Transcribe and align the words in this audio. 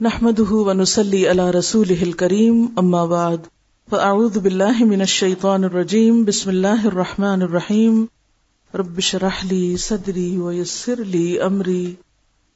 نحمده 0.00 0.52
ونسلي 0.52 1.28
على 1.28 1.50
رسوله 1.50 2.02
الكريم، 2.02 2.66
أما 2.80 3.06
بعد، 3.12 3.36
فأعوذ 3.90 4.38
بالله 4.38 4.84
من 4.84 5.00
الشيطان 5.00 5.64
الرجيم، 5.64 6.24
بسم 6.24 6.50
الله 6.50 6.86
الرحمن 6.86 7.42
الرحيم. 7.42 8.04
رب 8.74 9.00
شرح 9.00 9.44
لي 9.44 9.76
صدري 9.76 10.36
ويسر 10.36 11.04
لي 11.04 11.42
أمري، 11.42 11.94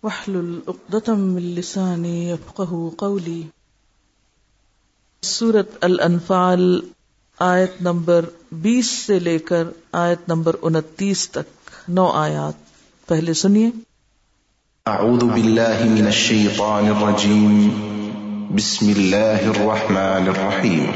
واحلل 0.03 0.59
عقدة 0.69 1.15
من 1.15 1.43
لساني 1.43 2.31
يفقه 2.31 2.91
قولي. 2.97 3.43
سورة 5.23 5.77
الانفال 5.81 6.81
آیت 7.39 7.83
نمبر 7.83 8.25
بیس 8.53 8.87
سے 8.87 9.19
لے 9.19 9.39
کر 9.39 9.65
آیت 9.93 10.29
نمبر 10.29 10.57
انتیس 10.63 11.31
تک، 11.31 11.71
نو 11.89 12.07
آیات، 12.07 12.55
پہلے 13.09 13.35
سنیے۔ 13.35 13.71
أعوذ 14.89 15.25
بالله 15.25 15.85
من 15.85 16.07
الشيطان 16.07 16.89
الرجيم. 16.89 17.73
بسم 18.57 18.93
الله 18.97 19.41
الرحمن 19.51 20.29
الرحيم. 20.29 20.87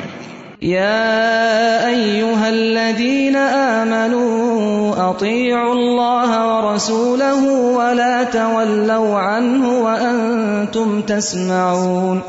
يا 0.63 1.89
أيها 1.89 2.49
الذين 2.49 3.37
آمنوا 3.37 5.11
أطيعوا 5.11 5.75
الله 5.75 6.31
ورسوله 6.49 7.45
ولا 7.77 8.23
تولوا 8.23 9.19
عنه 9.19 9.83
وأنتم 9.85 11.01
تسمعون. 11.01 12.21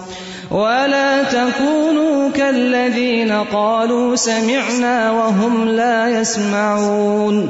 ولا 0.52 1.24
تكونوا 1.24 2.30
كالذين 2.30 3.32
قالوا 3.32 4.16
سمعنا 4.16 5.12
وهم 5.12 5.68
لا 5.68 6.20
يسمعون. 6.20 7.50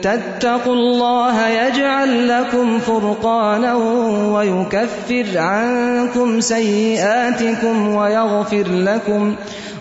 تتقوا 0.00 0.74
الله 0.74 1.48
يجعل 1.48 2.28
لكم 2.28 2.78
فرقانا 2.84 3.74
ويكفر 4.32 5.38
عنكم 5.38 6.40
سيئاتكم 6.40 7.96
ويغفر 7.96 8.70
لكم 8.70 9.32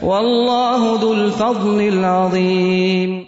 والله 0.02 0.98
ذو 1.02 1.14
الفضل 1.14 1.98
العظيم. 1.98 3.24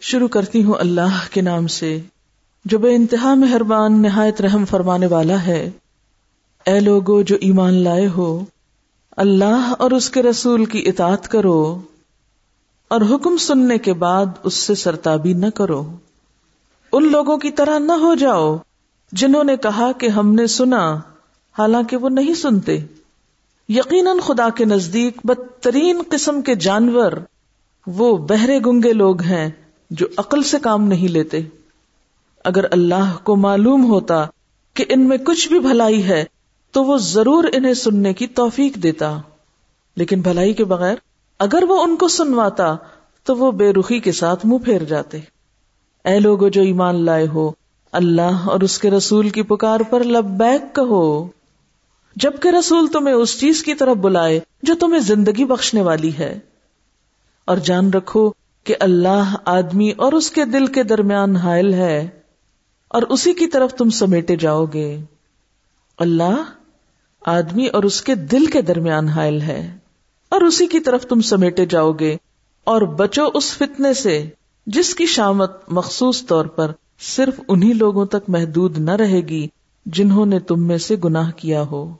شروع 0.00 0.28
کرتی 0.28 0.64
ہوں 0.64 0.74
اللہ 0.78 1.34
کے 1.34 1.40
نام 1.40 1.66
سے۔ 1.66 1.98
جو 2.70 2.78
بے 2.78 2.94
انتہا 2.94 3.34
مہربان 3.34 4.02
نہایت 4.02 4.40
رحم 4.40 4.64
فرمانے 4.64 5.06
والا 5.06 5.46
ہے۔ 5.46 5.70
اے 6.66 6.80
لوگو 6.80 7.22
جو 7.22 7.36
ایمان 7.40 7.74
لائے 7.74 8.08
ہو، 8.08 8.44
اللہ 9.16 9.74
اور 9.78 9.90
اس 9.90 10.10
کے 10.10 10.22
رسول 10.22 10.64
کی 10.64 10.82
اطاعت 10.86 11.28
کرو 11.28 11.80
اور 12.88 13.00
حکم 13.00 13.36
سننے 13.36 13.78
کے 13.78 13.92
بعد 13.92 14.26
اس 14.42 14.54
سے 14.54 14.74
سرتابی 14.74 15.32
نہ 15.32 15.46
کرو۔ 15.54 15.92
ان 16.92 17.12
لوگوں 17.12 17.36
کی 17.36 17.50
طرح 17.50 17.78
نہ 17.78 17.92
ہو 17.92 18.14
جاؤ 18.14 18.56
جنہوں 19.12 19.44
نے 19.44 19.56
کہا 19.56 19.92
کہ 19.92 20.08
ہم 20.08 20.34
نے 20.34 20.46
سنا، 20.46 20.96
حالانکہ 21.58 21.96
وہ 21.96 22.08
نہیں 22.08 22.34
سنتے۔ 22.34 22.78
یقیناً 23.68 24.18
خدا 24.20 24.48
کے 24.48 24.64
نزدیک 24.64 25.18
بدترین 25.24 26.02
قسم 26.08 26.42
کے 26.42 26.54
جانور 26.54 27.12
وہ 27.86 28.16
بہرے 28.16 28.58
گنگے 28.66 28.92
لوگ 28.92 29.22
ہیں 29.22 29.50
جو 29.90 30.06
عقل 30.16 30.42
سے 30.42 30.56
کام 30.62 30.84
نہیں 30.84 31.08
لیتے۔ 31.08 31.40
اگر 32.44 32.64
اللہ 32.70 33.16
کو 33.22 33.36
معلوم 33.36 33.84
ہوتا 33.84 34.26
کہ 34.74 34.84
ان 34.88 35.08
میں 35.08 35.18
کچھ 35.18 35.48
بھی 35.48 35.58
بھلائی 35.58 36.04
ہے، 36.04 36.24
تو 36.72 36.84
وہ 36.84 36.98
ضرور 36.98 37.44
انہیں 37.52 37.74
سننے 37.74 38.14
کی 38.14 38.26
توفیق 38.26 38.74
دیتا۔ 38.74 39.18
لیکن 39.96 40.20
بھلائی 40.20 40.52
کے 40.52 40.64
بغیر 40.64 40.96
اگر 41.38 41.62
وہ 41.68 41.82
ان 41.82 41.96
کو 41.96 42.08
سنواتا، 42.08 42.76
تو 43.24 43.36
وہ 43.36 43.52
بے 43.52 43.72
رخی 43.72 44.00
کے 44.00 44.12
ساتھ 44.12 44.46
منہ 44.46 44.58
پھیر 44.58 44.82
جاتے۔ 44.82 45.18
اے 46.04 46.20
لوگ 46.20 46.48
جو 46.48 46.62
ایمان 46.62 47.04
لائے 47.04 47.26
ہو، 47.26 47.50
اللہ 47.92 48.46
اور 48.46 48.60
اس 48.60 48.78
کے 48.78 48.90
رسول 48.90 49.28
کی 49.28 49.42
پکار 49.42 49.80
پر 49.80 50.04
لبیک 50.04 50.74
کہو۔ 50.74 51.28
جبکہ 52.16 52.48
رسول 52.48 52.86
تمہیں 52.86 53.14
اس 53.14 53.40
چیز 53.40 53.62
کی 53.62 53.74
طرف 53.74 53.96
بلائے 53.96 54.40
جو 54.62 54.74
تمہیں 54.80 55.00
زندگی 55.00 55.44
بخشنے 55.44 55.82
والی 55.82 56.12
ہے۔ 56.18 56.38
اور 57.44 57.56
جان 57.56 57.90
رکھو 57.90 58.30
کہ 58.64 58.74
اللہ 58.80 59.36
آدمی 59.44 59.90
اور 59.96 60.12
اس 60.12 60.30
کے 60.30 60.44
دل 60.44 60.66
کے 60.66 60.82
درمیان 60.82 61.36
حائل 61.36 61.74
ہے۔ 61.74 62.08
اور 62.88 63.02
اسی 63.02 63.32
کی 63.34 63.46
طرف 63.46 63.74
تم 63.74 63.90
سمیٹے 63.90 64.36
جاؤ 64.36 64.64
گے۔ 64.64 64.98
اللہ 65.98 66.44
آدمی 67.26 67.66
اور 67.66 67.82
اس 67.82 68.02
کے 68.02 68.14
دل 68.14 68.46
کے 68.46 68.62
درمیان 68.62 69.08
حائل 69.08 69.40
ہے۔ 69.40 69.76
اور 70.28 70.40
اسی 70.40 70.66
کی 70.66 70.80
طرف 70.80 71.06
تم 71.06 71.20
سمیٹے 71.20 71.66
جاؤ 71.66 71.92
گے۔ 71.92 72.16
اور 72.64 72.82
بچو 72.82 73.22
اس 73.34 73.54
فتنے 73.56 73.94
سے 73.94 74.28
جس 74.66 74.94
کی 74.94 75.06
شامت 75.06 75.50
مخصوص 75.68 76.26
طور 76.26 76.46
پر 76.46 76.72
صرف 77.00 77.40
انہی 77.48 77.72
لوگوں 77.72 78.06
تک 78.06 78.28
محدود 78.28 78.78
نہ 78.78 78.90
رہے 78.90 79.20
گی 79.20 79.48
جنہوں 79.86 80.26
نے 80.26 80.38
تم 80.38 80.62
میں 80.62 80.78
سے 80.78 80.96
گناہ 81.04 81.30
کیا 81.30 81.62
ہو۔ 81.62 81.94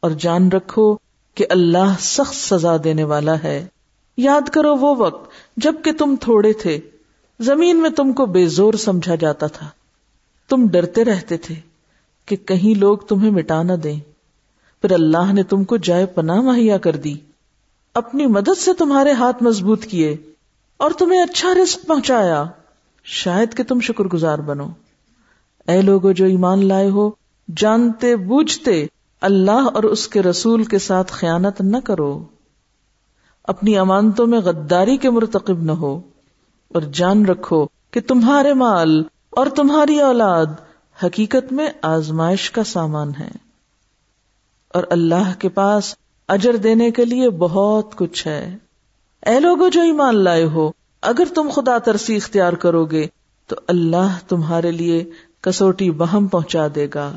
اور 0.00 0.10
جان 0.10 0.52
رکھو 0.52 0.96
کہ 1.34 1.46
اللہ 1.50 1.94
سخت 2.00 2.34
سزا 2.34 2.76
دینے 2.84 3.04
والا 3.04 3.42
ہے۔ 3.42 3.66
یاد 4.16 4.48
کرو 4.48 4.76
وہ 4.76 4.94
وقت 4.96 5.30
جبکہ 5.56 5.92
تم 5.92 6.14
تھوڑے 6.20 6.52
تھے۔ 6.52 6.78
زمین 7.40 7.82
میں 7.82 7.90
تم 7.90 8.12
کو 8.12 8.26
بے 8.26 8.46
زور 8.46 8.74
سمجھا 8.74 9.14
جاتا 9.14 9.46
تھا۔ 9.46 9.68
تم 10.48 10.68
ڈرتے 10.68 11.04
رہتے 11.04 11.36
تھے 11.36 11.54
کہ 12.26 12.36
کہیں 12.36 12.78
لوگ 12.78 12.98
تمہیں 12.98 13.30
مٹا 13.30 13.62
نہ 13.62 13.72
دیں۔ 13.72 14.00
پھر 14.82 14.92
اللہ 14.92 15.32
نے 15.32 15.42
تم 15.42 15.64
کو 15.64 15.76
جائے 15.76 16.06
پناہ 16.06 16.40
مہیا 16.40 16.78
کر 16.78 16.96
دی۔ 16.96 17.14
اپنی 17.94 18.26
مدد 18.26 18.58
سے 18.58 18.74
تمہارے 18.74 19.12
ہاتھ 19.12 19.42
مضبوط 19.42 19.84
کیے 19.84 20.16
اور 20.76 20.90
تمہیں 20.98 21.20
اچھا 21.20 21.48
رزق 21.62 21.86
پہنچایا۔ 21.86 22.44
شاید 23.04 23.54
کہ 23.54 23.62
تم 23.64 23.80
شکر 23.80 24.04
گزار 24.04 24.38
بنو۔ 24.38 24.66
اے 25.68 25.82
لوگوں 25.82 26.12
جو 26.12 26.24
ایمان 26.24 26.66
لائے 26.66 26.90
ہو، 26.90 27.10
جانتے 27.56 28.16
بوجھتے 28.16 28.86
اللہ 29.20 29.68
اور 29.74 29.82
اس 29.82 30.08
کے 30.08 30.22
رسول 30.22 30.64
کے 30.64 30.78
ساتھ 30.78 31.12
خیانت 31.12 31.60
نہ 31.60 31.76
کرو۔ 31.84 32.24
اپنی 33.44 33.78
امانتوں 33.78 34.26
میں 34.26 34.38
غداری 34.38 34.96
کے 34.96 35.10
مرتکب 35.10 35.62
نہ 35.62 35.72
ہو۔ 35.72 36.00
اور 36.68 36.82
جان 36.82 37.26
رکھو 37.26 37.66
کہ 37.90 38.00
تمہارے 38.00 38.54
مال 38.54 39.02
اور 39.30 39.46
تمہاری 39.46 40.00
اولاد 40.00 40.46
حقیقت 41.04 41.52
میں 41.52 41.68
آزمائش 41.82 42.50
کا 42.50 42.64
سامان 42.64 43.12
ہے 43.20 43.30
اور 44.68 44.82
اللہ 44.90 45.32
کے 45.38 45.48
پاس 45.48 45.94
اجر 46.28 46.56
دینے 46.56 46.90
کے 46.90 47.04
لیے 47.04 47.30
بہت 47.30 47.96
کچھ 47.96 48.26
ہے۔ 48.26 48.56
اے 49.26 49.40
لوگو 49.40 49.68
جو 49.68 49.80
ایمان 49.80 50.16
لائے 50.16 50.44
ہو، 50.44 50.70
اگر 51.02 51.24
تم 51.34 51.48
خدا 51.54 51.78
ترسی 51.78 52.16
اختیار 52.16 52.52
کرو 52.52 52.84
گے، 52.84 53.06
تو 53.46 53.56
اللہ 53.68 54.18
تمہارے 54.28 54.70
لیے 54.70 55.10
کسوٹی 55.40 55.90
بہم 55.90 56.26
پہنچا 56.26 56.66
دے 56.74 56.86
گا۔ 56.94 57.12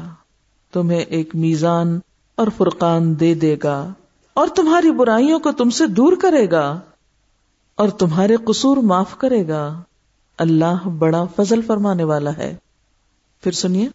تمہیں 0.73 0.99
ایک 0.99 1.35
میزان 1.35 1.99
اور 2.35 2.47
فرقان 2.57 3.19
دے 3.19 3.33
دے 3.33 3.55
گا 3.63 3.93
اور 4.33 4.47
تمہاری 4.47 4.91
برائیوں 4.91 5.39
کو 5.39 5.51
تم 5.51 5.69
سے 5.69 5.87
دور 5.87 6.13
کرے 6.21 6.51
گا۔ 6.51 6.79
اور 7.81 7.89
تمہارے 7.89 8.35
قصور 8.35 8.77
معاف 8.77 9.17
کرے 9.17 9.47
گا۔ 9.47 9.81
اللہ 10.37 10.87
بڑا 10.87 11.25
فضل 11.35 11.61
فرمانے 11.61 12.03
والا 12.03 12.37
ہے۔ 12.37 12.55
پھر 13.43 13.51
سنیے۔ 13.51 13.87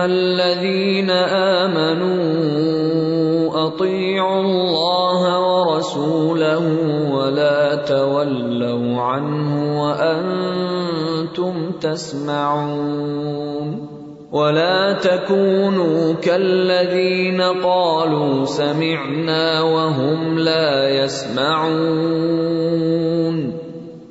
الذين 0.00 1.10
آمنوا 1.10 3.66
أطيعوا 3.66 4.40
الله 4.40 5.40
ورسوله 5.40 6.74
ولا 7.14 7.86
تولوا 7.86 9.14
عنه 9.14 9.76
وأنتم 9.76 11.70
تسمعون۔ 11.80 14.03
ولا 14.34 14.92
تكونوا 14.92 16.14
كالذين 16.14 17.40
قالوا 17.62 18.44
سمعنا 18.44 19.62
وهم 19.62 20.38
لا 20.38 20.88
يسمعون 20.88 21.74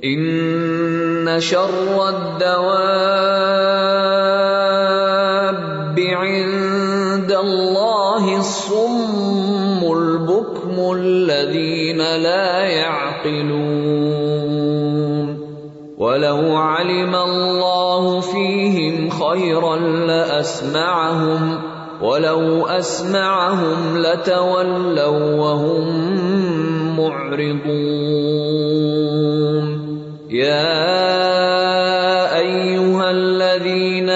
إن 0.04 1.40
شر 1.40 2.10
الدواب 2.10 2.64
عند 6.00 7.32
الله 7.32 8.38
الصم 8.38 9.84
البكم 9.84 10.94
الذين 10.96 11.98
لا 11.98 12.64
يعقلون 12.64 14.24
ولو 15.98 16.56
علم 16.56 17.16
الله 17.16 18.20
فيهم 18.20 18.73
خيرا 19.34 19.76
لاسمعهم 20.06 21.60
ولو 22.02 22.68
اسمعهم 22.68 23.98
لتولوا 23.98 25.36
وهم 25.42 25.86
معرضون. 26.98 28.44
يا 30.30 30.94
ايها 32.38 33.12
الذين 33.12 34.10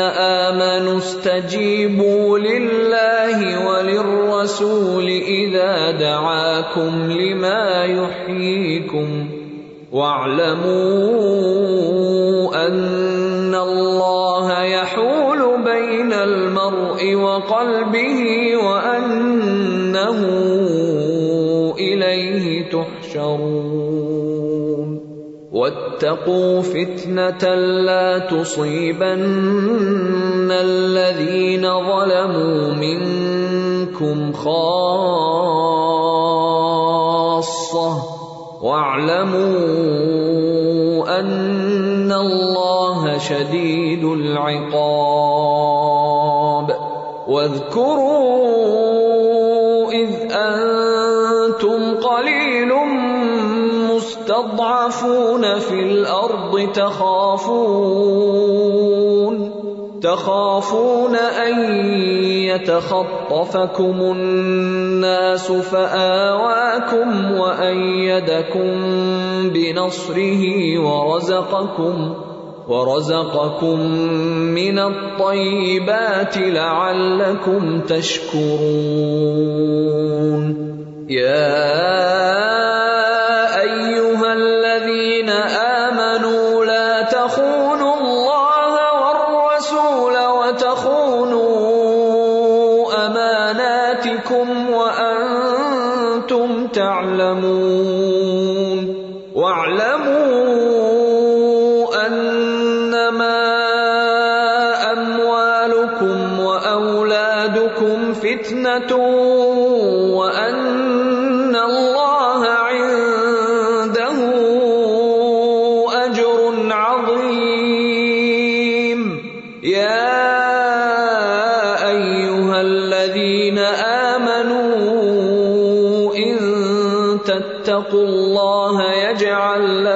امنوا 0.53 0.97
استجيبوا 0.97 2.39
لله 2.39 3.67
وللرسول 3.67 5.07
اذا 5.07 5.91
دعاكم 5.91 7.11
لما 7.11 7.85
يحييكم 7.85 9.29
واعلموا 9.91 11.47
ان 12.67 13.55
الله 13.55 14.36
المرء 16.23 17.15
وقلبه 17.15 18.21
وانه 18.57 20.19
اليه 21.79 22.69
تحشرون. 22.69 24.17
واتقوا 25.51 26.61
فتنه 26.61 27.55
لا 27.87 28.19
تصيبن 28.19 29.21
الذين 30.51 31.61
ظلموا 31.61 32.73
منكم 32.73 34.33
خاصه 34.33 34.87
واعلموا 38.61 39.59
ان 41.19 42.11
الله 42.11 43.17
شديد 43.17 44.03
العقاب. 44.03 45.76
واذكروا 47.27 48.87
اذ 49.91 50.31
انتم 50.31 51.95
قليل 51.95 52.73
مستضعفون 53.95 55.59
في 55.59 55.79
الارض 55.79 56.71
تخافون 56.73 58.17
تخافون 60.01 61.15
ان 61.15 61.59
يتخطفكم 62.47 64.01
الناس 64.01 65.51
فاواكم 65.51 67.31
وايدكم 67.31 68.71
بنصره 69.49 70.43
ورزقكم 70.79 72.26
ورزقكم 72.67 73.79
من 74.59 74.79
الطيبات 74.79 76.37
لعلكم 76.37 77.81
تشكرون. 77.81 79.37
يا 81.09 83.06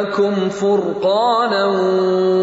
لكم 0.02 0.50
فرقانا 0.50 1.66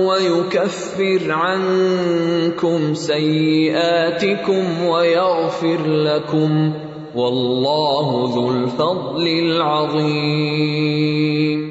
ويكفر 0.09 1.31
عنكم 1.31 2.95
سيئاتكم 2.95 4.83
ويغفر 4.83 5.87
لكم 5.87 6.71
والله 7.15 8.35
ذو 8.35 8.51
الفضل 8.51 9.51
العظيم. 9.51 11.69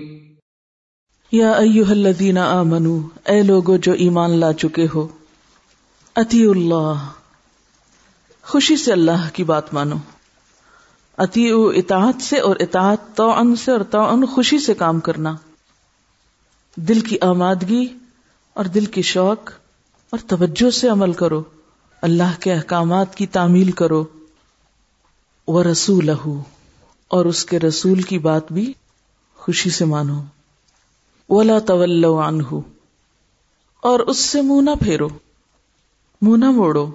یا 1.32 1.52
ایوہ 1.52 1.90
الذین 1.90 2.38
آمنو، 2.38 3.00
اے 3.26 3.44
لوگو 3.44 3.78
جو 3.78 3.92
ایمان 3.92 4.40
لا 4.40 4.54
چکے 4.54 4.88
ہو 4.96 5.08
اتی 6.16 6.46
اللہ، 6.46 6.94
خوشی 8.44 8.76
سے 8.76 8.92
اللہ 8.92 9.30
کی 9.34 9.44
بات 9.44 9.74
مانو۔ 9.74 9.96
اتی 11.18 11.50
اطاعت 11.54 12.22
سے 12.22 12.40
اور 12.40 12.56
اطاعت 12.60 12.98
توعن 13.16 13.56
سے 13.56 13.72
اور 13.72 13.80
توعن 13.80 14.26
خوشی 14.26 14.60
سے 14.60 14.74
کام 14.74 15.00
کرنا۔ 15.00 15.36
دل 16.80 17.00
کی 17.00 17.18
آمادگی 17.22 17.98
اور 18.54 18.66
دل 18.66 18.86
کی 18.86 19.02
شوق 19.02 19.52
اور 20.10 20.20
توجہ 20.28 20.70
سے 20.70 20.88
عمل 20.88 21.14
کرو۔ 21.14 21.44
اللہ 22.02 22.40
کے 22.40 22.54
احکامات 22.54 23.16
کی 23.16 23.28
تعمیل 23.28 23.72
کرو۔ 23.72 24.06
وہ 25.48 25.64
رسول 25.64 26.10
اور 27.08 27.26
اس 27.26 27.46
کے 27.46 27.60
رسول 27.60 28.02
کی 28.02 28.20
بات 28.20 28.52
بھی 28.52 28.74
خوشی 29.36 29.70
سے 29.70 29.86
مانو۔ 29.86 30.22
ولا 31.30 31.60
طول 31.60 32.06
عنہ 32.06 32.60
اور 33.82 34.00
اس 34.00 34.18
سے 34.18 34.42
منہ 34.42 34.62
نہ 34.62 34.84
پھیرو۔ 34.84 35.08
منہ 36.22 36.46
نہ 36.46 36.52
موڑو۔ 36.52 36.92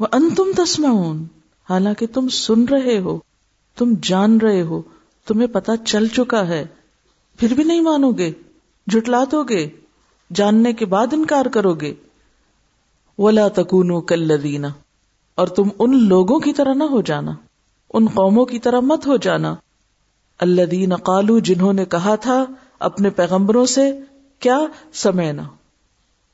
وہ 0.00 0.06
ان 0.12 0.34
تم 0.34 0.50
تسمعون۔ 0.56 1.24
حالانکہ 1.70 2.06
تم 2.06 2.28
سن 2.28 2.64
رہے 2.64 2.98
ہو۔ 2.98 3.18
تم 3.76 3.94
جان 4.02 4.40
رہے 4.40 4.62
ہو۔ 4.62 4.82
تمہیں 5.26 5.48
پتا 5.48 5.76
چل 5.76 6.08
چکا 6.08 6.48
ہے۔ 6.48 6.66
پھر 7.38 7.54
بھی 7.54 7.64
نہیں 7.64 7.80
مانو 7.80 8.10
گے۔ 8.10 8.32
جٹلا 8.86 9.24
دو 9.32 9.44
گے، 9.44 9.68
جاننے 10.34 10.72
کے 10.72 10.86
بعد 10.86 11.06
انکار 11.12 11.46
کرو 11.46 11.74
گے۔ 11.74 11.94
ولا 13.18 13.48
تکونو 13.48 14.00
کلذین 14.00 14.64
اور 15.34 15.46
تم 15.46 15.68
ان 15.78 16.08
لوگوں 16.08 16.40
کی 16.40 16.52
طرح 16.52 16.74
نہ 16.74 16.84
ہو 16.84 17.00
جانا، 17.00 17.32
ان 17.94 18.06
قوموں 18.06 18.44
کی 18.44 18.58
طرح 18.58 18.80
مت 18.80 19.06
ہو 19.06 19.16
جانا۔ 19.16 19.54
اللہ 20.38 20.62
دین 20.62 20.96
قالو 20.96 21.38
جنہوں 21.38 21.72
نے 21.72 21.84
کہا 21.84 22.14
تھا 22.14 22.44
اپنے 22.78 23.10
پیغمبروں 23.10 23.66
سے، 23.66 23.98
کیا 24.38 24.58
سمینا 24.92 25.42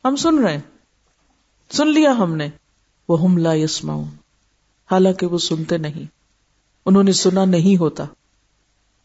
ہم 0.05 0.17
سن 0.17 0.39
رہے 0.39 0.53
ہیں۔ 0.53 0.61
سن 1.71 1.89
لیا 1.89 2.13
ہم 2.19 2.37
نے۔ 2.37 2.49
وہ 3.09 3.23
ہم 3.23 3.37
لا 3.37 3.55
یسماؤں 3.55 4.05
حالانکہ 4.91 5.27
وہ 5.27 5.39
سنتے 5.39 5.79
نہیں۔ 5.79 6.07
انہوں 6.87 7.03
نے 7.03 7.13
سنا 7.13 7.45
نہیں 7.45 7.81
ہوتا۔ 7.81 8.05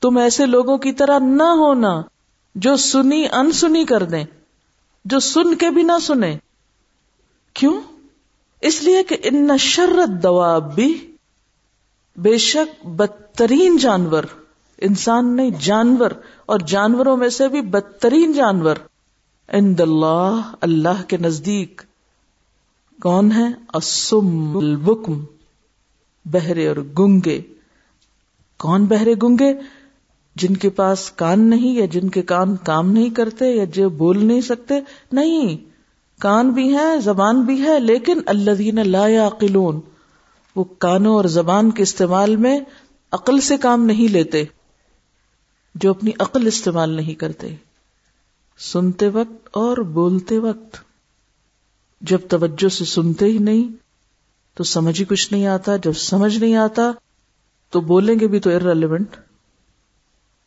تم 0.01 0.18
ایسے 0.18 0.46
لوگوں 0.46 0.77
کی 0.77 0.92
طرح 0.92 1.20
نہ 1.20 1.44
ہونا۔ 1.44 2.01
جو 2.58 2.78
سنی 2.78 3.28
انسنی 3.32 3.86
کر 3.86 4.04
دیں، 4.04 4.26
جو 5.06 5.20
سن 5.20 5.56
کے 5.56 5.70
بھی 5.70 5.84
نہ 5.84 6.00
سنے 6.02 6.38
کیوں؟ 7.54 7.82
اس 8.62 8.84
لیے 8.84 9.04
کہ 9.04 9.18
ان 9.24 9.58
شرت 9.60 10.24
دواب 10.24 10.76
بھی 10.76 11.16
بے 12.16 12.38
شک 12.38 12.86
بدترین 12.86 13.78
جانور، 13.78 14.24
انسان 14.78 15.36
نہیں، 15.36 15.50
جانور، 15.60 16.12
اور 16.46 16.60
جانوروں 16.60 17.18
میں 17.18 17.30
سے 17.30 17.48
بھی 17.48 17.62
بدترین 17.62 18.34
جانور۔ 18.34 18.76
عند 19.48 19.80
اللہ 19.80 20.54
اللہ 20.62 21.04
کے 21.08 21.18
نزدیک۔ 21.18 21.82
کون 23.02 23.32
ہے 23.32 23.48
اسم 23.74 24.58
البکم، 24.58 25.24
بہرے 26.26 26.68
اور 26.68 26.78
گنگے۔ 27.00 27.42
کون 28.58 28.86
بہرے 28.86 29.14
گنگے؟ 29.24 29.54
جن 30.38 30.58
کے 30.58 30.70
پاس 30.70 31.12
کان 31.12 31.50
نہیں 31.50 31.74
یا 31.74 31.86
جن 31.86 32.10
کے 32.10 32.22
کان 32.22 32.56
کام 32.56 32.91
نہیں 32.91 33.10
کرتے 33.10 33.56
یا 33.56 33.65
جو 33.65 33.89
بول 33.89 34.25
نہیں 34.25 34.41
سکتے، 34.41 34.74
نہیں، 35.12 35.58
کان 36.22 36.50
بھی 36.50 36.77
ہے، 36.77 37.01
زبان 37.03 37.41
بھی 37.41 37.62
ہے، 37.62 37.79
لیکن 37.79 38.22
اللہ 38.25 38.51
دین 38.51 38.89
لا 38.89 39.08
یعقلون، 39.08 39.79
وہ 40.56 40.63
کانوں 40.63 41.15
اور 41.15 41.25
زبان 41.25 41.72
کے 41.72 41.84
استعمال 41.84 42.36
میں 42.36 42.60
عقل 43.12 43.39
سے 43.39 43.58
کام 43.58 43.86
نہیں 43.86 44.08
لیتے، 44.08 44.44
جو 45.75 45.89
اپنی 45.89 46.12
عقل 46.20 46.48
استعمال 46.48 46.89
نہیں 46.89 47.13
کرتے۔ 47.13 47.56
سنتے 48.60 49.08
وقت 49.08 49.50
اور 49.51 49.77
بولتے 49.77 50.38
وقت۔ 50.38 50.77
جب 52.01 52.20
توجہ 52.29 52.70
سے 52.70 52.86
سنتے 52.86 53.25
ہی 53.25 53.38
نہیں، 53.38 53.75
تو 54.56 54.63
سمجھ 54.63 55.00
ہی 55.00 55.06
کچھ 55.06 55.34
نہیں 55.34 55.48
آتا، 55.48 55.75
جب 55.75 55.94
سمجھ 55.94 56.38
نہیں 56.38 56.56
آتا، 56.56 56.91
تو 57.70 57.82
بولیں 57.82 58.20
گے 58.20 58.27
بھی 58.27 58.39
تو 58.39 58.50
ارریلیونٹ 58.50 59.15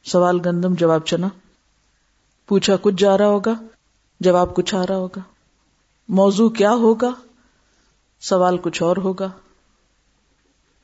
سوال 0.04 0.40
گندم، 0.46 0.74
جواب 0.74 1.04
چنا۔ 1.04 1.28
پوچھا، 2.46 2.76
کچھ 2.82 2.94
جا 2.98 3.18
رہا 3.18 3.26
ہوگا؟ 3.26 3.54
جواب 4.20 4.54
کچھ 4.54 4.74
آ 4.74 4.86
رہا 4.88 4.96
ہوگا۔ 4.96 5.20
موضوع 6.08 6.48
کیا 6.48 6.72
ہوگا؟ 6.72 7.10
سوال 8.20 8.58
کچھ 8.58 8.82
اور 8.82 8.96
ہوگا۔ 8.96 9.30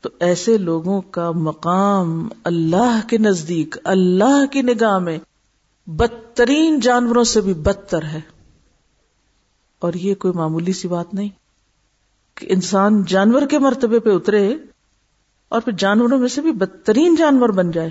تو 0.01 0.09
ایسے 0.21 0.59
لوگوں 0.59 1.01
کا 1.01 1.31
مقام 1.31 2.29
اللہ 2.45 3.01
کے 3.09 3.19
نزدیک، 3.19 3.79
اللہ 3.85 4.47
کی 4.47 4.63
نگاہ 4.63 4.99
میں 4.99 5.19
بدترین 5.87 6.81
جانوروں 6.81 7.25
سے 7.25 7.41
بھی 7.41 7.55
بدتر 7.55 8.05
ہے۔ 8.05 8.21
اور 9.79 9.95
یہ 9.95 10.15
کوئی 10.15 10.35
معمولی 10.35 10.73
سی 10.73 10.89
بات 10.89 11.15
نہیں 11.15 11.29
کہ 12.35 12.47
انسان 12.51 13.05
جانور 13.05 13.43
کے 13.43 13.59
مرتبے 13.59 13.99
پہ 13.99 14.11
اترے 14.11 14.55
اور 15.49 15.61
پھر 15.61 15.73
جانوروں 15.73 16.19
میں 16.19 16.29
سے 16.29 16.41
بھی 16.41 16.53
بدترین 16.53 17.15
جانور 17.15 17.49
بن 17.49 17.71
جائے۔ 17.71 17.91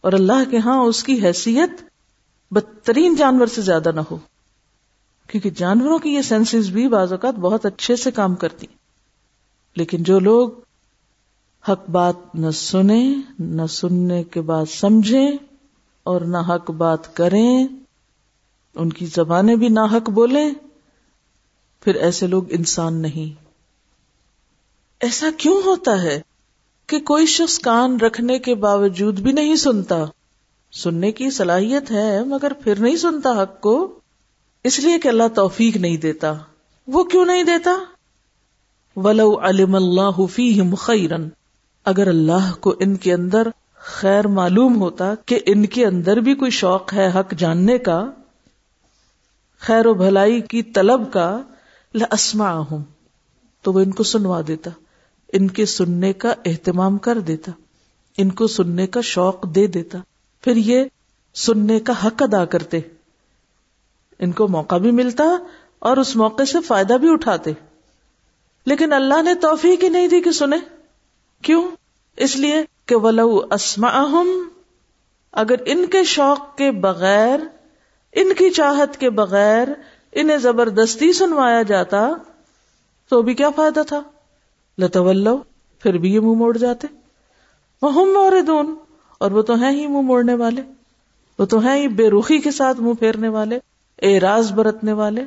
اور 0.00 0.12
اللہ 0.12 0.50
کے 0.50 0.58
ہاں 0.58 0.78
اس 0.78 1.04
کی 1.04 1.22
حیثیت 1.22 1.70
بدترین 2.50 3.14
جانور 3.14 3.46
سے 3.46 3.62
زیادہ 3.62 3.92
نہ 3.94 4.00
ہو۔ 4.10 4.18
کیونکہ 5.26 5.50
جانوروں 5.50 5.98
کی 5.98 6.10
یہ 6.10 6.22
سینسز 6.22 6.70
بھی 6.70 6.88
بعض 6.88 7.12
اوقات 7.12 7.34
بہت 7.34 7.66
اچھے 7.66 7.96
سے 7.96 8.10
کام 8.10 8.34
کرتی 8.34 8.66
لیکن 9.76 10.02
جو 10.02 10.18
لوگ 10.18 10.50
حق 11.68 11.90
بات 11.90 12.34
نہ 12.34 12.50
سنیں، 12.50 13.14
نہ 13.38 13.66
سننے 13.66 14.24
کے 14.24 14.40
بعد 14.40 14.66
سمجھیں 14.70 15.32
اور 16.02 16.20
نہ 16.20 16.36
حق 16.36 16.70
بات 16.70 17.16
کریں، 17.16 17.66
ان 18.74 18.92
کی 18.92 19.06
زبانیں 19.06 19.56
بھی 19.56 19.68
نہ 19.68 19.80
حق 19.80 20.10
بولیں، 20.10 20.50
پھر 21.80 21.94
ایسے 21.94 22.26
لوگ 22.26 22.42
انسان 22.50 23.02
نہیں۔ 23.02 23.44
ایسا 25.00 25.26
کیوں 25.38 25.62
ہوتا 25.64 26.02
ہے؟ 26.02 26.22
کہ 26.90 26.98
کوئی 26.98 27.26
شخص 27.26 27.58
کان 27.58 28.00
رکھنے 28.00 28.38
کے 28.38 28.54
باوجود 28.54 29.20
بھی 29.20 29.32
نہیں 29.32 29.56
سنتا۔ 29.56 30.04
سننے 30.72 31.12
کی 31.12 31.30
صلاحیت 31.30 31.90
ہے، 31.90 32.24
مگر 32.24 32.52
پھر 32.52 32.80
نہیں 32.80 32.96
سنتا 32.96 33.42
حق 33.42 33.60
کو۔ 33.60 33.98
اس 34.64 34.78
لیے 34.78 34.98
کہ 34.98 35.08
اللہ 35.08 35.22
توفیق 35.34 35.76
نہیں 35.76 35.96
دیتا۔ 35.96 36.34
وہ 36.86 37.04
کیوں 37.04 37.24
نہیں 37.24 37.42
دیتا؟ 37.42 37.70
ولو 38.96 39.40
علم 39.40 39.74
اللہ 39.74 40.26
فیہم 40.26 40.74
خیرن 40.74 41.28
اگر 41.84 42.06
اللہ 42.06 42.52
کو 42.60 42.74
ان 42.80 42.96
کے 42.96 43.14
اندر 43.14 43.48
خیر 43.74 44.26
معلوم 44.26 44.80
ہوتا 44.80 45.14
کہ 45.26 45.40
ان 45.46 45.66
کے 45.66 45.86
اندر 45.86 46.16
بھی 46.16 46.34
کوئی 46.34 46.50
شوق 46.50 46.94
ہے 46.94 47.10
حق 47.14 47.34
جاننے 47.38 47.78
کا، 47.78 48.04
خیر 49.60 49.86
و 49.86 49.94
بھلائی 49.94 50.40
کی 50.40 50.62
طلب 50.62 51.12
کا 51.12 51.40
لسما 51.94 52.58
ہوں 52.58 52.84
تو 53.62 53.72
وہ 53.72 53.80
ان 53.80 53.90
کو 53.90 54.02
سنوا 54.02 54.40
دیتا۔ 54.48 54.70
ان 55.32 55.48
کے 55.48 55.66
سننے 55.66 56.12
کا 56.12 56.34
اہتمام 56.44 56.98
کر 56.98 57.18
دیتا، 57.18 57.52
ان 58.16 58.30
کو 58.30 58.46
سننے 58.46 58.86
کا 58.86 59.00
شوق 59.00 59.46
دے 59.46 59.66
دیتا۔ 59.66 59.98
پھر 60.40 60.56
یہ 60.56 60.84
سننے 61.34 61.80
کا 61.80 62.06
حق 62.06 62.22
ادا 62.22 62.44
کرتے۔ 62.44 62.80
ان 64.18 64.32
کو 64.32 64.48
موقع 64.48 64.76
بھی 64.76 64.90
ملتا 64.90 65.24
اور 65.78 65.96
اس 65.96 66.16
موقع 66.16 66.42
سے 66.42 66.58
فائدہ 66.60 66.92
بھی 66.92 67.12
اٹھاتے۔ 67.12 67.52
لیکن 68.66 68.92
اللہ 68.92 69.22
نے 69.22 69.34
توفیق 69.34 69.84
ہی 69.84 69.88
نہیں 69.88 70.08
دی 70.08 70.20
کہ 70.20 70.30
سنے 70.30 70.56
کیوں؟ 71.42 71.70
اس 72.16 72.36
لیے 72.36 72.54
کہ 72.86 72.96
ولو 72.96 73.40
اسما 73.50 74.22
اگر 75.32 75.54
ان 75.66 75.86
کے 75.86 76.04
شوق 76.04 76.56
کے 76.56 76.70
بغیر، 76.70 77.38
ان 78.12 78.32
کی 78.38 78.50
چاہت 78.50 78.96
کے 78.96 79.10
بغیر 79.10 79.68
انہیں 80.12 80.36
زبردستی 80.36 81.12
سنوایا 81.12 81.62
جاتا، 81.62 82.12
تو 83.08 83.22
بھی 83.22 83.34
کیا 83.34 83.50
فائدہ 83.50 83.82
تھا؟ 83.86 84.02
لتول 84.80 85.28
پھر 85.78 85.98
بھی 85.98 86.14
یہ 86.14 86.20
منہ 86.20 86.34
موڑ 86.34 86.58
جاتے۔ 86.58 86.86
وہ 87.82 87.94
ہم 87.94 88.16
دون 88.46 88.74
اور 89.18 89.30
وہ 89.30 89.42
تو 89.42 89.54
ہیں 89.54 89.70
ہی 89.70 89.86
منہ 89.86 90.00
موڑنے 90.00 90.34
والے۔ 90.34 90.62
وہ 91.38 91.44
تو 91.44 91.58
ہیں 91.58 91.76
ہی 91.76 91.88
بے 91.88 92.10
رخی 92.10 92.38
کے 92.38 92.50
ساتھ 92.50 92.80
منہ 92.80 92.94
پھیرنے 92.94 93.28
والے 93.28 93.58
اعراض 94.02 94.52
برتنے 94.52 94.92
والے۔ 94.92 95.24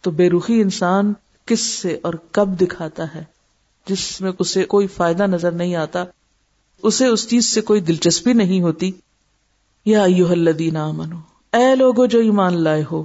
تو 0.00 0.10
بے 0.10 0.30
رخی 0.30 0.60
انسان 0.60 1.12
کس 1.46 1.60
سے 1.60 1.98
اور 2.02 2.14
کب 2.30 2.48
دکھاتا 2.60 3.14
ہے؟ 3.14 3.24
جس 3.88 4.20
میں 4.20 4.32
اسے 4.38 4.64
کوئی 4.64 4.86
فائدہ 4.86 5.22
نظر 5.22 5.50
نہیں 5.50 5.76
آتا، 5.76 6.04
اسے 6.82 7.06
اس 7.06 7.28
چیز 7.28 7.46
سے 7.46 7.60
کوئی 7.60 7.80
دلچسپی 7.80 8.32
نہیں 8.32 8.60
ہوتی۔ 8.60 8.92
یا 9.84 10.02
ایوہ 10.02 10.30
الذین 10.30 10.76
آمنو 10.76 11.16
اے 11.52 11.74
لوگو 11.74 12.06
جو 12.06 12.18
ایمان 12.18 12.62
لائے 12.62 12.84
ہو، 12.92 13.04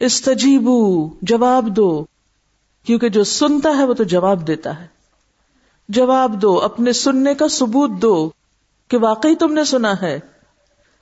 استجیبو، 0.00 1.08
جواب 1.22 1.76
دو۔ 1.76 2.04
کیونکہ 2.84 3.08
جو 3.08 3.24
سنتا 3.24 3.70
ہے 3.76 3.84
وہ 3.84 3.94
تو 3.94 4.04
جواب 4.04 4.46
دیتا 4.46 4.80
ہے۔ 4.80 4.86
جواب 5.88 6.42
دو، 6.42 6.58
اپنے 6.58 6.92
سننے 6.92 7.34
کا 7.34 7.48
ثبوت 7.48 7.90
دو 7.90 8.30
کہ 8.88 8.96
واقعی 8.96 9.34
تم 9.34 9.52
نے 9.52 9.64
سنا 9.64 10.02
ہے۔ 10.02 10.20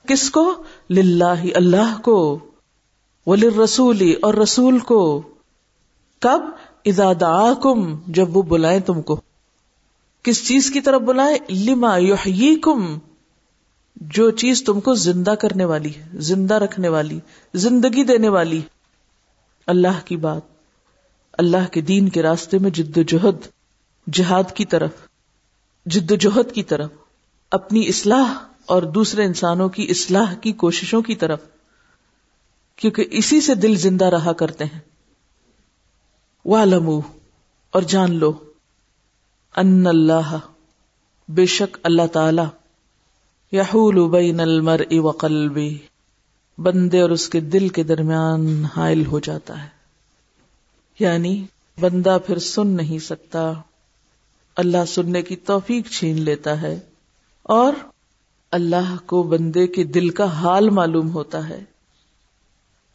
کس 0.07 0.31
کو؟ 0.31 0.63
للہ، 0.89 1.55
اللہ 1.55 2.01
کو۔ 2.01 2.39
رسولی 3.63 4.13
اور 4.21 4.33
رسول 4.33 4.79
کو۔ 4.79 5.21
کب؟ 6.19 6.41
اذا 6.85 7.13
دعاکم، 7.21 7.95
جب 8.07 8.37
وہ 8.37 8.41
بلائیں 8.41 8.79
تم 8.79 9.01
کو۔ 9.01 9.21
کس 10.23 10.47
چیز 10.47 10.71
کی 10.71 10.81
طرف 10.81 11.01
بلائیں؟ 11.01 11.51
لما 11.53 11.97
یحییکم، 11.97 12.97
جو 13.95 14.31
چیز 14.31 14.63
تم 14.63 14.79
کو 14.79 14.93
زندہ 14.93 15.31
کرنے 15.31 15.65
والی 15.65 15.95
ہے، 15.95 16.07
زندہ 16.13 16.53
رکھنے 16.53 16.89
والی، 16.89 17.19
زندگی 17.53 18.03
دینے 18.03 18.29
والی۔ 18.29 18.61
اللہ 19.67 20.05
کی 20.05 20.17
بات۔ 20.17 20.50
اللہ 21.37 21.67
کے 21.71 21.81
دین 21.81 22.09
کے 22.09 22.21
راستے 22.21 22.59
میں 22.59 22.71
جد 22.71 22.97
و 22.97 23.01
جہد، 23.01 23.47
جہاد 24.13 24.43
کی 24.55 24.65
طرف، 24.65 24.91
جد 25.85 26.11
و 26.11 26.15
جہد 26.15 26.51
کی 26.51 26.63
طرف، 26.63 26.89
اپنی 27.51 27.87
اصلاح 27.87 28.33
اور 28.65 28.83
دوسرے 28.83 29.23
انسانوں 29.23 29.69
کی 29.69 29.87
اصلاح 29.89 30.33
کی 30.33 30.51
کوششوں 30.51 31.01
کی 31.01 31.15
طرف، 31.15 31.39
کیونکہ 32.75 33.05
اسی 33.11 33.41
سے 33.41 33.55
دل 33.55 33.75
زندہ 33.75 34.05
رہا 34.05 34.33
کرتے 34.33 34.63
ہیں۔ 34.63 34.79
والمو 36.45 36.99
اور 37.71 37.81
جان 37.81 38.15
لو 38.15 38.33
ان 39.55 39.87
اللہ 39.87 40.37
بے 41.29 41.45
شک 41.45 41.77
اللہ 41.83 42.07
تعالی 42.13 42.41
یحول 43.51 44.09
بین 44.09 44.39
المرء 44.39 44.99
وقلبی، 44.99 45.77
بندے 46.57 47.01
اور 47.01 47.09
اس 47.09 47.29
کے 47.29 47.39
دل 47.39 47.69
کے 47.69 47.83
درمیان 47.83 48.65
حائل 48.65 49.05
ہو 49.05 49.19
جاتا 49.19 49.63
ہے۔ 49.63 49.80
یعنی 51.01 51.45
بندہ 51.79 52.17
پھر 52.25 52.39
سن 52.39 52.67
نہیں 52.67 52.99
سکتا۔ 52.99 53.53
اللہ 54.55 54.85
سننے 54.87 55.21
کی 55.21 55.35
توفیق 55.35 55.89
چھین 55.89 56.21
لیتا 56.21 56.61
ہے 56.61 56.79
اور 57.43 57.73
اللہ 58.51 58.95
کو 59.05 59.23
بندے 59.23 59.67
کے 59.67 59.83
دل 59.83 60.09
کا 60.09 60.25
حال 60.25 60.69
معلوم 60.69 61.09
ہوتا 61.09 61.49
ہے۔ 61.49 61.63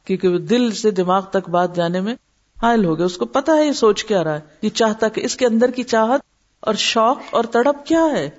کیونکہ 0.04 0.28
وہ 0.28 0.38
دل 0.38 0.70
سے 0.70 0.90
دماغ 0.90 1.24
تک 1.24 1.48
بات 1.48 1.76
جانے 1.76 2.00
میں 2.00 2.14
حائل 2.62 2.84
ہو 2.84 2.98
گیا 2.98 3.06
اس 3.06 3.16
کو 3.16 3.24
پتا 3.24 3.52
ہے 3.52 3.66
یہ 3.66 3.72
سوچ 3.72 4.04
کیا 4.04 4.24
رہا 4.24 4.34
ہے۔ 4.34 4.40
یہ 4.62 4.70
چاہتا 4.70 5.08
کہ 5.08 5.20
اس 5.24 5.36
کے 5.36 5.46
اندر 5.46 5.70
کی 5.70 5.82
چاہت 5.82 6.20
اور 6.60 6.74
شوق 6.74 7.18
اور 7.30 7.44
تڑپ 7.44 7.86
کیا 7.86 8.04
ہے۔ 8.12 8.30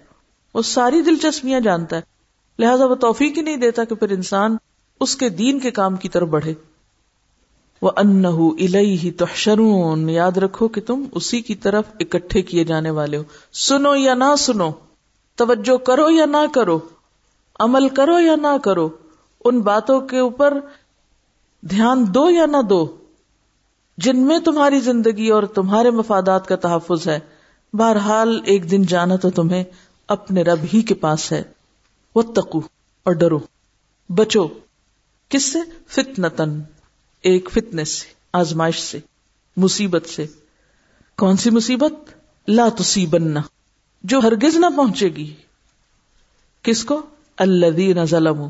وہ 0.54 0.62
ساری 0.62 1.02
دلچسپیاں 1.02 1.60
جانتا 1.60 1.96
ہے۔ 1.96 2.02
لہذا 2.60 2.86
وہ 2.86 2.96
توفیق 2.96 3.38
ہی 3.38 3.42
نہیں 3.42 3.58
دیتا 3.58 3.84
کہ 3.84 3.96
پھر 3.96 4.10
انسان 4.10 4.58
اس 5.00 5.16
کے 5.16 5.30
دین 5.30 5.60
کے 5.60 5.72
کام 5.72 5.96
کی 5.96 6.10
طرف 6.10 6.28
بڑھے۔ 6.28 6.54
وہ 7.82 7.92
ان 7.96 8.26
ہی 8.76 9.12
تحشرون۔ 9.12 10.10
یاد 10.10 10.38
رکھو 10.38 10.68
کہ 10.68 10.82
تم 10.82 11.04
اسی 11.12 11.42
کی 11.42 11.56
طرف 11.56 11.86
اکٹھے 12.00 12.42
کیے 12.42 12.64
جانے 12.64 12.90
والے 12.90 13.18
ہو۔ 13.18 13.24
سنو 13.54 13.96
یا 13.96 14.14
نہ 14.14 14.36
سنو، 14.38 14.72
توجہ 15.36 15.78
کرو 15.78 16.10
یا 16.10 16.26
نہ 16.26 16.54
کرو، 16.54 16.80
عمل 17.60 17.90
کرو 17.90 18.20
یا 18.20 18.36
نہ 18.36 18.58
کرو، 18.64 18.90
ان 19.46 19.62
باتوں 19.62 20.02
کے 20.02 20.20
اوپر 20.20 20.60
دھیان 21.62 22.06
دو 22.14 22.30
یا 22.30 22.46
نہ 22.46 22.62
دو۔ 22.70 22.98
جن 23.98 24.20
میں 24.20 24.40
تمہاری 24.40 24.80
زندگی 24.80 25.30
اور 25.30 25.44
تمہارے 25.44 25.92
مفادات 25.92 26.48
کا 26.48 26.56
تحفظ 26.56 27.08
ہے، 27.08 27.20
بہرحال 27.74 28.42
ایک 28.46 28.72
دن 28.72 28.84
جانا 28.84 29.16
تو 29.16 29.30
تمہیں 29.30 29.64
اپنے 30.08 30.42
رب 30.42 30.60
ہی 30.74 30.82
کے 30.82 30.94
پاس 30.94 31.32
ہے۔ 31.32 31.44
وہ 32.16 32.22
تکو 32.22 32.62
اور 33.04 33.14
ڈرو۔ 33.14 33.40
بچو، 34.10 34.48
کس 35.30 35.44
سے؟ 35.54 35.60
فتنتن 35.88 36.62
ایک 37.28 37.50
فتنس 37.52 37.90
سے، 37.90 38.08
آزمائش 38.34 38.80
سے، 38.80 39.00
مصیبت 39.58 40.06
سے۔ 40.06 40.26
کون 41.18 41.38
سی 41.38 41.50
مصیبت؟ 41.50 41.94
لا 42.48 42.68
تصیبن 42.78 43.36
جو 44.04 44.20
ہرگز 44.20 44.56
نہ 44.56 44.66
پہنچے 44.78 45.08
گی۔ 45.08 45.34
کس 46.62 46.86
کو؟ 46.86 47.02
الذین 47.38 48.06
ظلموا۔ 48.06 48.50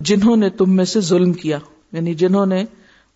جنہوں 0.00 0.36
نے 0.36 0.50
تم 0.50 0.76
میں 0.76 0.84
سے 0.84 1.00
ظلم 1.00 1.32
کیا۔ 1.32 1.58
یعنی 1.92 2.14
جنہوں 2.14 2.46
نے 2.46 2.64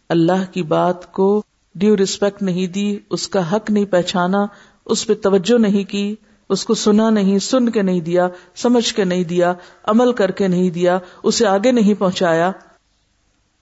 اللہ 0.09 0.53
کی 0.53 0.63
بات 0.63 1.13
کو 1.13 1.43
ڈیو 1.75 1.97
ریسپیکٹ 1.97 2.43
نہیں 2.43 2.67
دی، 2.67 2.99
اس 3.11 3.29
کا 3.29 3.57
حق 3.57 3.71
نہیں 3.71 3.85
پہچانا، 3.85 4.47
اس 4.87 5.07
پہ 5.07 5.15
توجہ 5.15 5.59
نہیں 5.59 5.85
کی، 5.85 6.15
اس 6.49 6.65
کو 6.65 6.75
سنا 6.75 7.11
نہیں، 7.11 7.39
سن 7.39 7.69
کے 7.69 7.83
نہیں 7.83 8.01
دیا، 8.01 8.29
سمجھ 8.55 8.95
کے 8.95 9.05
نہیں 9.05 9.25
دیا، 9.25 9.55
عمل 9.85 10.13
کر 10.13 10.31
کے 10.31 10.49
نہیں 10.49 10.71
دیا، 10.71 10.99
اسے 11.23 11.47
آگے 11.47 11.73
نہیں 11.73 11.95
پہنچایا۔ 11.95 12.53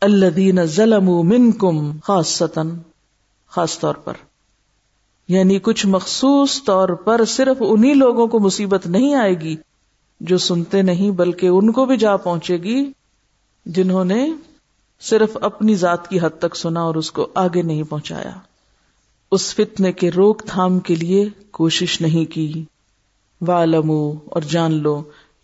اللہ 0.00 0.26
دین 0.26 0.64
ظلم 0.64 1.04
من 1.04 1.52
کم 1.52 1.98
خاص 2.00 2.42
خاص 3.48 3.78
طور 3.78 3.94
پر۔ 3.94 4.14
یعنی 5.28 5.58
کچھ 5.58 5.86
مخصوص 5.86 6.64
طور 6.64 6.88
پر 6.88 7.24
صرف 7.24 7.56
انہی 7.60 7.94
لوگوں 7.94 8.26
کو 8.26 8.40
مصیبت 8.40 8.86
نہیں 8.86 9.14
آئے 9.14 9.34
گی 9.34 9.56
جو 10.20 10.38
سنتے 10.38 10.82
نہیں 10.82 11.10
بلکہ 11.10 11.46
ان 11.46 11.72
کو 11.72 11.84
بھی 11.84 11.96
جا 11.96 12.16
پہنچے 12.16 12.56
گی 12.56 12.92
جنہوں 13.66 14.04
نے 14.04 14.32
صرف 15.00 15.36
اپنی 15.40 15.74
ذات 15.74 16.08
کی 16.08 16.18
حد 16.20 16.38
تک 16.38 16.56
سنا 16.56 16.82
اور 16.82 16.94
اس 16.94 17.12
کو 17.12 17.28
آگے 17.34 17.62
نہیں 17.62 17.82
پہنچایا۔ 17.82 18.32
اس 19.30 19.54
فتنے 19.54 19.92
کے 19.92 20.10
روک 20.10 20.42
تھام 20.46 20.78
کے 20.78 20.94
لیے 20.94 21.28
کوشش 21.50 22.00
نہیں 22.00 22.32
کی۔ 22.32 22.64
والمو 23.46 24.12
اور 24.26 24.42
جان 24.42 24.72
لو 24.72 25.02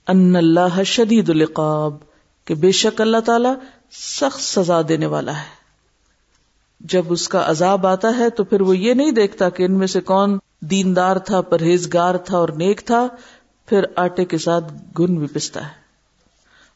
ان 0.09 0.37
اللہ 0.37 0.83
شدید 0.83 1.31
القاب 1.31 1.95
کہ 2.45 2.55
بے 2.55 2.73
شک 2.73 3.01
اللہ 3.01 3.21
تعالی 3.27 3.49
سخت 3.93 4.41
سزا 4.41 4.81
دینے 4.89 5.07
والا 5.07 5.39
ہے۔ 5.39 5.63
جب 6.81 7.03
اس 7.09 7.29
کا 7.29 7.51
عذاب 7.51 7.87
آتا 7.87 8.09
ہے 8.19 8.31
تو 8.31 8.45
پھر 8.45 8.61
وہ 8.61 8.77
یہ 8.77 8.95
نہیں 8.95 9.11
دیکھتا 9.11 9.49
کہ 9.49 9.63
ان 9.63 9.73
میں 9.73 9.87
سے 9.87 10.01
کون 10.01 10.39
دیندار 10.61 11.17
تھا، 11.17 11.41
پرہیزگار 11.41 12.15
تھا 12.15 12.39
اور 12.39 12.49
نیک 12.49 12.83
تھا، 12.87 13.09
پھر 13.67 13.85
آٹے 13.97 14.25
کے 14.25 14.39
ساتھ 14.39 14.73
گن 14.99 15.19
بھی 15.19 15.27
پستا 15.27 15.67
ہے۔ 15.67 15.73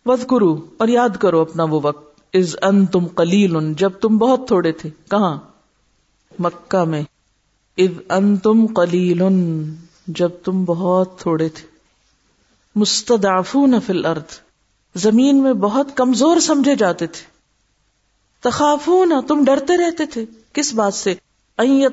ود 0.06 0.24
کرو 0.30 0.66
اور 0.78 0.88
یاد 0.88 1.08
کرو 1.20 1.40
اپنا 1.40 1.64
وہ 1.64 1.80
وقت۔ 1.82 2.20
از 2.34 2.56
ان 2.62 2.86
تم 2.86 3.08
کلیل 3.08 3.74
جب 3.74 3.90
تم 3.90 4.18
بہت 4.18 4.46
تھوڑے 4.46 4.72
تھے۔ 4.72 4.90
کہاں؟ 5.10 5.38
مکہ 6.38 6.84
میں۔ 6.84 7.02
از 7.78 8.00
ان 8.10 8.36
تم 8.36 8.66
کلیل 8.66 9.22
جب 10.06 10.28
تم 10.44 10.64
بہت 10.64 11.18
تھوڑے 11.18 11.48
تھے۔ 11.48 11.66
مستدافون 12.76 13.74
فی 13.86 13.92
الارض۔ 13.92 14.45
زمین 14.96 15.42
میں 15.42 15.52
بہت 15.52 15.86
کمزور 15.94 16.40
سمجھے 16.40 16.74
جاتے 16.74 17.06
تھے۔ 17.06 17.24
تخافون، 18.40 19.12
تم 19.28 19.44
ڈرتے 19.44 19.76
رہتے 19.76 20.06
تھے۔ 20.06 20.24
کس 20.52 20.74
بات 20.74 20.94
سے؟ 20.94 21.14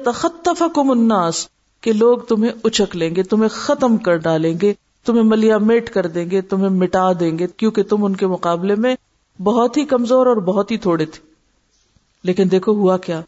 تخطفکم 0.05 0.89
الناس، 0.89 1.47
کہ 1.81 1.93
لوگ 1.93 2.17
تمہیں 2.17 2.51
اچک 2.63 2.95
لیں 2.95 3.15
گے، 3.15 3.23
تمہیں 3.23 3.49
ختم 3.49 3.97
کر 3.97 4.15
ڈالیں 4.15 4.57
گے، 4.61 4.73
تمہیں 5.05 5.23
ملیا 5.23 5.57
میٹ 5.57 5.93
کر 5.93 6.07
دیں 6.07 6.31
گے، 6.31 6.41
تمہیں 6.41 6.69
مٹا 6.69 7.11
دیں 7.19 7.39
گے، 7.39 7.47
کیونکہ 7.47 7.83
تم 7.83 8.05
ان 8.05 8.15
کے 8.15 8.27
مقابلے 8.27 8.75
میں 8.75 8.95
بہت 9.41 9.77
ہی 9.77 9.85
کمزور 9.85 10.25
اور 10.25 10.35
بہت 10.35 10.71
ہی 10.71 10.77
تھوڑے 10.77 11.05
تھے۔ 11.05 11.27
لیکن 12.23 12.51
دیکھو 12.51 12.71
ہوا 12.71 12.97
کیا۔ 12.97 13.21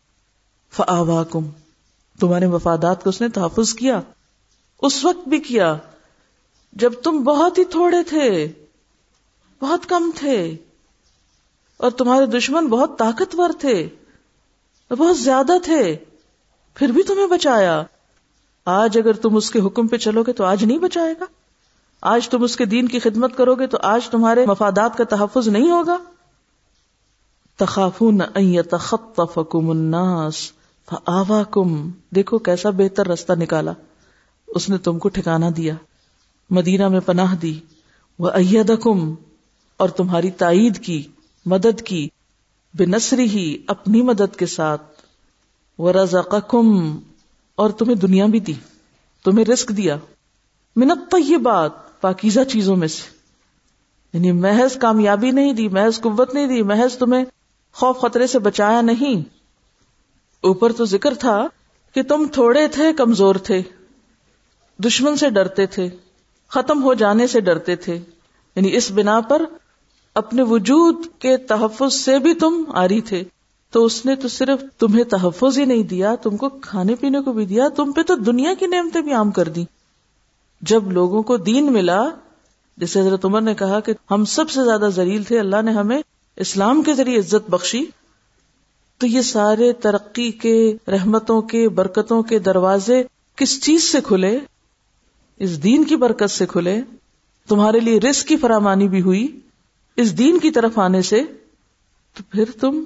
فا 0.73 1.23
کم 1.23 1.45
تمہارے 2.19 2.47
مفادات 2.47 3.03
کو 3.03 3.09
اس 3.09 3.21
نے 3.21 3.29
تحفظ 3.29 3.73
کیا۔ 3.73 4.01
اس 4.81 5.05
وقت 5.05 5.27
بھی 5.27 5.39
کیا۔ 5.39 5.77
جب 6.73 6.93
تم 6.93 7.23
بہت 7.23 7.57
ہی 7.57 7.65
تھوڑے 7.65 8.03
تھے۔ 8.03 8.51
بہت 9.61 9.85
کم 9.89 10.11
تھے 10.15 10.57
اور 11.77 11.91
تمہارے 11.91 12.25
دشمن 12.25 12.67
بہت 12.67 12.99
طاقتور 12.99 13.49
تھے 13.59 13.89
بہت 14.91 15.17
زیادہ 15.17 15.51
تھے۔ 15.63 15.95
پھر 16.75 16.87
بھی 16.87 17.03
تمہیں 17.03 17.27
بچایا۔ 17.27 17.83
آج 18.65 18.97
اگر 18.97 19.13
تم 19.13 19.35
اس 19.35 19.51
کے 19.51 19.59
حکم 19.59 19.87
پہ 19.87 19.97
چلو 19.97 20.23
گے 20.23 20.33
تو 20.33 20.43
آج 20.43 20.63
نہیں 20.63 20.77
بچائے 20.77 21.13
گا۔ 21.19 21.25
آج 22.01 22.29
تم 22.29 22.43
اس 22.43 22.55
کے 22.55 22.65
دین 22.65 22.87
کی 22.87 22.99
خدمت 22.99 23.37
کرو 23.37 23.55
گے 23.55 23.67
تو 23.67 23.77
آج 23.81 24.09
تمہارے 24.09 24.45
مفادات 24.45 24.97
کا 24.97 25.03
تحفظ 25.03 25.47
نہیں 25.47 25.71
ہوگا۔ 25.71 25.97
تخافون 27.57 28.21
تخطفکم 28.71 29.69
الناس 29.69 30.51
فآواکم۔ 30.85 31.91
دیکھو 32.15 32.37
کیسا 32.37 32.69
بہتر 32.69 33.07
رستہ 33.07 33.33
نکالا۔ 33.33 33.71
اس 34.47 34.69
نے 34.69 34.77
تم 34.77 34.99
کو 34.99 35.09
ٹھکانا 35.09 35.49
دیا۔ 35.57 35.73
مدینہ 36.49 36.87
میں 36.87 36.99
پناہ 36.99 37.35
دی۔ 37.35 37.59
وہ 38.19 38.29
اور 39.77 39.89
تمہاری 39.89 40.31
تائید 40.31 40.83
کی، 40.83 41.07
مدد 41.45 41.81
کی، 41.81 42.09
بنصری 42.73 43.25
ہی 43.25 43.57
اپنی 43.67 44.01
مدد 44.01 44.35
کے 44.35 44.45
ساتھ۔ 44.45 44.81
وہ 45.77 45.91
اور 47.55 47.69
تمہیں 47.69 47.95
دنیا 47.95 48.25
بھی 48.25 48.39
دی، 48.39 48.53
تمہیں 49.23 49.45
رزق 49.45 49.69
دیا۔ 49.69 49.97
منت 50.75 51.11
طیبات 51.11 52.01
پاکیزہ 52.01 52.41
چیزوں 52.41 52.75
میں 52.75 52.87
سے۔ 52.87 53.15
یعنی 54.13 54.31
محض 54.31 54.77
کامیابی 54.77 55.31
نہیں 55.31 55.53
دی، 55.53 55.67
محض 55.67 56.01
قوت 56.01 56.33
نہیں 56.33 56.47
دی، 56.47 56.61
محض 56.63 56.97
تمہیں 56.97 57.25
خوف 57.73 57.97
خطرے 57.99 58.27
سے 58.27 58.39
بچایا 58.39 58.81
نہیں۔ 58.81 59.29
اوپر 60.41 60.71
تو 60.71 60.85
ذکر 60.85 61.13
تھا 61.13 61.47
کہ 61.93 62.03
تم 62.03 62.27
تھوڑے 62.31 62.67
تھے، 62.67 62.93
کمزور 62.93 63.35
تھے۔ 63.35 63.61
دشمن 64.77 65.15
سے 65.15 65.29
ڈرتے 65.29 65.65
تھے، 65.65 65.89
ختم 66.47 66.83
ہو 66.83 66.93
جانے 66.93 67.27
سے 67.27 67.39
ڈرتے 67.39 67.75
تھے۔ 67.75 67.99
یعنی 68.55 68.75
اس 68.75 68.91
بنا 68.91 69.21
پر 69.21 69.41
اپنے 70.15 70.41
وجود 70.41 71.05
کے 71.19 71.37
تحفظ 71.37 71.93
سے 71.93 72.19
بھی 72.19 72.33
تم 72.33 72.63
آ 72.67 72.87
رہی 72.87 73.01
تھے۔ 73.01 73.23
تو 73.71 73.85
اس 73.85 74.05
نے 74.05 74.15
تو 74.15 74.27
صرف 74.27 74.63
تمہیں 74.79 75.03
تحفظ 75.03 75.59
ہی 75.59 75.65
نہیں 75.65 75.83
دیا، 75.83 76.15
تم 76.15 76.37
کو 76.37 76.49
کھانے 76.49 76.95
پینے 76.95 77.21
کو 77.21 77.33
بھی 77.33 77.45
دیا، 77.45 77.67
تم 77.67 77.91
پہ 77.91 78.01
تو 78.01 78.15
دنیا 78.15 78.53
کی 78.59 78.67
نعمتیں 78.67 79.01
بھی 79.01 79.13
عام 79.13 79.31
کر 79.31 79.47
دی۔ 79.47 79.65
جب 80.61 80.91
لوگوں 80.91 81.23
کو 81.23 81.37
دین 81.37 81.73
ملا، 81.73 82.09
جیسے 82.77 82.99
حضرت 82.99 83.25
عمر 83.25 83.41
نے 83.41 83.53
کہا 83.53 83.79
کہ 83.79 83.93
ہم 84.11 84.25
سب 84.25 84.49
سے 84.49 84.63
زیادہ 84.63 84.89
ذلیل 84.95 85.23
تھے، 85.23 85.39
اللہ 85.39 85.61
نے 85.61 85.71
ہمیں 85.71 86.01
اسلام 86.35 86.81
کے 86.81 86.93
ذریعے 86.93 87.19
عزت 87.19 87.49
بخشی۔ 87.49 87.85
تو 88.97 89.07
یہ 89.07 89.21
سارے 89.21 89.73
ترقی 89.73 90.31
کے، 90.31 90.77
رحمتوں 90.87 91.41
کے، 91.41 91.69
برکتوں 91.69 92.23
کے 92.23 92.39
دروازے 92.39 93.03
کس 93.35 93.63
چیز 93.63 93.83
سے 93.83 93.97
کھلے؟ 94.03 94.39
اس 95.37 95.63
دین 95.63 95.83
کی 95.83 95.95
برکت 95.95 96.29
سے 96.29 96.45
کھلے۔ 96.45 96.81
تمہارے 97.47 97.79
لیے 97.79 97.99
رسک 97.99 98.27
کی 98.27 98.37
فرامانی 98.37 98.87
بھی 98.87 99.01
ہوئی۔ 99.01 99.39
اس 99.97 100.17
دین 100.17 100.39
کی 100.39 100.51
طرف 100.51 100.79
آنے 100.79 101.01
سے 101.01 101.21
تو 102.13 102.23
پھر 102.29 102.43
تم 102.59 102.83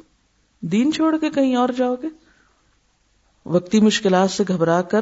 دین 0.60 0.94
چھوڑ 0.94 1.18
کے 1.18 1.30
کہیں 1.30 1.56
اور 1.56 1.70
جاؤ 1.70 1.96
گے؟ 1.96 2.08
وقتی 3.46 3.80
مشکلات 3.80 4.32
سے 4.32 4.44
گھبرا 4.48 4.82
کر، 4.82 5.02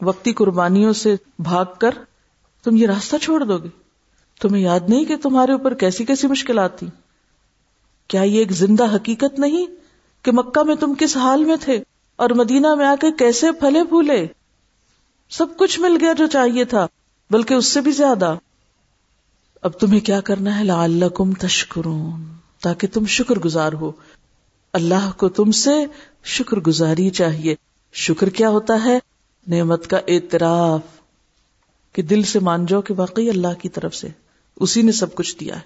وقتی 0.00 0.32
قربانیوں 0.32 0.92
سے 0.92 1.16
بھاگ 1.38 1.64
کر 1.78 1.90
تم 2.62 2.76
یہ 2.76 2.86
راستہ 2.86 3.16
چھوڑ 3.16 3.44
دو 3.44 3.58
گے؟ 3.58 3.68
تمہیں 4.40 4.62
یاد 4.62 4.80
نہیں 4.88 5.04
کہ 5.04 5.16
تمہارے 5.16 5.52
اوپر 5.52 5.74
کیسی 5.74 6.04
کیسی 6.04 6.26
مشکلات 6.26 6.78
تھی 6.78 6.86
کیا 8.08 8.22
یہ 8.22 8.38
ایک 8.38 8.52
زندہ 8.52 8.96
حقیقت 8.96 9.38
نہیں 9.38 9.66
کہ 10.22 10.32
مکہ 10.32 10.62
میں 10.62 10.74
تم 10.74 10.94
کس 10.98 11.16
حال 11.16 11.44
میں 11.44 11.56
تھے 11.60 11.82
اور 12.16 12.30
مدینہ 12.30 12.74
میں 12.74 12.86
آ 12.86 12.94
کے 13.00 13.06
کیسے 13.18 13.52
پھلے 13.52 13.84
پھولے؟ 13.84 14.26
سب 15.30 15.56
کچھ 15.56 15.80
مل 15.80 15.96
گیا 16.00 16.12
جو 16.12 16.26
چاہیے 16.26 16.64
تھا، 16.64 16.86
بلکہ 17.30 17.54
اس 17.54 17.66
سے 17.66 17.80
بھی 17.80 17.92
زیادہ۔ 17.92 18.34
اب 19.64 19.72
تمہیں 19.72 20.00
کیا 20.00 20.20
کرنا 20.20 20.58
ہے؟ 20.58 20.64
لعلکم 20.64 21.32
تشکرون، 21.32 22.24
تاکہ 22.62 22.86
تم 22.92 23.06
شکر 23.06 23.38
گزار 23.38 23.72
ہو۔ 23.72 23.92
اللہ 24.72 25.10
کو 25.16 25.28
تم 25.28 25.52
سے 25.52 25.70
شکر 26.24 26.56
گزاری 26.56 27.10
چاہیے۔ 27.10 27.54
شکر 27.92 28.28
کیا 28.28 28.48
ہوتا 28.48 28.84
ہے؟ 28.84 28.98
نعمت 29.46 29.86
کا 29.86 29.96
اعتراف۔ 30.08 30.80
کہ 31.92 32.02
دل 32.02 32.22
سے 32.22 32.38
مان 32.38 32.66
جاؤ 32.66 32.80
کہ 32.80 32.94
واقعی 32.96 33.28
اللہ 33.28 33.60
کی 33.62 33.68
طرف 33.68 33.94
سے 33.94 34.08
اسی 34.56 34.82
نے 34.82 34.92
سب 34.92 35.14
کچھ 35.14 35.36
دیا 35.40 35.56
ہے۔ 35.56 35.60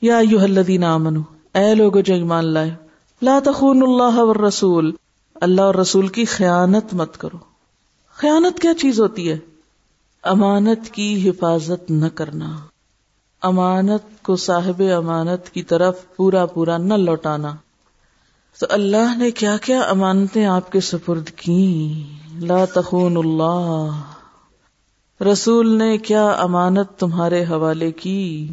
یا 0.00 0.18
یو 0.30 0.40
الذین 0.40 0.84
آمنو، 0.84 1.20
اے 1.54 1.74
لوگو 1.74 2.00
جو 2.00 2.14
ایمان 2.14 2.46
لائے، 2.46 2.74
لا 3.22 3.38
تخون 3.44 3.82
اللہ 3.82 4.18
والرسول، 4.18 4.94
اللہ 5.34 5.62
اور 5.62 5.74
رسول 5.74 6.08
کی 6.08 6.24
خیانت 6.24 6.94
مت 6.94 7.18
کرو۔ 7.18 7.38
خیانت 8.16 8.62
کیا 8.62 8.74
چیز 8.74 9.00
ہوتی 9.00 9.30
ہے؟ 9.30 9.38
امانت 10.22 10.90
کی 10.90 11.30
حفاظت 11.30 11.90
نہ 11.90 12.06
کرنا۔ 12.14 12.56
امانت 13.44 14.22
کو 14.22 14.36
صاحب 14.36 14.82
امانت 14.96 15.50
کی 15.50 15.62
طرف 15.62 16.16
پورا 16.16 16.46
پورا 16.46 16.76
نہ 16.76 16.94
لوٹانا۔ 16.94 17.52
تو 18.60 18.66
اللہ 18.70 19.16
نے 19.18 19.30
کیا 19.30 19.56
کیا 19.56 19.80
امانتیں 19.80 20.46
آپ 20.46 20.72
کے 20.72 20.80
سپرد 20.80 21.30
کی 21.30 22.02
لا 22.34 22.64
تخون 22.64 23.16
اللہ۔ 23.16 23.90
رسول 25.22 25.78
نے 25.78 25.98
کیا 25.98 26.26
امانت 26.26 27.00
تمہارے 27.00 27.44
حوالے 27.44 27.92
کی؟ 27.92 28.48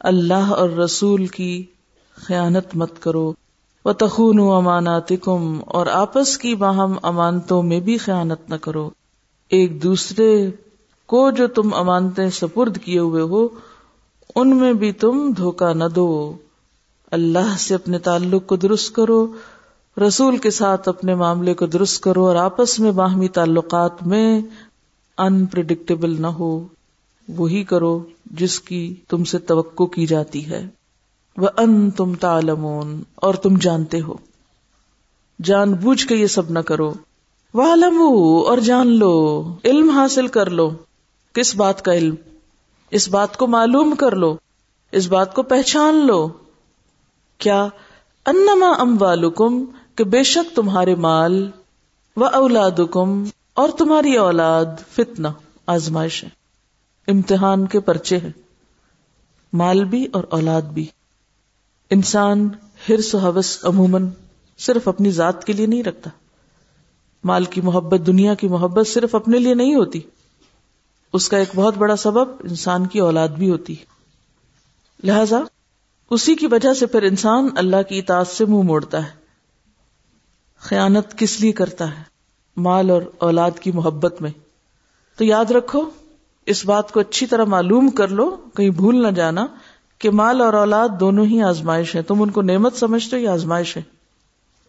اللہ 0.00 0.52
اور 0.52 0.70
رسول 0.70 1.26
کی 1.26 1.64
خیانت 2.14 2.76
مت 2.76 3.02
کرو۔ 3.02 3.32
و 3.84 3.92
تخون 3.92 4.40
امانات 4.40 5.12
اور 5.66 5.86
آپس 5.86 6.38
کی 6.38 6.54
باہم 6.54 6.94
امانتوں 7.02 7.62
میں 7.62 7.80
بھی 7.80 7.98
خیانت 7.98 8.50
نہ 8.50 8.54
کرو۔ 8.54 8.90
ایک 9.48 9.82
دوسرے 9.82 10.50
کو 11.06 11.30
جو 11.30 11.46
تم 11.46 11.74
امانتیں 11.74 12.30
سپرد 12.30 12.78
کیے 12.78 12.98
ہوئے 12.98 13.22
ہو 13.22 13.48
ان 14.36 14.56
میں 14.56 14.72
بھی 14.72 14.92
تم 14.92 15.32
دھوکا 15.36 15.72
نہ 15.72 15.84
دو۔ 15.94 16.36
اللہ 17.10 17.56
سے 17.58 17.74
اپنے 17.74 17.98
تعلق 17.98 18.46
کو 18.46 18.56
درست 18.56 18.94
کرو، 18.94 19.26
رسول 20.08 20.38
کے 20.38 20.50
ساتھ 20.50 20.88
اپنے 20.88 21.14
معاملے 21.14 21.54
کو 21.54 21.66
درست 21.66 22.02
کرو 22.02 22.26
اور 22.26 22.36
آپس 22.36 22.80
میں 22.80 22.92
باہمی 22.92 23.28
تعلقات 23.28 24.06
میں 24.06 24.40
انپریڈکٹیبل 25.18 26.22
نہ 26.22 26.26
ہو۔ 26.26 26.66
وہی 27.28 27.64
کرو 27.64 28.04
جس 28.24 28.60
کی 28.60 28.94
تم 29.08 29.24
سے 29.24 29.38
توقع 29.38 29.82
کی 29.82 30.06
جاتی 30.06 30.46
ہے۔ 30.46 30.68
وہ 31.36 31.48
ان 31.56 31.90
تم 31.90 32.14
تالمون 32.14 33.02
اور 33.14 33.34
تم 33.34 33.56
جانتے 33.56 34.00
ہو۔ 34.00 34.14
جان 35.44 35.72
بوجھ 35.72 36.06
کے 36.06 36.16
یہ 36.16 36.26
سب 36.26 36.50
نہ 36.50 36.58
کرو۔ 36.58 36.92
وہ 37.54 38.46
اور 38.46 38.58
جان 38.58 38.88
لو۔ 38.98 39.44
علم 39.64 39.90
حاصل 39.90 40.26
کر 40.26 40.50
لو۔ 40.50 40.70
کس 41.32 41.56
بات 41.56 41.84
کا 41.84 41.94
علم؟ 41.94 42.14
اس 42.90 43.08
بات 43.08 43.36
کو 43.36 43.46
معلوم 43.46 43.94
کر 43.94 44.16
لو، 44.16 44.36
اس 44.92 45.06
بات 45.06 45.34
کو 45.34 45.42
پہچان 45.42 45.94
لو۔ 45.94 46.28
کیا 47.38 47.68
انما 48.26 48.72
ام 48.78 49.02
والم 49.02 49.64
کہ 49.94 50.04
بے 50.04 50.22
شک 50.22 50.56
تمہارے 50.56 50.94
مال 50.94 51.50
و 52.16 52.24
اولاد 52.24 52.96
اور 53.54 53.68
تمہاری 53.78 54.16
اولاد 54.16 54.66
فتنا 54.92 55.32
آزمائش 55.66 56.24
ہے۔ 56.24 56.28
امتحان 57.08 57.66
کے 57.66 57.80
پرچے 57.80 58.18
ہیں۔ 58.18 58.32
مال 59.52 59.84
بھی 59.84 60.06
اور 60.12 60.24
اولاد 60.30 60.62
بھی۔ 60.62 60.86
انسان 61.90 62.48
ہرس 62.88 63.14
و 63.14 63.18
حوث 63.18 63.64
عموماً 63.64 64.08
صرف 64.58 64.88
اپنی 64.88 65.10
ذات 65.10 65.44
کے 65.44 65.52
لیے 65.52 65.66
نہیں 65.66 65.82
رکھتا۔ 65.82 66.10
مال 67.24 67.44
کی 67.44 67.60
محبت، 67.60 68.06
دنیا 68.06 68.34
کی 68.34 68.48
محبت 68.48 68.86
صرف 68.86 69.14
اپنے 69.14 69.38
لیے 69.38 69.54
نہیں 69.54 69.74
ہوتی۔ 69.74 70.00
اس 71.16 71.28
کا 71.28 71.36
ایک 71.36 71.48
بہت 71.54 71.76
بڑا 71.76 71.96
سبب 71.96 72.28
انسان 72.40 72.86
کی 72.86 72.98
اولاد 72.98 73.28
بھی 73.28 73.50
ہوتی 73.50 73.74
لہذا 75.04 75.36
اسی 76.10 76.34
کی 76.34 76.46
وجہ 76.46 76.74
سے 76.74 76.86
پھر 76.86 77.02
انسان 77.02 77.48
اللہ 77.56 77.82
کی 77.88 77.98
اطاعت 77.98 78.26
سے 78.26 78.44
منہ 78.44 78.62
موڑتا 78.62 79.06
ہے۔ 79.06 79.10
خیانت 80.60 81.18
کس 81.18 81.40
لیے 81.40 81.52
کرتا 81.52 81.98
ہے؟ 81.98 82.02
مال 82.56 82.90
اور 82.90 83.02
اولاد 83.18 83.50
کی 83.60 83.72
محبت 83.72 84.22
میں۔ 84.22 84.30
تو 85.16 85.24
یاد 85.24 85.44
رکھو، 85.50 85.82
اس 86.46 86.66
بات 86.66 86.92
کو 86.92 87.00
اچھی 87.00 87.26
طرح 87.26 87.44
معلوم 87.44 87.90
کر 87.90 88.08
لو، 88.08 88.36
کہیں 88.56 88.70
بھول 88.70 89.02
نہ 89.02 89.08
جانا 89.08 89.46
کہ 89.98 90.10
مال 90.10 90.40
اور 90.40 90.52
اولاد 90.52 90.88
دونوں 91.00 91.26
ہی 91.26 91.42
آزمائش 91.42 91.96
ہے 91.96 92.02
تم 92.02 92.22
ان 92.22 92.30
کو 92.30 92.42
نعمت 92.42 92.76
سمجھتے 92.76 93.16
ہو 93.16 93.20
یا 93.20 93.32
آزمائش 93.32 93.76
ہے؟ 93.76 93.82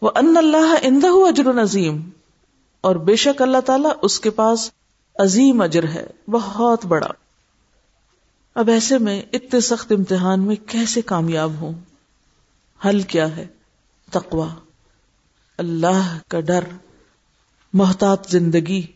وہ 0.02 0.10
ان 0.14 0.36
اللہ 0.36 0.74
اندہ 0.82 1.06
اجر 1.10 1.52
نظیم 1.52 2.10
اور 2.80 2.96
بے 2.96 3.16
شک 3.16 3.42
اللہ 3.42 3.60
تعالیٰ 3.66 3.90
اس 4.02 4.20
کے 4.20 4.30
پاس 4.30 4.70
عظیم 5.18 5.60
اجر 5.60 5.84
ہے، 5.84 6.06
بہت 6.30 6.86
بڑا۔ 6.86 7.08
اب 8.54 8.68
ایسے 8.68 8.98
میں 8.98 9.22
اتنے 9.32 9.60
سخت 9.60 9.92
امتحان 9.92 10.40
میں 10.40 10.56
کیسے 10.66 11.02
کامیاب 11.02 11.52
ہوں؟ 11.60 11.72
حل 12.84 13.02
کیا 13.02 13.36
ہے؟ 13.36 13.46
تقوا 14.10 14.48
اللہ 15.58 16.18
کا 16.28 16.40
ڈر، 16.40 16.64
محتاط 17.72 18.30
زندگی، 18.30 18.86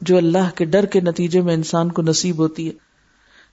جو 0.00 0.16
اللہ 0.16 0.50
کے 0.54 0.64
ڈر 0.64 0.86
کے 0.86 1.00
نتیجے 1.00 1.40
میں 1.40 1.54
انسان 1.54 1.92
کو 1.92 2.02
نصیب 2.02 2.38
ہوتی 2.38 2.68
ہے۔ 2.68 2.72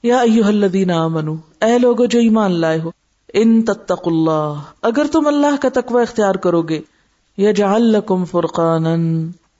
یا 0.03 0.19
ایوہ 0.19 0.45
الذین 0.45 0.91
آمنو، 0.91 1.35
اے 1.61 1.79
لوگو 1.79 2.05
جو 2.05 2.19
ایمان 2.19 2.51
لائے 2.51 2.79
ہو، 2.79 2.91
ان 3.33 3.61
تتق 3.61 4.01
اللہ۔ 4.05 4.61
اگر 4.81 5.05
تم 5.11 5.27
اللہ 5.27 5.61
کا 5.61 5.69
تقوی 5.73 6.01
اختیار 6.01 6.35
کرو 6.35 6.61
گے، 6.61 6.81
یجعل 7.37 7.81
لکم 7.81 8.25
فرقانا، 8.25 8.95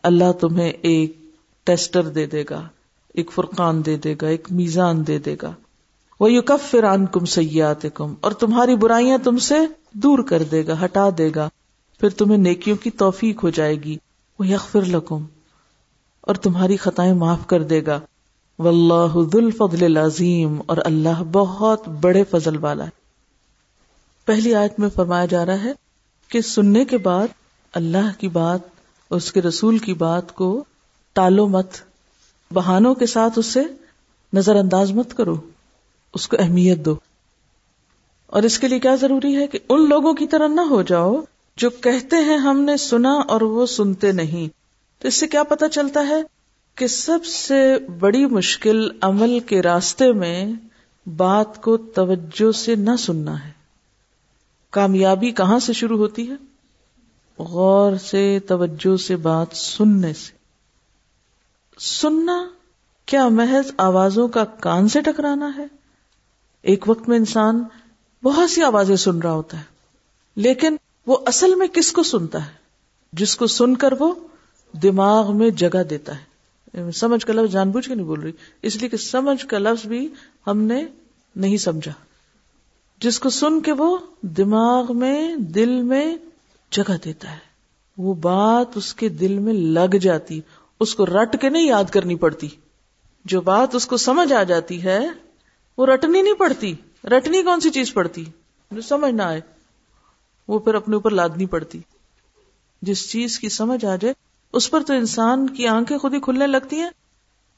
اللہ 0.04 0.32
تمہیں 0.32 0.70
ایک 0.70 1.23
ٹیسٹر 1.64 2.04
دے 2.04 2.26
دے 2.26 2.44
گا، 2.50 2.68
ایک 3.14 3.32
فرقان 3.32 3.86
دے 3.86 3.98
دے 3.98 4.16
گا، 4.22 4.28
ایک 4.28 4.48
میزان 4.52 5.08
دے 5.08 5.20
دے 5.20 5.36
گا۔ 5.42 5.54
وہ 6.20 6.32
یو 6.32 6.42
کف 6.42 6.72
فران 6.72 7.06
کم 7.06 7.26
سیات 7.26 7.86
اور 8.22 8.32
تمہاری 8.32 8.76
برائیاں 8.76 9.18
تم 9.18 9.38
سے 9.38 9.56
دور 9.92 10.20
کر 10.20 10.44
دے 10.44 10.68
گا، 10.68 10.84
ہٹا 10.84 11.10
دے 11.18 11.32
گا۔ 11.36 11.50
پھر 12.00 12.10
تمہیں 12.10 12.38
نیکیوں 12.38 12.78
کی 12.78 12.90
توفیق 12.90 13.44
ہو 13.44 13.50
جائے 13.50 13.76
گی۔ 13.76 13.98
وہ 14.40 14.48
یکفر 14.48 14.82
لکم 14.82 15.26
اور 16.22 16.36
تمہاری 16.36 16.78
خطائیں 16.78 17.14
معاف 17.14 17.48
کر 17.48 17.64
دے 17.64 17.86
گا۔ 17.86 18.00
واللہ 18.60 19.08
ذو 19.14 19.38
الفضل 19.38 19.86
العظیم 19.86 20.62
اور 20.66 20.78
اللہ 20.86 21.24
بہت 21.32 21.88
بڑے 21.88 22.24
فضل 22.24 22.58
والا 22.58 22.84
ہے۔ 22.84 22.90
پہلی 24.26 24.56
آیت 24.56 24.80
میں 24.80 24.90
فرمایا 24.90 25.26
جا 25.26 25.46
رہا 25.46 25.64
ہے 25.64 25.74
کہ 26.28 26.42
سننے 26.42 26.86
کے 26.86 26.98
بعد 26.98 27.28
اللہ 27.74 28.20
کی 28.20 28.28
بات، 28.28 28.60
اس 29.10 29.32
کے 29.32 29.42
رسول 29.42 29.78
کی 29.78 29.94
بات 29.94 30.36
کو 30.36 30.64
ٹالو 31.14 31.48
مت، 31.48 31.68
بہانوں 32.54 32.96
کے 32.96 33.06
ساتھ 33.06 33.40
اس 33.40 33.46
سے 33.46 33.64
نظر 34.34 34.56
انداز 34.56 34.92
مت 34.92 35.18
کرو، 35.18 35.36
اس 36.14 36.28
کو 36.28 36.38
اہمیت 36.40 36.78
دو۔ 36.78 36.96
اور 38.28 38.44
اس 38.44 38.60
کے 38.60 38.68
لیے 38.68 38.80
کیا 38.80 38.96
ضروری 38.96 39.36
ہے 39.36 39.48
کہ 39.48 39.60
ان 39.70 39.90
لوگوں 39.90 40.14
کی 40.14 40.28
طرح 40.28 40.48
نہ 40.48 40.62
ہو 40.62 40.82
جاؤ 40.82 41.22
جو 41.58 41.70
کہتے 41.70 42.16
ہیں 42.16 42.38
ہم 42.38 42.62
نے 42.62 42.78
سنا 42.78 43.14
اور 43.14 43.42
وہ 43.42 43.66
سنتے 43.66 44.12
نہیں۔ 44.12 44.48
تو 45.02 45.08
اس 45.08 45.16
سے 45.16 45.28
کیا 45.28 45.44
پتا 45.44 45.70
چلتا 45.70 46.08
ہے 46.08 46.22
کہ 46.76 46.88
سب 46.88 47.26
سے 47.26 47.78
بڑی 48.00 48.26
مشکل 48.26 48.90
عمل 49.02 49.40
کے 49.40 49.62
راستے 49.62 50.12
میں 50.12 50.54
بات 51.18 51.62
کو 51.62 51.78
توجہ 51.78 52.52
سے 52.52 52.76
نہ 52.76 52.96
سننا 53.00 53.46
ہے۔ 53.46 53.52
کامیابی 54.70 55.32
کہاں 55.32 55.60
سے 55.60 55.74
شروع 55.74 55.98
ہوتی 55.98 56.30
ہے؟ 56.30 56.36
غور 57.40 57.98
سے، 57.98 58.40
توجہ 58.48 58.98
سے 58.98 59.16
بات 59.16 59.48
سننے 59.54 60.14
سے۔ 60.14 60.43
سننا 61.80 62.46
کیا 63.06 63.28
محض 63.30 63.72
آوازوں 63.78 64.28
کا 64.28 64.44
کان 64.46 64.88
سے 64.88 65.02
ٹکرانا 65.02 65.52
ہے؟ 65.58 65.66
ایک 66.62 66.90
وقت 66.90 67.08
میں 67.10 67.18
انسان 67.18 67.64
بہت 68.24 68.50
سی 68.50 68.62
آوازیں 68.64 68.96
سن 68.96 69.20
رہا 69.20 69.32
ہوتا 69.32 69.58
ہے، 69.58 69.64
لیکن 70.36 70.76
وہ 71.08 71.18
اصل 71.26 71.56
میں 71.56 71.68
کس 71.68 71.92
کو 71.92 72.04
سنتا 72.04 72.46
ہے؟ 72.46 72.52
جس 73.14 73.36
کو 73.36 73.48
سن 73.48 73.76
کر 73.76 73.94
وہ 74.00 74.14
دماغ 74.74 75.36
میں 75.38 75.50
جگہ 75.50 75.84
دیتا 75.84 76.14
ہے۔ 76.16 76.92
سمجھ 76.92 77.26
کا 77.26 77.34
لفظ 77.34 77.54
جان 77.54 77.72
بوجھ 77.72 77.88
کے 77.88 77.96
نہیں 77.96 78.06
بول 78.06 78.20
رہی، 78.20 78.32
اس 78.62 78.76
لیے 78.76 78.90
کہ 78.90 78.98
سمجھ 78.98 79.46
کا 79.46 79.58
لفظ 79.58 79.86
بھی 79.86 80.08
ہم 80.48 80.62
نے 80.62 80.86
نہیں 81.36 81.58
سمجھا۔ 81.58 81.94
جس 83.02 83.20
کو 83.20 83.30
سن 83.30 83.60
کے 83.62 83.72
وہ 83.72 83.98
دماغ 84.22 84.98
میں، 84.98 85.36
دل 85.36 85.82
میں 85.82 86.16
جگہ 86.72 86.94
دیتا 87.06 87.32
ہے۔ 87.32 87.38
وہ 87.98 88.14
بات 88.14 88.78
اس 88.78 88.94
کے 88.94 89.10
دل 89.10 89.40
میں 89.40 89.54
لگ 89.54 89.96
جاتی 89.96 90.40
اس 90.84 90.96
کو 90.96 91.06
رٹ 91.06 91.42
کے 91.42 91.50
نہیں 91.50 91.68
یاد 91.68 91.84
کرنی 91.84 92.16
پڑتی۔ 92.16 92.48
جو 93.26 93.42
بات 93.42 93.76
اس 93.76 93.86
کو 93.86 93.98
سمجھ 93.98 94.34
آ 94.34 94.44
جاتی 94.44 94.84
ہے، 94.84 95.00
وہ 95.78 95.86
رٹنی 95.86 96.22
نہیں 96.22 96.34
پڑتی۔ 96.34 96.76
رٹنی 97.04 97.44
کون 97.44 97.60
سی 97.60 97.70
چیز 97.70 97.94
پڑتی؟ 97.94 98.26
جو 98.72 98.82
سمجھ 98.82 99.14
نہ 99.14 99.22
آئے، 99.22 99.42
وہ 100.48 100.60
پھر 100.60 100.76
اپنے 100.76 100.96
اوپر 100.96 101.12
لادنی 101.12 101.46
پڑتی۔ 101.46 101.80
جس 102.82 103.12
چیز 103.12 103.40
کی 103.40 103.50
سمجھ 103.50 103.86
آ 103.86 103.96
جائے، 103.96 104.14
اس 104.54 104.72
پر 104.72 104.84
تو 104.84 104.94
انسان 104.94 105.50
کی 105.50 105.68
آنکھیں 105.68 105.98
خود 105.98 106.14
ہی 106.14 106.20
کھلنے 106.20 106.48
لگتی 106.48 106.80
ہیں۔ 106.80 106.90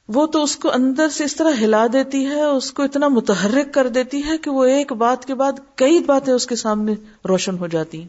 وہ 0.07 0.27
تو 0.27 0.43
اس 0.43 0.55
کو 0.55 0.71
اندر 0.73 1.09
سے 1.09 1.23
اس 1.23 1.35
طرح 1.35 1.51
ہلا 1.61 1.87
دیتی 1.93 2.25
ہے، 2.25 2.43
اس 2.43 2.71
کو 2.71 2.83
اتنا 2.83 3.07
متحرک 3.07 3.73
کر 3.73 3.87
دیتی 3.87 4.23
ہے 4.23 4.37
کہ 4.37 4.51
وہ 4.51 4.65
ایک 4.65 4.91
بات 4.91 5.25
کے 5.25 5.35
بعد 5.35 5.51
کئی 5.75 5.99
باتیں 5.99 6.33
اس 6.33 6.45
کے 6.45 6.55
سامنے 6.55 6.93
روشن 7.29 7.57
ہو 7.57 7.67
جاتی 7.67 8.01
ہیں۔ 8.01 8.07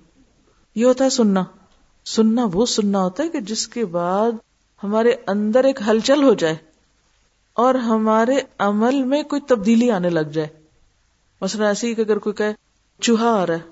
یہ 0.74 0.85
ہوتا 0.85 1.05
ہے 1.05 1.11
سننا۔ 1.11 1.44
سننا 2.05 2.46
وہ 2.52 2.66
سننا 2.66 3.02
ہوتا 3.02 3.22
ہے 3.22 3.29
کہ 3.29 3.40
جس 3.40 3.68
کے 3.68 3.85
بعد 3.85 4.33
ہمارے 4.82 5.14
اندر 5.26 5.64
ایک 5.64 5.80
ہلچل 5.86 6.22
ہو 6.22 6.34
جائے 6.34 6.56
اور 7.52 7.74
ہمارے 7.74 8.36
عمل 8.58 9.02
میں 9.02 9.22
کوئی 9.22 9.40
تبدیلی 9.40 9.90
آنے 9.90 10.10
لگ 10.10 10.20
جائے۔ 10.20 10.48
مثلا 11.40 11.66
ایسے 11.66 11.86
ہی 11.86 11.94
کہ 11.94 12.00
اگر 12.00 12.18
کوئی 12.18 12.34
کہ 12.34 12.52
چوہا 13.00 13.42
آ 13.42 13.46
رہا 13.46 13.54
ہے۔ 13.54 13.62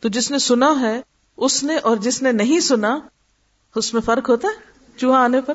تو 0.00 0.08
جس 0.08 0.30
نے 0.30 0.38
سنا 0.38 0.80
ہے، 0.80 1.00
اس 1.36 1.64
نے 1.64 1.76
اور 1.76 1.96
جس 1.96 2.22
نے 2.22 2.32
نہیں 2.32 2.60
سنا، 2.60 2.98
اس 3.74 3.94
میں 3.94 4.02
فرق 4.02 4.30
ہوتا 4.30 4.48
ہے؟ 4.48 4.86
چوہا 4.96 5.18
آنے 5.18 5.40
پر 5.40 5.54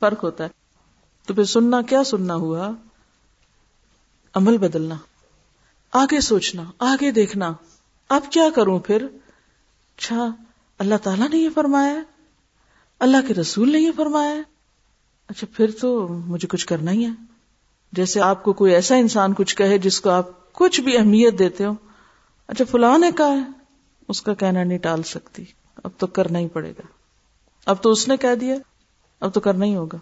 فرق 0.00 0.24
ہوتا 0.24 0.44
ہے۔ 0.44 0.48
تو 1.26 1.34
پھر 1.34 1.44
سننا، 1.44 1.82
کیا 1.82 2.04
سننا 2.04 2.34
ہوا؟ 2.34 2.70
عمل 4.34 4.58
بدلنا۔ 4.58 4.94
آگے 5.92 6.20
سوچنا، 6.20 6.62
آگے 6.78 7.10
دیکھنا۔ 7.10 7.52
اب 8.08 8.22
کیا 8.32 8.44
کروں 8.54 8.78
پھر؟ 8.78 9.06
اچھا 9.96 10.28
اللہ 10.78 10.94
تعالیٰ 11.02 11.28
نے 11.28 11.36
یہ 11.36 11.48
فرمایا 11.54 11.94
اللہ 12.98 13.16
کے 13.28 13.34
رسول 13.34 13.72
نے 13.72 13.78
یہ 13.78 13.90
فرمایا 13.96 14.34
اچھا 15.28 15.46
پھر 15.52 15.70
تو 15.80 16.08
مجھے 16.08 16.48
کچھ 16.48 16.66
کرنا 16.66 16.90
ہی 16.90 17.04
ہے۔ 17.04 17.10
جیسے 17.92 18.20
آپ 18.20 18.44
کو 18.44 18.52
کوئی 18.52 18.74
ایسا 18.74 18.96
انسان 18.96 19.34
کچھ 19.34 19.56
کہے 19.56 19.78
جس 19.78 20.00
کو 20.00 20.10
آپ 20.10 20.52
کچھ 20.52 20.80
بھی 20.80 20.98
اہمیت 20.98 21.38
دیتے 21.38 21.64
ہو۔ 21.64 21.72
اچھا 22.46 22.64
فلاں 22.64 22.98
نے 22.98 23.10
کہا 23.16 23.28
ہے، 23.28 23.42
اس 24.08 24.22
کا 24.22 24.34
کہنا 24.34 24.64
نہیں 24.64 24.78
ٹال 24.78 25.02
سکتی۔ 25.02 25.44
اب 25.84 25.90
تو 25.98 26.06
کرنا 26.06 26.38
ہی 26.38 26.48
پڑے 26.48 26.70
گا۔ 26.70 26.82
اب 27.66 27.82
تو 27.82 27.90
اس 27.90 28.08
نے 28.08 28.16
کہہ 28.16 28.34
دیا۔ 28.34 28.54
اب 29.20 29.34
تو 29.34 29.40
کرنا 29.40 29.64
ہی 29.64 29.76
ہوگا۔ 29.76 29.98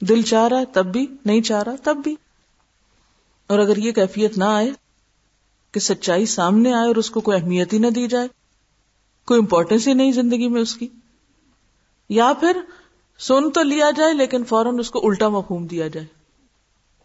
دل 0.00 0.22
چاہ 0.22 0.48
رہا 0.48 0.58
ہے 0.58 0.64
تب 0.72 0.86
بھی، 0.86 1.06
نہیں 1.24 1.40
چاہ 1.40 1.62
رہا 1.62 1.74
تب 1.82 1.96
بھی۔ 2.04 2.16
اور 3.46 3.58
اگر 3.58 3.76
یہ 3.76 3.92
کیفیت 3.92 4.38
نہ 4.38 4.44
آئے 4.44 4.70
کہ 5.72 5.80
سچائی 5.80 6.26
سامنے 6.26 6.74
آئے 6.74 6.86
اور 6.86 6.96
اس 6.96 7.10
کو 7.10 7.20
کوئی 7.20 7.40
اہمیت 7.40 7.72
ہی 7.72 7.78
نہ 7.78 7.86
دی 7.86 8.06
جائے، 8.06 8.28
کوئی 9.26 9.40
امپورٹینس 9.40 9.88
ہی 9.88 9.92
نہیں 9.92 10.12
زندگی 10.12 10.48
میں 10.48 10.62
اس 10.62 10.74
کی۔ 10.74 10.88
یا 12.08 12.32
پھر 12.40 12.60
سن 13.18 13.50
تو 13.50 13.62
لیا 13.62 13.90
جائے 13.90 14.12
لیکن 14.12 14.44
فوراً 14.44 14.78
اس 14.78 14.90
کو 14.90 15.08
الٹا 15.08 15.28
مفہوم 15.28 15.66
دیا 15.66 15.88
جائے۔ 15.88 16.06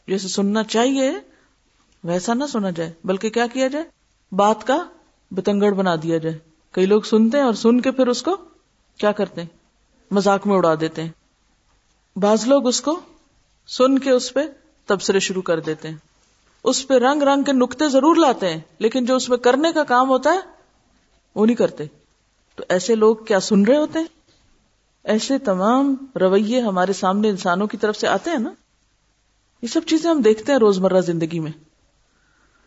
جیسے 0.07 0.27
سننا 0.27 0.63
چاہیے، 0.63 1.11
ویسا 2.03 2.33
نہ 2.33 2.43
سنا 2.45 2.69
جائے، 2.69 2.91
بلکہ 3.03 3.29
کیا 3.29 3.47
کیا 3.47 3.67
جائے؟ 3.67 3.85
بات 4.31 4.67
کا 4.67 4.85
بتنگڑ 5.31 5.71
بنا 5.71 5.95
دیا 6.03 6.17
جائے۔ 6.17 6.39
کئی 6.71 6.85
لوگ 6.85 7.01
سنتے 7.01 7.37
ہیں 7.37 7.45
اور 7.45 7.53
سن 7.53 7.81
کے 7.81 7.91
پھر 7.91 8.07
اس 8.07 8.23
کو 8.23 8.37
کیا 8.97 9.11
کرتے 9.11 9.41
ہیں؟ 9.41 9.47
مزاق 10.11 10.47
میں 10.47 10.57
اڑا 10.57 10.75
دیتے 10.81 11.03
ہیں۔ 11.03 11.09
بعض 12.15 12.47
لوگ 12.47 12.67
اس 12.67 12.81
کو 12.81 12.99
سن 13.67 13.99
کے 13.99 14.11
اس 14.11 14.33
پہ 14.33 14.39
تبصرے 14.85 15.19
شروع 15.19 15.41
کر 15.41 15.59
دیتے 15.59 15.87
ہیں۔ 15.87 15.97
اس 16.63 16.87
پہ 16.87 16.93
رنگ 16.93 17.23
رنگ 17.23 17.43
کے 17.43 17.51
نقطے 17.51 17.89
ضرور 17.89 18.15
لاتے 18.15 18.53
ہیں، 18.53 18.61
لیکن 18.79 19.05
جو 19.05 19.15
اس 19.15 19.29
میں 19.29 19.37
کرنے 19.37 19.71
کا 19.71 19.83
کام 19.83 20.09
ہوتا 20.09 20.29
ہے، 20.33 20.39
وہ 21.35 21.45
نہیں 21.45 21.55
کرتے۔ 21.55 21.83
تو 22.55 22.63
ایسے 22.69 22.95
لوگ 22.95 23.15
کیا 23.15 23.39
سن 23.39 23.65
رہے 23.65 23.77
ہوتے 23.77 23.99
ہیں؟ 23.99 24.05
ایسے 25.03 25.37
تمام 25.37 25.95
رویے 26.19 26.59
ہمارے 26.59 26.93
سامنے 26.93 27.29
انسانوں 27.29 27.67
کی 27.67 27.77
طرف 27.77 27.97
سے 27.97 28.07
آتے 28.07 28.29
ہیں 28.29 28.37
نا؟ 28.37 28.49
یہ 29.61 29.67
سب 29.67 29.81
چیزیں 29.87 30.09
ہم 30.09 30.21
دیکھتے 30.21 30.51
ہیں 30.51 30.59
روزمرہ 30.59 31.01
زندگی 31.01 31.39
میں۔ 31.39 31.51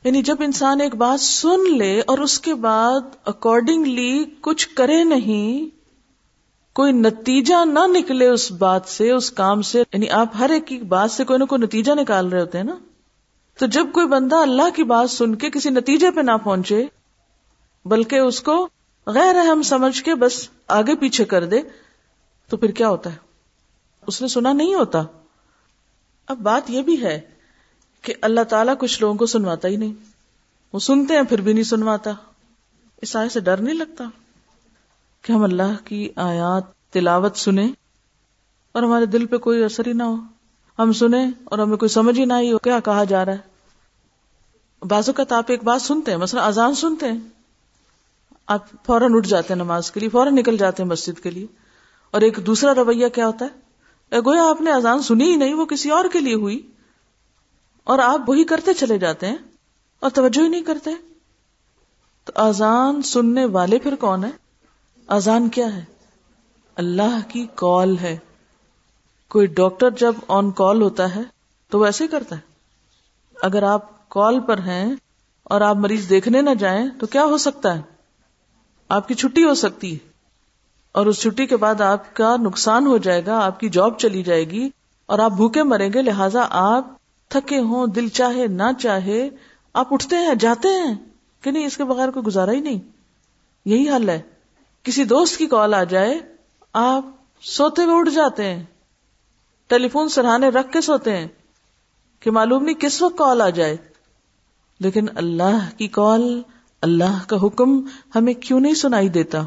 یعنی 0.04 0.22
جب 0.22 0.36
انسان 0.40 0.80
ایک 0.80 0.94
بات 0.94 1.20
سن 1.20 1.78
لے 1.78 2.02
اور 2.06 2.18
اس 2.18 2.40
کے 2.40 2.54
بعد 2.54 3.00
اکارڈنگلی 3.26 4.24
کچھ 4.40 4.68
کرے 4.68 5.04
نہیں، 5.04 5.76
کوئی 6.74 6.92
نتیجہ 6.92 7.64
نہ 7.64 7.78
نکلے 7.86 8.28
اس 8.28 8.52
بات 8.52 8.86
سے، 8.86 9.12
اس 9.12 9.30
کام 9.30 9.62
سے 9.62 9.82
یعنی 9.92 10.10
آپ 10.10 10.28
ہر 10.38 10.50
ایک 10.50 10.66
کی 10.66 10.78
بات 10.78 11.10
سے 11.10 11.24
کوئی 11.24 11.38
نہ 11.38 11.44
کوئی 11.44 11.62
نتیجہ 11.62 11.92
نکال 11.92 12.28
رہے 12.28 12.40
ہوتے 12.40 12.58
ہیں 12.58 12.64
نا؟ 12.64 12.76
تو 13.58 13.66
جب 13.66 13.86
کوئی 13.92 14.06
بندہ 14.06 14.36
اللہ 14.36 14.76
کی 14.76 14.82
بات 14.82 15.10
سن 15.10 15.34
کے 15.34 15.50
کسی 15.50 15.70
نتیجے 15.70 16.10
پہ 16.10 16.20
نہ 16.20 16.36
پہنچے، 16.44 16.84
بلکہ 17.84 18.16
اس 18.16 18.40
کو 18.40 18.68
غیر 19.06 19.36
اہم 19.36 19.62
سمجھ 19.62 20.02
کے 20.02 20.14
بس 20.14 20.48
آگے 20.68 20.94
پیچھے 20.94 21.24
کر 21.24 21.44
دے 21.44 21.60
تو 22.48 22.56
پھر 22.56 22.70
کیا 22.70 22.88
ہوتا 22.88 23.12
ہے؟ 23.12 23.16
اس 24.06 24.22
نے 24.22 24.28
سنا 24.28 24.52
نہیں 24.52 24.74
ہوتا۔ 24.74 25.02
اب 26.26 26.38
بات 26.38 26.70
یہ 26.70 26.82
بھی 26.82 27.02
ہے 27.02 27.20
کہ 28.02 28.14
اللہ 28.22 28.40
تعالیٰ 28.40 28.74
کچھ 28.78 29.00
لوگوں 29.00 29.14
کو 29.14 29.26
سنواتا 29.26 29.68
ہی 29.68 29.76
نہیں۔ 29.76 29.92
وہ 30.72 30.78
سنتے 30.78 31.14
ہیں، 31.14 31.22
پھر 31.22 31.40
بھی 31.40 31.52
نہیں 31.52 31.64
سنواتا۔ 31.64 32.10
اس 33.02 33.16
آئے 33.16 33.28
سے 33.28 33.40
ڈر 33.40 33.56
نہیں 33.56 33.74
لگتا 33.74 34.04
کہ 35.22 35.32
ہم 35.32 35.42
اللہ 35.42 35.84
کی 35.84 36.08
آیات، 36.16 36.92
تلاوت 36.92 37.36
سنیں 37.36 37.68
اور 38.72 38.82
ہمارے 38.82 39.06
دل 39.06 39.26
پہ 39.26 39.36
کوئی 39.36 39.64
اثر 39.64 39.86
ہی 39.86 39.92
نہ 39.92 40.02
ہو۔ 40.02 40.16
ہم 40.78 40.92
سنیں 40.92 41.30
اور 41.44 41.58
ہمیں 41.58 41.76
کوئی 41.76 41.88
سمجھ 41.88 42.20
ہی 42.20 42.24
نہ 42.24 42.32
آئی 42.32 42.52
کیا 42.62 42.80
کہا 42.80 43.04
جا 43.04 43.24
رہا 43.24 43.32
ہے۔ 43.32 43.38
بازو 44.86 45.12
کا 45.12 45.22
آپ 45.30 45.44
ایک 45.48 45.64
بات 45.64 45.82
سنتے 45.82 46.10
ہیں، 46.10 46.18
مثلا 46.18 46.46
اذان 46.46 46.74
سنتے 46.74 47.12
ہیں۔ 47.12 47.20
آپ 48.46 48.86
فوراً 48.86 49.12
اٹھ 49.14 49.28
جاتے 49.28 49.54
ہیں 49.54 49.62
نماز 49.62 49.90
کے 49.90 50.00
لیے، 50.00 50.08
فوراً 50.08 50.34
نکل 50.34 50.56
جاتے 50.56 50.82
ہیں 50.82 50.90
مسجد 50.90 51.22
کے 51.22 51.30
لیے۔ 51.30 51.65
اور 52.16 52.22
ایک 52.22 52.38
دوسرا 52.46 52.74
رویہ 52.74 53.08
کیا 53.08 53.26
ہوتا 53.26 53.44
ہے؟ 53.44 53.60
گویا 54.18 54.50
آپ 54.50 54.60
نے 54.60 54.72
اذان 54.72 55.02
سنی 55.02 55.24
ہی 55.24 55.36
نہیں، 55.36 55.54
وہ 55.54 55.64
کسی 55.64 55.90
اور 55.90 56.04
کے 56.12 56.20
لیے 56.20 56.34
ہوئی۔ 56.34 56.72
اور 57.84 57.98
آپ 57.98 58.20
وہی 58.28 58.44
کرتے 58.44 58.74
چلے 58.74 58.98
جاتے 58.98 59.26
ہیں 59.26 59.36
اور 60.00 60.10
توجہ 60.10 60.42
ہی 60.42 60.48
نہیں 60.48 60.62
کرتے۔ 60.62 60.90
تو 62.24 62.32
اذان 62.34 63.02
سننے 63.02 63.44
والے 63.44 63.78
پھر 63.78 63.94
کون 63.94 64.24
ہے 64.24 64.30
اذان 65.06 65.48
کیا 65.48 65.76
ہے؟ 65.76 65.84
اللہ 66.76 67.18
کی 67.28 67.46
کال 67.54 67.98
ہے۔ 67.98 68.18
کوئی 69.28 69.46
ڈاکٹر 69.46 69.90
جب 69.90 70.12
آن 70.28 70.50
کال 70.50 70.82
ہوتا 70.82 71.14
ہے 71.14 71.22
تو 71.68 71.78
وہ 71.78 71.84
ایسے 71.84 72.06
کرتا 72.06 72.36
ہے۔ 72.36 72.40
اگر 73.42 73.62
آپ 73.62 74.08
کال 74.08 74.40
پر 74.40 74.58
ہیں 74.58 74.96
اور 75.44 75.60
آپ 75.60 75.76
مریض 75.76 76.08
دیکھنے 76.08 76.40
نہ 76.40 76.54
جائیں 76.58 76.86
تو 77.00 77.06
کیا 77.06 77.24
ہو 77.24 77.36
سکتا 77.36 77.76
ہے؟ 77.76 77.82
آپ 78.88 79.08
کی 79.08 79.14
چھٹی 79.14 79.44
ہو 79.44 79.54
سکتی 79.54 79.94
ہے۔ 79.94 80.15
اور 80.96 81.06
اس 81.06 81.20
چھٹی 81.20 81.46
کے 81.46 81.56
بعد 81.56 81.80
آپ 81.80 82.16
کا 82.16 82.36
نقصان 82.36 82.86
ہو 82.86 82.98
جائے 82.98 83.26
گا، 83.26 83.46
آپ 83.46 83.60
کی 83.60 83.68
جاب 83.68 83.98
چلی 83.98 84.22
جائے 84.22 84.50
گی 84.50 84.68
اور 85.06 85.18
آپ 85.18 85.30
بھوکے 85.30 85.62
مریں 85.62 85.92
گے، 85.92 86.02
لہٰذا 86.02 86.46
آپ 86.50 86.86
تھکے 87.28 87.58
ہوں، 87.58 87.86
دل 87.86 88.08
چاہے، 88.08 88.46
نہ 88.46 88.62
چاہے، 88.80 89.30
آپ 89.72 89.92
اٹھتے 89.92 90.16
ہیں، 90.16 90.34
جاتے 90.34 90.68
ہیں 90.68 90.94
کہ 91.40 91.50
نہیں، 91.50 91.66
اس 91.66 91.76
کے 91.76 91.84
بغیر 91.84 92.10
کوئی 92.10 92.26
گزارا 92.26 92.52
ہی 92.52 92.60
نہیں۔ 92.60 92.78
یہی 93.64 93.90
حل 93.90 94.08
ہے۔ 94.08 94.22
کسی 94.82 95.04
دوست 95.04 95.36
کی 95.36 95.46
کال 95.46 95.74
آ 95.74 95.84
جائے، 95.84 96.20
آپ 96.72 97.04
سوتے 97.42 97.82
ہوئے 97.82 97.98
اٹھ 97.98 98.10
جاتے 98.10 98.54
ہیں۔ 98.54 98.64
ٹیلی 99.66 99.88
فون 99.88 100.08
سرحانے 100.08 100.48
رکھ 100.48 100.72
کے 100.72 100.80
سوتے 100.80 101.16
ہیں 101.16 101.28
کہ 102.20 102.30
معلوم 102.30 102.64
نہیں 102.64 102.80
کس 102.80 103.02
وقت 103.02 103.18
کال 103.18 103.42
آ 103.42 103.48
جائے۔ 103.48 103.76
لیکن 104.80 105.06
اللہ 105.14 105.78
کی 105.78 105.88
کال، 105.88 106.42
اللہ 106.80 107.18
کا 107.26 107.36
حکم 107.42 107.80
ہمیں 108.14 108.34
کیوں 108.34 108.60
نہیں 108.60 108.74
سنائی 108.74 109.08
دیتا؟ 109.08 109.42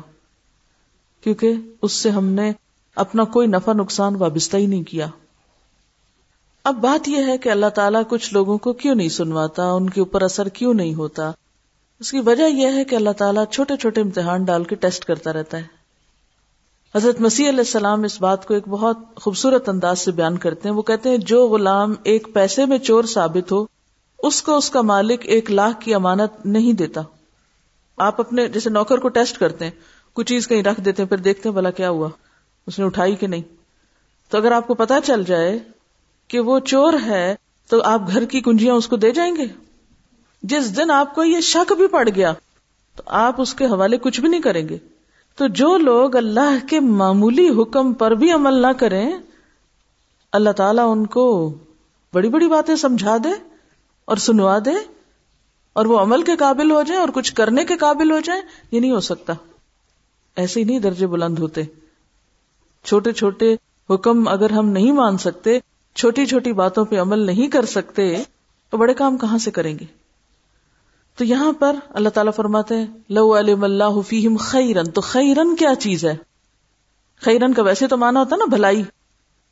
کیونکہ 1.21 1.53
اس 1.81 1.91
سے 1.91 2.09
ہم 2.09 2.25
نے 2.25 2.51
اپنا 2.95 3.23
کوئی 3.23 3.47
نفع 3.47 3.73
نقصان 3.73 4.15
وابستہ 4.15 4.57
ہی 4.57 4.65
نہیں 4.65 4.83
کیا۔ 4.83 5.07
اب 6.63 6.75
بات 6.75 7.09
یہ 7.09 7.23
ہے 7.23 7.37
کہ 7.37 7.49
اللہ 7.49 7.69
تعالیٰ 7.75 8.01
کچھ 8.09 8.33
لوگوں 8.33 8.57
کو 8.57 8.73
کیوں 8.73 8.95
نہیں 8.95 9.09
سنواتا، 9.09 9.71
ان 9.71 9.89
کے 9.89 9.99
اوپر 9.99 10.21
اثر 10.21 10.47
کیوں 10.47 10.73
نہیں 10.73 10.93
ہوتا؟ 10.93 11.31
اس 11.99 12.11
کی 12.11 12.19
وجہ 12.19 12.43
یہ 12.43 12.67
ہے 12.67 12.83
کہ 12.83 12.95
اللہ 12.95 13.09
تعالیٰ 13.09 13.45
چھوٹے 13.51 13.77
چھوٹے 13.77 14.01
امتحان 14.01 14.43
ڈال 14.43 14.63
کے 14.63 14.75
ٹیسٹ 14.75 15.05
کرتا 15.05 15.33
رہتا 15.33 15.57
ہے۔ 15.57 15.63
حضرت 16.95 17.21
مسیح 17.21 17.49
علیہ 17.49 17.59
السلام 17.59 18.03
اس 18.03 18.21
بات 18.21 18.47
کو 18.47 18.53
ایک 18.53 18.67
بہت 18.67 18.97
خوبصورت 19.15 19.69
انداز 19.69 19.99
سے 19.99 20.11
بیان 20.11 20.37
کرتے 20.37 20.69
ہیں۔ 20.69 20.75
وہ 20.75 20.81
کہتے 20.81 21.09
ہیں، 21.09 21.17
جو 21.17 21.47
غلام 21.47 21.93
ایک 22.03 22.27
پیسے 22.33 22.65
میں 22.65 22.77
چور 22.77 23.03
ثابت 23.03 23.51
ہو، 23.51 23.65
اس 24.19 24.41
کو 24.41 24.57
اس 24.57 24.69
کا 24.69 24.81
مالک 24.81 25.21
ایک 25.23 25.51
لاکھ 25.51 25.85
کی 25.85 25.93
امانت 25.93 26.45
نہیں 26.45 26.73
دیتا۔ 26.73 27.01
آپ 27.97 28.19
اپنے 28.19 28.47
جیسے 28.47 28.69
نوکر 28.69 28.97
کو 28.97 29.09
ٹیسٹ 29.09 29.37
کرتے 29.37 29.65
ہیں 29.65 29.71
کچھ 30.13 30.27
چیز 30.27 30.47
کہیں 30.47 30.63
رکھ 30.63 30.81
دیتے 30.81 31.01
ہیں، 31.03 31.09
پھر 31.09 31.17
دیکھتے 31.17 31.49
ہیں 31.49 31.55
بلا 31.55 31.71
کیا 31.71 31.89
ہوا۔ 31.89 32.09
اس 32.67 32.79
نے 32.79 32.85
اٹھائی 32.85 33.15
کہ 33.15 33.27
نہیں۔ 33.27 33.41
تو 34.29 34.37
اگر 34.37 34.51
آپ 34.51 34.67
کو 34.67 34.73
پتا 34.73 35.01
چل 35.01 35.23
جائے 35.23 35.59
کہ 36.27 36.39
وہ 36.39 36.59
چور 36.59 36.93
ہے، 37.05 37.35
تو 37.69 37.81
آپ 37.83 38.01
گھر 38.07 38.25
کی 38.25 38.41
کنجیاں 38.41 38.75
اس 38.75 38.87
کو 38.87 38.95
دے 38.95 39.11
جائیں 39.11 39.35
گے۔ 39.35 39.45
جس 40.43 40.77
دن 40.77 40.91
آپ 40.91 41.15
کو 41.15 41.23
یہ 41.23 41.39
شک 41.39 41.73
بھی 41.73 41.87
پڑ 41.87 42.09
گیا، 42.15 42.33
تو 42.95 43.03
آپ 43.05 43.41
اس 43.41 43.53
کے 43.53 43.65
حوالے 43.65 43.97
کچھ 43.97 44.21
بھی 44.21 44.29
نہیں 44.29 44.41
کریں 44.41 44.69
گے۔ 44.69 44.77
تو 45.35 45.47
جو 45.47 45.77
لوگ 45.77 46.15
اللہ 46.15 46.67
کے 46.69 46.79
معمولی 46.79 47.49
حکم 47.49 47.93
پر 47.93 48.11
بھی 48.11 48.31
عمل 48.31 48.53
نہ 48.53 48.71
کریں، 48.79 49.11
اللہ 50.31 50.49
تعالیٰ 50.49 50.91
ان 50.91 51.05
کو 51.05 51.53
بڑی 52.13 52.29
بڑی 52.29 52.47
باتیں 52.47 52.75
سمجھا 52.75 53.17
دے 53.23 53.29
اور 54.05 54.17
سنوا 54.17 54.59
دے 54.65 54.93
اور 55.73 55.85
وہ 55.85 55.99
عمل 55.99 56.21
کے 56.21 56.35
قابل 56.35 56.71
ہو 56.71 56.83
جائیں 56.83 57.01
اور 57.01 57.09
کچھ 57.13 57.33
کرنے 57.33 57.65
کے 57.65 57.77
قابل 57.77 58.11
ہو 58.11 58.19
جائیں، 58.19 58.41
یہ 58.71 58.79
نہیں 58.79 58.91
ہو 58.91 58.99
سکتا۔ 58.99 59.33
ایسے 60.39 60.59
ہی 60.59 60.65
نہیں 60.65 60.79
درجے 60.79 61.07
بلند 61.07 61.39
ہوتے۔ 61.39 61.61
چھوٹے 62.83 63.11
چھوٹے 63.11 63.55
حکم 63.89 64.27
اگر 64.27 64.49
ہم 64.49 64.69
نہیں 64.69 64.91
مان 64.91 65.17
سکتے، 65.17 65.59
چھوٹی 65.95 66.25
چھوٹی 66.25 66.53
باتوں 66.53 66.85
پہ 66.85 66.99
عمل 66.99 67.19
نہیں 67.19 67.47
کر 67.47 67.65
سکتے، 67.65 68.23
تو 68.69 68.77
بڑے 68.77 68.93
کام 68.93 69.17
کہاں 69.17 69.37
سے 69.37 69.51
کریں 69.51 69.79
گے؟ 69.79 69.85
تو 71.17 71.23
یہاں 71.23 71.51
پر 71.51 71.75
اللہ 71.89 72.09
تعالیٰ 72.09 72.33
فرماتے 72.35 72.75
ہیں، 72.75 72.85
لو 73.09 73.39
علم 73.39 73.63
اللہ 73.63 74.01
فیہم 74.07 74.37
خیرن، 74.37 74.89
تو 74.89 75.01
خیرن 75.01 75.55
کیا 75.55 75.75
چیز 75.79 76.05
ہے؟ 76.05 76.15
خیرن 77.21 77.53
کا 77.53 77.63
ویسے 77.63 77.87
تو 77.87 77.97
مانا 77.97 78.19
ہوتا 78.19 78.35
نا 78.35 78.45
بھلائی۔ 78.45 78.83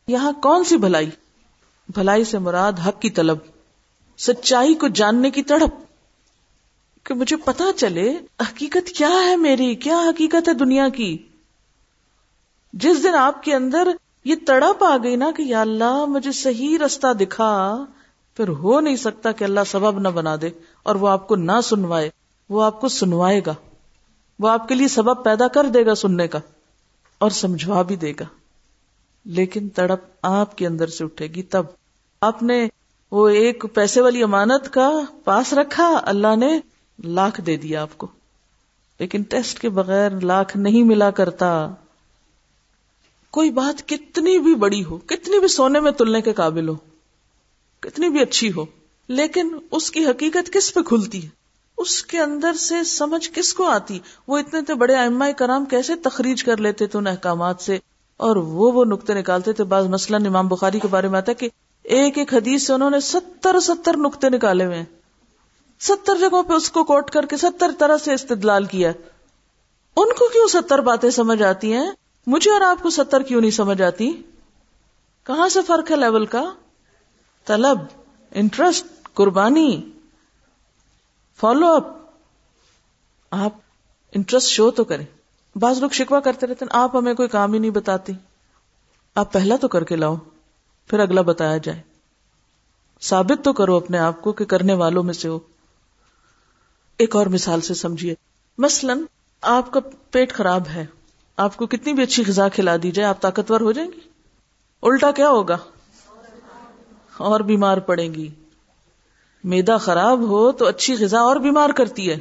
یہاں 0.08 0.32
کون 0.32 0.64
سی 0.64 0.78
بھلائی؟ 0.78 1.10
بھلائی 1.90 2.24
سے 2.24 2.40
مراد 2.40 2.74
حق 2.88 3.02
کی 3.02 3.10
طلب، 3.10 3.38
سچائی 4.18 4.74
کو 4.74 4.88
جاننے 4.88 5.32
کی 5.32 5.44
تڑپ۔ 5.44 5.87
کہ 7.08 7.14
مجھے 7.14 7.36
پتا 7.36 7.64
چلے 7.76 8.18
حقیقت 8.40 8.90
کیا 8.90 9.10
ہے 9.10 9.36
میری، 9.36 9.76
کیا 9.76 9.98
حقیقت 9.98 10.48
ہے 10.48 10.54
دنیا 10.54 10.90
کی؟ 10.90 11.18
جس 12.74 13.04
دن 13.04 13.16
آپ 13.16 13.44
کے 13.44 13.56
اندر 13.56 13.88
یہ 14.24 14.36
تڑپ 14.48 14.84
آ 14.84 14.98
گئی 15.04 15.16
نا 15.16 15.32
کہ 15.38 15.42
یا 15.42 15.62
اللہ، 15.62 16.06
مجھے 16.06 16.32
صحیح 16.32 16.78
رستہ 16.86 17.14
دکھا، 17.14 17.86
پھر 18.38 18.48
ہو 18.48 18.80
نہیں 18.80 18.96
سکتا 18.96 19.32
کہ 19.32 19.44
اللہ 19.44 19.60
سبب 19.68 20.00
نہ 20.00 20.08
بنا 20.08 20.36
دے 20.42 20.50
اور 20.84 20.96
وہ 20.96 21.10
آپ 21.10 21.28
کو 21.28 21.36
نہ 21.36 21.52
سنوائے، 21.64 22.10
وہ 22.50 22.64
آپ 22.64 22.82
کو 22.82 22.88
سنوائے 22.88 23.42
گا۔ 23.46 23.56
وہ 24.40 24.50
آپ 24.50 24.68
کے 24.68 24.76
لیے 24.76 24.88
سبب 24.88 25.24
پیدا 25.24 25.48
کر 25.48 25.64
دے 25.64 25.86
گا 25.86 25.96
سننے 25.96 26.28
کا 26.28 26.40
اور 27.18 27.30
سمجھوا 27.30 27.82
بھی 27.82 27.96
دے 27.96 28.12
گا۔ 28.20 28.26
لیکن 29.26 29.70
تڑپ 29.70 30.00
آپ 30.22 30.58
کے 30.58 30.68
اندر 30.68 30.88
سے 30.88 31.04
اٹھے 31.04 31.28
گی 31.28 31.44
تب۔ 31.44 31.64
آپ 32.22 32.44
نے 32.44 32.68
وہ 33.12 33.28
ایک 33.28 33.66
پیسے 33.74 34.02
والی 34.02 34.24
امانت 34.24 34.74
کا 34.74 34.92
پاس 35.24 35.54
رکھا، 35.54 36.02
اللہ 36.04 36.36
نے 36.36 36.60
لاکھ 37.04 37.42
دے 37.42 37.58
دیا 37.58 37.82
آپ 37.82 37.98
کو۔ 37.98 38.08
لیکن 39.00 39.22
ٹیسٹ 39.22 39.60
کے 39.60 39.70
بغیر 39.70 40.10
لاکھ 40.10 40.58
نہیں 40.58 40.84
ملا 40.84 41.12
کرتا۔ 41.12 41.68
کوئی 43.32 43.52
بات 43.52 43.88
کتنی 43.88 44.40
بھی 44.40 44.56
بڑی 44.56 44.84
ہو، 44.84 44.98
کتنی 44.98 45.40
بھی 45.40 45.48
سونے 45.48 45.80
میں 45.80 45.92
تلنے 45.92 46.22
کے 46.22 46.34
قابل 46.34 46.70
ہو، 46.70 46.76
کتنی 47.80 48.10
بھی 48.10 48.22
اچھی 48.22 48.52
ہو، 48.52 48.66
لیکن 49.08 49.58
اس 49.72 49.92
کی 49.92 50.06
حقیقت 50.06 50.54
کس 50.54 50.74
پہ 50.74 50.82
کھلتی 50.82 51.24
ہے؟ 51.24 51.30
اس 51.78 52.04
کے 52.04 52.20
اندر 52.20 52.54
سے 52.54 52.84
سمجھ 52.84 53.30
کس 53.34 53.54
کو 53.54 53.66
آتی؟ 53.66 54.00
وہ 54.28 54.38
اتنے 54.38 54.60
اتنے 54.60 54.76
بڑے 54.76 54.96
ائمہ 54.96 55.26
کرام 55.38 55.66
کیسے 55.66 55.96
تخریج 55.96 56.44
کر 56.44 56.58
لیتے 56.58 56.88
تھے 56.88 57.00
ان 57.00 57.08
احکامات 57.08 57.62
سے؟ 57.62 57.80
اور 58.18 58.36
وہ 58.36 58.72
وہ 58.72 58.86
نقطے 58.86 59.14
نکالتے 59.14 59.54
تھے۔ 59.54 59.64
بعض 59.64 59.88
مثلاً 59.88 60.26
امام 60.26 60.48
بخاری 60.48 60.80
کے 60.80 60.88
بارے 60.88 61.08
میں 61.08 61.18
آتا 61.18 61.34
کہ 61.34 61.50
ایک 61.84 62.18
ایک 62.18 62.34
حدیث 62.34 62.68
سے 62.68 62.74
انہوں 62.74 62.90
نے 62.90 63.00
ستر 63.00 63.60
ستر 63.60 63.98
نقطے 63.98 64.30
نکالے 64.30 64.66
ہوئے 64.66 64.78
ہیں۔ 64.78 64.97
ستر 65.80 66.18
جگہوں 66.20 66.44
پہ 66.44 66.54
اس 66.54 66.72
کو 66.72 66.84
کوٹ 66.84 67.10
کر 67.10 67.26
کے 67.26 67.38
ستر 67.38 67.72
طرح 67.80 67.98
سے 67.98 68.14
استدلال 68.14 68.66
کیا 68.66 68.90
ان 69.96 70.10
کو 70.10 70.28
کیوں 70.28 70.48
ستر 70.48 70.80
باتیں 70.80 71.10
سمجھ 71.10 71.44
آتی 71.44 71.74
ہیں؟ 71.74 71.92
مجھے 72.28 72.52
اور 72.52 72.62
آپ 72.62 72.84
کو 72.84 72.90
ستر 72.90 73.22
کیوں 73.22 73.42
نہیں 73.42 73.52
سمجھ 73.52 73.82
آتی؟ 73.82 74.22
کہاں 75.24 75.50
سے 75.50 75.60
فرق 75.62 75.92
ہے 75.92 75.96
لیول 75.96 76.26
کا؟ 76.26 76.54
طلب، 77.46 77.78
انٹرسٹ، 78.32 78.88
قربانی۔ 79.14 79.92
Follow 81.38 81.68
up. 81.68 81.88
آپ 83.32 83.54
انٹرسٹ 84.12 84.48
شو 84.48 84.72
تو 84.72 84.84
کریں۔ 84.84 85.06
بعض 85.56 85.80
لوگ 85.80 85.90
شکوا 85.90 86.20
کرتے 86.20 86.48
رہتے 86.48 86.66
ہیں، 86.66 86.82
آپ 86.82 86.96
ہمیں 86.96 87.14
کوئی 87.14 87.30
کام 87.30 87.54
ہی 87.54 87.60
نہیں 87.60 87.72
بتاتی۔ 87.72 88.14
آپ 89.16 89.34
پہلا 89.34 89.56
تو 89.56 89.68
کر 89.68 89.84
کے 89.84 89.96
لاؤ، 89.96 90.16
پھر 90.88 91.00
اگلا 91.00 91.22
بتایا 91.22 91.58
جائے۔ 91.58 91.82
ثابت 93.02 93.46
تو 93.46 93.54
کرو 93.54 93.76
اپنے 93.76 93.98
آپ 93.98 94.22
کو 94.22 94.32
کہ 94.32 94.46
کرنے 94.46 94.74
والوں 94.74 95.04
میں 95.04 95.14
سے 95.14 95.28
ہو۔ 95.28 95.40
ایک 96.98 97.16
اور 97.16 97.26
مثال 97.26 97.62
سے 97.62 97.74
سمجھیے۔ 97.74 98.16
مثلا 98.58 98.94
آپ 99.42 99.72
کا 99.72 99.80
پیٹ 100.12 100.34
خراب 100.34 100.68
ہے۔ 100.68 100.86
آپ 101.38 101.58
کو 101.58 101.68
کتنی 101.68 101.94
بھی 101.94 102.04
اچھی 102.04 102.24
غذا 102.28 102.50
کھلا 102.50 102.76
دی 102.84 102.92
جائے، 102.92 103.10
آپ 103.10 103.22
طاقتور 103.22 103.62
ہو 103.62 103.72
جائیں 103.72 103.92
گی۔ 103.92 104.00
الٹا 104.82 105.12
کیا 105.12 105.30
ہوگا؟ 105.30 105.58
اور 107.18 107.40
بیمار 107.40 107.78
پڑیں 107.78 108.14
گی۔ 108.14 108.30
میدا 109.44 109.78
خراب 109.78 110.20
ہو 110.20 110.52
تو 110.52 110.66
اچھی 110.66 110.96
غذا 111.00 111.20
اور 111.20 111.36
بیمار 111.36 111.70
کرتی 111.70 112.10
ہے۔ 112.10 112.18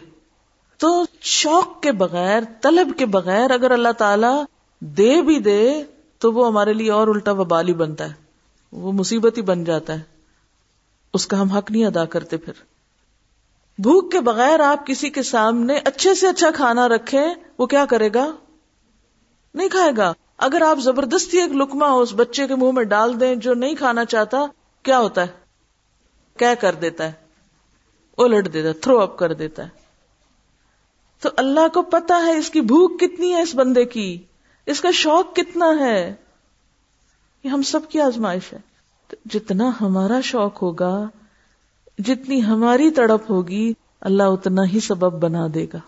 تو 0.76 1.04
شوق 1.20 1.82
کے 1.82 1.92
بغیر، 1.92 2.42
طلب 2.62 2.88
کے 2.98 3.06
بغیر 3.06 3.50
اگر 3.50 3.70
اللہ 3.70 3.92
تعالی 3.98 4.44
دے 4.80 5.22
بھی 5.22 5.38
دے، 5.38 5.82
تو 6.18 6.32
وہ 6.32 6.46
ہمارے 6.46 6.72
لیے 6.72 6.90
اور 6.90 7.08
الٹا 7.08 7.32
وبال 7.32 7.68
ہی 7.68 7.74
بنتا 7.74 8.04
ہے۔ 8.04 8.14
وہ 8.72 8.92
مصیبت 8.92 9.36
ہی 9.36 9.42
بن 9.42 9.64
جاتا 9.64 9.94
ہے۔ 9.94 10.02
اس 11.14 11.26
کا 11.26 11.40
ہم 11.40 11.48
حق 11.48 11.70
نہیں 11.70 11.84
ادا 11.84 12.04
کرتے 12.04 12.36
پھر۔ 12.36 12.75
بھوک 13.78 14.12
کے 14.12 14.20
بغیر 14.20 14.60
آپ 14.60 14.86
کسی 14.86 15.10
کے 15.10 15.22
سامنے 15.22 15.78
اچھے 15.84 16.14
سے 16.14 16.28
اچھا 16.28 16.50
کھانا 16.50 16.88
رکھیں، 16.88 17.34
وہ 17.58 17.66
کیا 17.66 17.84
کرے 17.86 18.08
گا؟ 18.14 18.32
نہیں 19.54 19.68
کھائے 19.68 19.92
گا۔ 19.96 20.12
اگر 20.38 20.62
آپ 20.62 20.78
زبردستی 20.78 21.40
ایک 21.40 21.50
لکما 21.52 21.86
اس 21.86 22.12
بچے 22.16 22.46
کے 22.46 22.54
منہ 22.54 22.70
میں 22.70 22.84
ڈال 22.84 23.20
دیں 23.20 23.34
جو 23.34 23.54
نہیں 23.54 23.74
کھانا 23.74 24.04
چاہتا، 24.04 24.38
کیا 24.82 24.98
ہوتا 24.98 25.22
ہے؟ 25.22 25.26
کیا 26.38 26.54
کر 26.54 26.74
دیتا 26.74 27.04
ہے؟ 27.04 27.12
الٹ 28.18 28.52
دیتا 28.52 28.78
تھرو 28.80 29.00
اپ 29.00 29.18
کر 29.18 29.32
دیتا 29.32 29.64
ہے۔ 29.64 29.68
تو 31.20 31.28
اللہ 31.36 31.68
کو 31.74 31.82
پتا 31.82 32.22
ہے 32.26 32.38
اس 32.38 32.50
کی 32.50 32.60
بھوک 32.60 33.00
کتنی 33.00 33.34
ہے 33.34 33.42
اس 33.42 33.54
بندے 33.54 33.84
کی، 33.84 34.22
اس 34.66 34.80
کا 34.80 34.90
شوق 34.90 35.36
کتنا 35.36 35.66
ہے۔ 35.78 36.14
یہ 37.44 37.50
ہم 37.50 37.62
سب 37.62 37.80
کی 37.88 38.00
آزمائش 38.00 38.52
ہے۔ 38.52 38.58
جتنا 39.24 39.70
ہمارا 39.80 40.20
شوق 40.20 40.62
ہوگا 40.62 41.08
جتنی 41.98 42.44
ہماری 42.44 42.90
تڑپ 42.90 43.30
ہوگی، 43.30 43.72
اللہ 44.00 44.22
اتنا 44.22 44.64
ہی 44.64 44.80
سبب 44.80 45.12
بنا 45.12 45.46
دے 45.54 45.66
گا۔ 45.72 45.78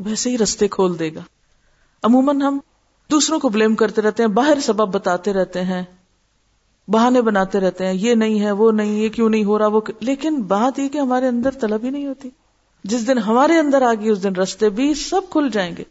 ویسے 0.00 0.30
ہی 0.30 0.38
رستے 0.38 0.68
کھول 0.68 0.98
دے 0.98 1.14
گا۔ 1.14 1.20
عموماً 2.02 2.40
ہم 2.40 2.58
دوسروں 3.10 3.38
کو 3.38 3.48
بلیم 3.48 3.74
کرتے 3.74 4.02
رہتے 4.02 4.22
ہیں، 4.22 4.30
باہر 4.30 4.58
سبب 4.60 4.94
بتاتے 4.94 5.32
رہتے 5.32 5.62
ہیں، 5.62 5.82
بہانے 6.88 7.22
بناتے 7.22 7.60
رہتے 7.60 7.86
ہیں، 7.86 7.94
یہ 7.94 8.14
نہیں 8.14 8.40
ہے، 8.40 8.52
وہ 8.52 8.72
نہیں، 8.72 8.92
یہ 8.92 9.08
کیوں 9.08 9.30
نہیں 9.30 9.44
ہو 9.44 9.58
رہا، 9.58 9.66
وہ 9.66 9.80
لیکن 10.00 10.42
بات 10.42 10.78
یہ 10.78 10.88
کہ 10.88 10.98
ہمارے 10.98 11.26
اندر 11.26 11.50
طلب 11.50 11.84
ہی 11.84 11.90
نہیں 11.90 12.06
ہوتی۔ 12.06 12.30
جس 12.84 13.06
دن 13.06 13.18
ہمارے 13.18 13.58
اندر 13.58 13.82
آ 13.82 13.94
گئی 13.94 14.08
اس 14.08 14.22
دن 14.22 14.36
رستے 14.36 14.68
بھی 14.68 14.94
سب 14.94 15.20
کھل 15.30 15.48
جائیں 15.52 15.76
گے۔ 15.76 15.84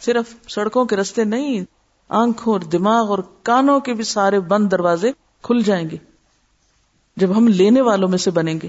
صرف 0.00 0.34
سڑکوں 0.48 0.84
کے 0.84 0.96
رستے 0.96 1.24
نہیں، 1.24 1.64
آنکھوں 2.08 2.52
اور 2.52 2.60
دماغ 2.60 3.10
اور 3.10 3.18
کانوں 3.42 3.80
کے 3.80 3.94
بھی 3.94 4.04
سارے 4.04 4.40
بند 4.40 4.70
دروازے 4.70 5.12
کھل 5.42 5.62
جائیں 5.62 5.90
گے۔ 5.90 6.11
جب 7.16 7.36
ہم 7.36 7.48
لینے 7.48 7.80
والوں 7.80 8.08
میں 8.08 8.18
سے 8.18 8.30
بنیں 8.30 8.54
گے۔ 8.62 8.68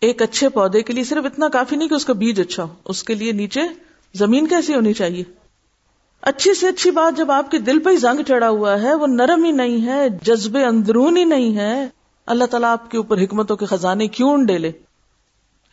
ایک 0.00 0.22
اچھے 0.22 0.48
پودے 0.48 0.82
کے 0.82 0.92
لیے 0.92 1.04
صرف 1.04 1.24
اتنا 1.24 1.48
کافی 1.48 1.76
نہیں 1.76 1.88
کہ 1.88 1.94
اس 1.94 2.04
کا 2.04 2.12
بیج 2.12 2.40
اچھا 2.40 2.64
ہو۔ 2.64 2.74
اس 2.84 3.02
کے 3.02 3.14
لیے 3.14 3.32
نیچے 3.32 3.60
زمین 4.14 4.46
کیسی 4.46 4.74
ہونی 4.74 4.92
چاہیے؟ 4.92 5.24
اچھی 6.22 6.54
سے 6.54 6.68
اچھی 6.68 6.90
بات 6.90 7.16
جب 7.16 7.30
آپ 7.30 7.50
کے 7.50 7.58
دل 7.58 7.78
پہ 7.78 7.90
ہی 7.90 7.96
زنگ 7.96 8.22
چڑھا 8.28 8.48
ہوا 8.48 8.82
ہے، 8.82 8.94
وہ 8.94 9.06
نرم 9.06 9.44
ہی 9.44 9.50
نہیں 9.50 9.86
ہے 9.86 10.08
جذبے 10.22 10.64
اندرون 10.64 11.16
ہی 11.16 11.24
نہیں 11.24 11.56
ہے۔ 11.56 11.88
اللہ 12.26 12.44
تعالیٰ 12.44 12.72
آپ 12.72 12.90
کے 12.90 12.96
اوپر 12.96 13.22
حکمتوں 13.22 13.56
کے 13.56 13.66
خزانے 13.66 14.06
کیوں 14.06 14.44
ڈیلے؟ 14.44 14.72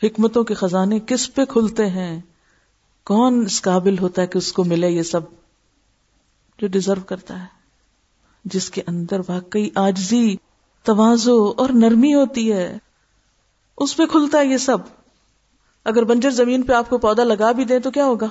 حکمتوں 0.03 0.43
کے 0.43 0.53
خزانے 0.53 0.99
کس 1.07 1.35
پہ 1.35 1.45
کھلتے 1.45 1.89
ہیں؟ 1.89 2.21
کون 3.05 3.43
اس 3.45 3.61
قابل 3.61 3.99
ہوتا 3.99 4.21
ہے 4.21 4.27
کہ 4.27 4.37
اس 4.37 4.53
کو 4.53 4.63
ملے 4.63 4.89
یہ 4.89 5.03
سب؟ 5.03 5.21
جو 6.59 6.67
ڈیزرو 6.67 7.01
کرتا 7.01 7.39
ہے۔ 7.39 7.45
جس 8.45 8.69
کے 8.69 8.81
اندر 8.87 9.19
واقعی 9.27 9.69
آجزی 9.75 10.35
توازو 10.83 11.53
اور 11.57 11.69
نرمی 11.69 12.13
ہوتی 12.13 12.53
ہے۔ 12.53 12.77
اس 13.77 13.97
پہ 13.97 14.05
کھلتا 14.05 14.39
ہے 14.39 14.45
یہ 14.45 14.57
سب۔ 14.57 14.77
اگر 15.85 16.03
بنجر 16.03 16.29
زمین 16.29 16.61
پہ 16.61 16.73
آپ 16.73 16.89
کو 16.89 16.97
پودا 16.97 17.23
لگا 17.23 17.51
بھی 17.51 17.65
دیں 17.65 17.79
تو 17.79 17.91
کیا 17.91 18.05
ہوگا؟ 18.05 18.27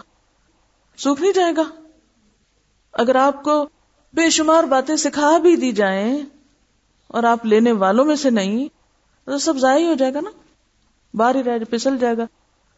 سوکھ 0.97 1.23
نہیں 1.23 1.33
جائے 1.33 1.53
گا۔ 1.57 1.63
اگر 2.93 3.17
آپ 3.17 3.43
کو 3.43 3.69
بے 4.15 4.31
شمار 4.31 4.65
باتیں 4.65 4.97
سکھا 4.97 5.39
بھی 5.39 5.57
دی 5.57 5.73
جائیں 5.73 6.23
اور 7.09 7.23
آپ 7.23 7.47
لینے 7.47 7.73
والوں 7.73 8.05
میں 8.05 8.17
سے 8.17 8.31
نہیں، 8.31 8.69
تو 9.25 9.39
سب 9.39 9.57
ضائع 9.57 9.87
ہو 9.87 9.95
جائے 9.95 10.15
گا 10.15 10.21
نا۔ 10.21 10.31
باہر 11.15 11.35
ہی 11.35 11.43
رہ 11.43 11.59
پسل 11.71 11.99
جائے 11.99 12.17
گا۔ 12.17 12.27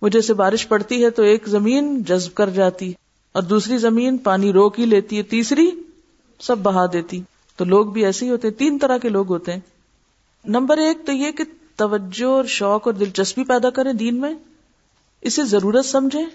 وہ 0.02 0.08
جیسے 0.08 0.34
بارش 0.34 0.68
پڑتی 0.68 1.04
ہے 1.04 1.10
تو 1.10 1.22
ایک 1.22 1.48
زمین 1.48 2.02
جذب 2.02 2.34
کر 2.34 2.50
جاتی 2.50 2.92
اور 3.32 3.42
دوسری 3.42 3.78
زمین 3.78 4.18
پانی 4.18 4.52
روک 4.52 4.80
ہی 4.80 4.86
لیتی 4.86 5.18
ہے، 5.18 5.22
تیسری 5.22 5.70
سب 6.40 6.58
بہا 6.58 6.86
دیتی۔ 6.92 7.22
تو 7.56 7.64
لوگ 7.64 7.86
بھی 7.86 8.04
ایسے 8.04 8.26
ہی 8.26 8.30
ہوتے 8.30 8.48
ہیں، 8.48 8.58
تین 8.58 8.78
طرح 8.78 8.98
کے 8.98 9.08
لوگ 9.08 9.28
ہوتے 9.28 9.52
ہیں۔ 9.52 9.60
نمبر 10.44 10.78
ایک 10.78 11.06
تو 11.06 11.12
یہ 11.12 11.30
کہ 11.30 11.44
توجہ 11.76 12.24
اور 12.24 12.44
شوق 12.44 12.86
اور 12.86 12.94
دلچسپی 12.94 13.44
پیدا 13.44 13.70
کریں 13.70 13.92
دین 13.92 14.20
میں، 14.20 14.34
اسے 15.20 15.44
ضرورت 15.44 15.84
سمجھیں۔ 15.84 16.26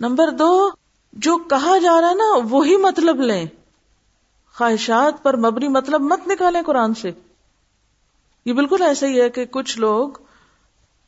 نمبر 0.00 0.30
دو، 0.30 0.70
جو 1.12 1.38
کہا 1.38 1.78
جا 1.78 2.00
رہا 2.00 2.10
ہے 2.10 2.14
نا، 2.14 2.38
وہی 2.50 2.76
مطلب 2.76 3.20
لیں۔ 3.20 3.46
خواہشات 4.58 5.22
پر 5.22 5.36
مبنی 5.36 5.68
مطلب 5.68 6.00
مت 6.00 6.28
نکالیں 6.28 6.62
قرآن 6.62 6.94
سے۔ 6.94 7.10
یہ 8.44 8.52
بالکل 8.52 8.82
ایسا 8.82 9.06
ہی 9.06 9.20
ہے 9.20 9.30
کہ 9.30 9.44
کچھ 9.44 9.78
لوگ 9.78 10.08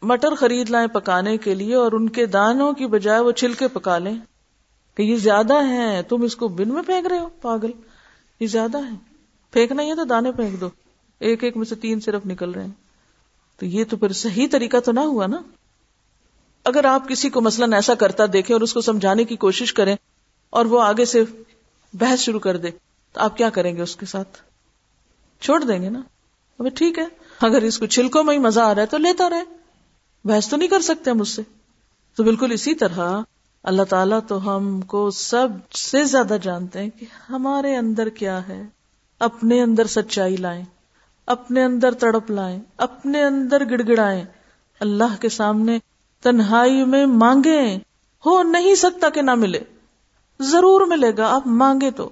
مٹر 0.02 0.34
خرید 0.34 0.70
لائیں 0.70 0.88
پکانے 0.88 1.36
کے 1.36 1.54
لیے 1.54 1.74
اور 1.74 1.92
ان 1.92 2.08
کے 2.08 2.26
دانوں 2.26 2.72
کی 2.72 2.86
بجائے 2.86 3.20
وہ 3.20 3.32
چھلکے 3.32 3.68
پکا 3.68 3.98
لیں 3.98 4.14
کہ 4.94 5.02
یہ 5.02 5.16
زیادہ 5.16 5.68
ہے 5.68 6.02
تم 6.02 6.22
اس 6.22 6.36
کو 6.36 6.48
بن 6.48 6.68
میں 6.68 6.82
پھینک 6.82 7.06
رہے 7.06 7.18
ہو، 7.18 7.28
پاگل۔ 7.40 7.70
یہ 8.42 8.46
زیادہ 8.46 8.78
ہے۔ 8.78 8.96
پھینکنا 9.50 9.82
ہی 9.82 9.94
تو 9.94 10.04
دانے 10.04 10.32
پھینک 10.32 10.60
دو۔ 10.60 10.68
ایک 11.18 11.44
ایک 11.44 11.56
میں 11.56 11.64
سے 11.64 11.74
تین 11.74 12.00
صرف 12.00 12.26
نکل 12.26 12.50
رہے 12.50 12.64
ہیں۔ 12.64 12.70
تو 13.58 13.66
یہ 13.66 13.84
تو 13.90 13.96
پھر 13.96 14.12
صحیح 14.12 14.46
طریقہ 14.50 14.76
تو 14.84 14.92
نہ 14.92 15.00
ہوا 15.00 15.26
نا۔ 15.26 15.36
اگر 16.64 16.84
آپ 16.84 17.08
کسی 17.08 17.30
کو 17.30 17.40
مثلاً 17.40 17.72
ایسا 17.72 17.94
کرتا 17.94 18.24
دیکھیں 18.32 18.54
اور 18.54 18.60
اس 18.60 18.74
کو 18.74 18.80
سمجھانے 18.80 19.24
کی 19.24 19.36
کوشش 19.36 19.72
کریں 19.72 19.96
اور 20.50 20.64
وہ 20.64 20.82
آگے 20.82 21.04
سے 21.04 21.24
بحث 21.92 22.18
شروع 22.18 22.40
کر 22.40 22.56
دے، 22.56 22.70
تو 23.12 23.20
آپ 23.20 23.36
کیا 23.36 23.50
کریں 23.50 23.76
گے 23.76 23.82
اس 23.82 23.96
کے 23.96 24.06
ساتھ؟ 24.06 24.38
چھوڑ 25.40 25.64
دیں 25.64 25.82
گے 25.82 25.90
نا۔ 25.90 26.00
ابھی 26.58 26.70
ٹھیک 26.70 26.98
ہے۔ 26.98 27.06
اگر 27.40 27.62
اس 27.62 27.78
کو 27.78 27.86
چھلکوں 27.86 28.24
میں 28.24 28.34
ہی 28.34 28.38
مزہ 28.38 28.60
آ 28.60 28.74
رہا 28.74 28.82
ہے 28.82 28.86
تو 28.86 28.96
لیتا 28.96 29.30
رہے۔ 29.30 29.42
بحث 30.24 30.48
تو 30.48 30.56
نہیں 30.56 30.68
کر 30.68 30.80
سکتے 30.80 31.10
ہم 31.10 31.20
اس 31.20 31.28
سے۔ 31.28 31.42
تو 32.16 32.24
بالکل 32.24 32.52
اسی 32.52 32.74
طرح 32.74 33.20
اللہ 33.62 33.82
تعالیٰ 33.82 34.18
تو 34.28 34.56
ہم 34.56 34.80
کو 34.80 35.10
سب 35.10 35.72
سے 35.72 36.04
زیادہ 36.04 36.36
جانتے 36.42 36.82
ہیں 36.82 36.90
کہ 37.00 37.06
ہمارے 37.30 37.76
اندر 37.76 38.08
کیا 38.08 38.48
ہے۔ 38.48 38.62
اپنے 39.18 39.62
اندر 39.62 39.86
سچائی 39.86 40.36
لائیں، 40.36 40.64
اپنے 41.26 41.64
اندر 41.64 41.94
تڑپ 41.94 42.30
لائیں، 42.30 42.60
اپنے 42.76 43.24
اندر 43.24 43.70
گڑ 43.70 43.80
گڑائیں 43.88 44.24
اللہ 44.80 45.20
کے 45.20 45.28
سامنے 45.28 45.78
تنہائی 46.22 46.84
میں 46.84 47.06
مانگے 47.06 47.76
ہو 48.26 48.42
نہیں 48.42 48.74
سکتا 48.74 49.08
کہ 49.08 49.22
نہ 49.22 49.34
ملے۔ 49.34 49.60
ضرور 50.40 50.86
ملے 50.86 51.12
گا، 51.16 51.34
آپ 51.34 51.46
مانگے 51.46 51.90
تو۔ 51.90 52.10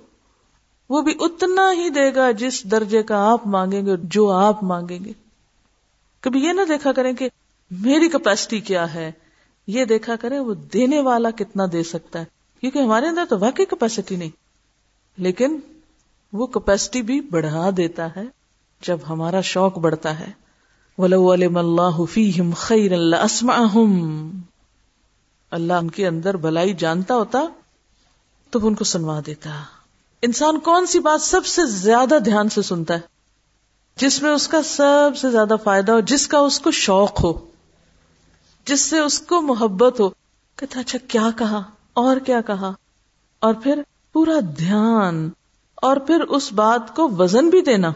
وہ 0.90 1.02
بھی 1.02 1.14
اتنا 1.20 1.72
ہی 1.72 1.88
دے 1.88 2.14
گا 2.14 2.30
جس 2.30 2.64
درجے 2.64 3.02
کا 3.02 3.32
آپ 3.32 3.46
مانگیں 3.46 3.86
گے، 3.86 3.96
جو 4.02 4.30
آپ 4.30 4.62
مانگیں 4.62 5.04
گے۔ 5.04 5.12
کبھی 6.20 6.44
یہ 6.44 6.52
نہ 6.52 6.60
دیکھا 6.68 6.92
کریں 6.92 7.12
کہ 7.12 7.28
میری 7.70 8.08
کیپیسٹی 8.08 8.60
کیا 8.60 8.94
ہے۔ 8.94 9.12
یہ 9.70 9.84
دیکھا 9.84 10.16
کرے 10.16 10.38
وہ 10.38 10.54
دینے 10.54 11.00
والا 11.00 11.30
کتنا 11.30 11.64
دے 11.72 11.82
سکتا 11.82 12.18
ہے۔ 12.18 12.24
کیونکہ 12.60 12.78
ہمارے 12.78 13.08
اندر 13.08 13.24
تو 13.28 13.38
واقعی 13.38 13.64
کیپیسٹی 13.64 14.16
نہیں۔ 14.16 14.30
لیکن 15.16 15.60
وہ 16.32 16.46
کیپیسٹی 16.46 17.02
بھی 17.02 17.20
بڑھا 17.20 17.70
دیتا 17.76 18.06
ہے 18.16 18.22
جب 18.82 18.98
ہمارا 19.08 19.40
شوق 19.40 19.78
بڑھتا 19.78 20.20
ہے۔ 20.20 20.30
اللہ 20.98 22.04
خیر 22.56 22.92
اللہ 22.92 23.16
اللہ 25.50 25.72
ان 25.72 25.90
کے 25.90 26.06
اندر 26.06 26.36
بھلائی 26.36 26.74
جانتا 26.74 27.14
ہوتا 27.14 27.38
تو 28.50 28.66
ان 28.66 28.74
کو 28.74 28.84
سنوا 28.84 29.20
دیتا۔ 29.26 29.50
انسان 30.22 30.58
کون 30.58 30.86
سی 30.86 30.98
بات 30.98 31.22
سب 31.22 31.46
سے 31.46 31.66
زیادہ 31.66 32.18
دھیان 32.24 32.48
سے 32.48 32.62
سنتا 32.62 32.94
ہے؟ 32.94 33.00
جس 33.96 34.22
میں 34.22 34.30
اس 34.30 34.48
کا 34.48 34.62
سب 34.62 35.10
سے 35.16 35.30
زیادہ 35.30 35.54
فائدہ 35.64 35.92
ہو، 35.92 36.00
جس 36.00 36.28
کا 36.28 36.38
اس 36.38 36.60
کو 36.60 36.70
شوق 36.70 37.24
ہو۔ 37.24 37.49
جس 38.70 38.80
سے 38.80 38.98
اس 38.98 39.18
کو 39.20 39.40
محبت 39.42 40.00
ہو، 40.00 40.08
کہتا 40.58 40.80
اچھا 40.80 40.98
کیا 41.08 41.28
کہا؟ 41.38 41.62
اور 41.92 42.16
کیا 42.16 42.40
کہا؟ 42.40 42.72
اور 43.42 43.54
پھر 43.54 43.82
پورا 44.14 44.38
دھیان، 44.58 45.28
اور 45.82 45.96
پھر 45.96 46.20
اس 46.28 46.52
بات 46.52 46.94
کو 46.96 47.08
وزن 47.18 47.48
بھی 47.50 47.60
دینا، 47.62 47.90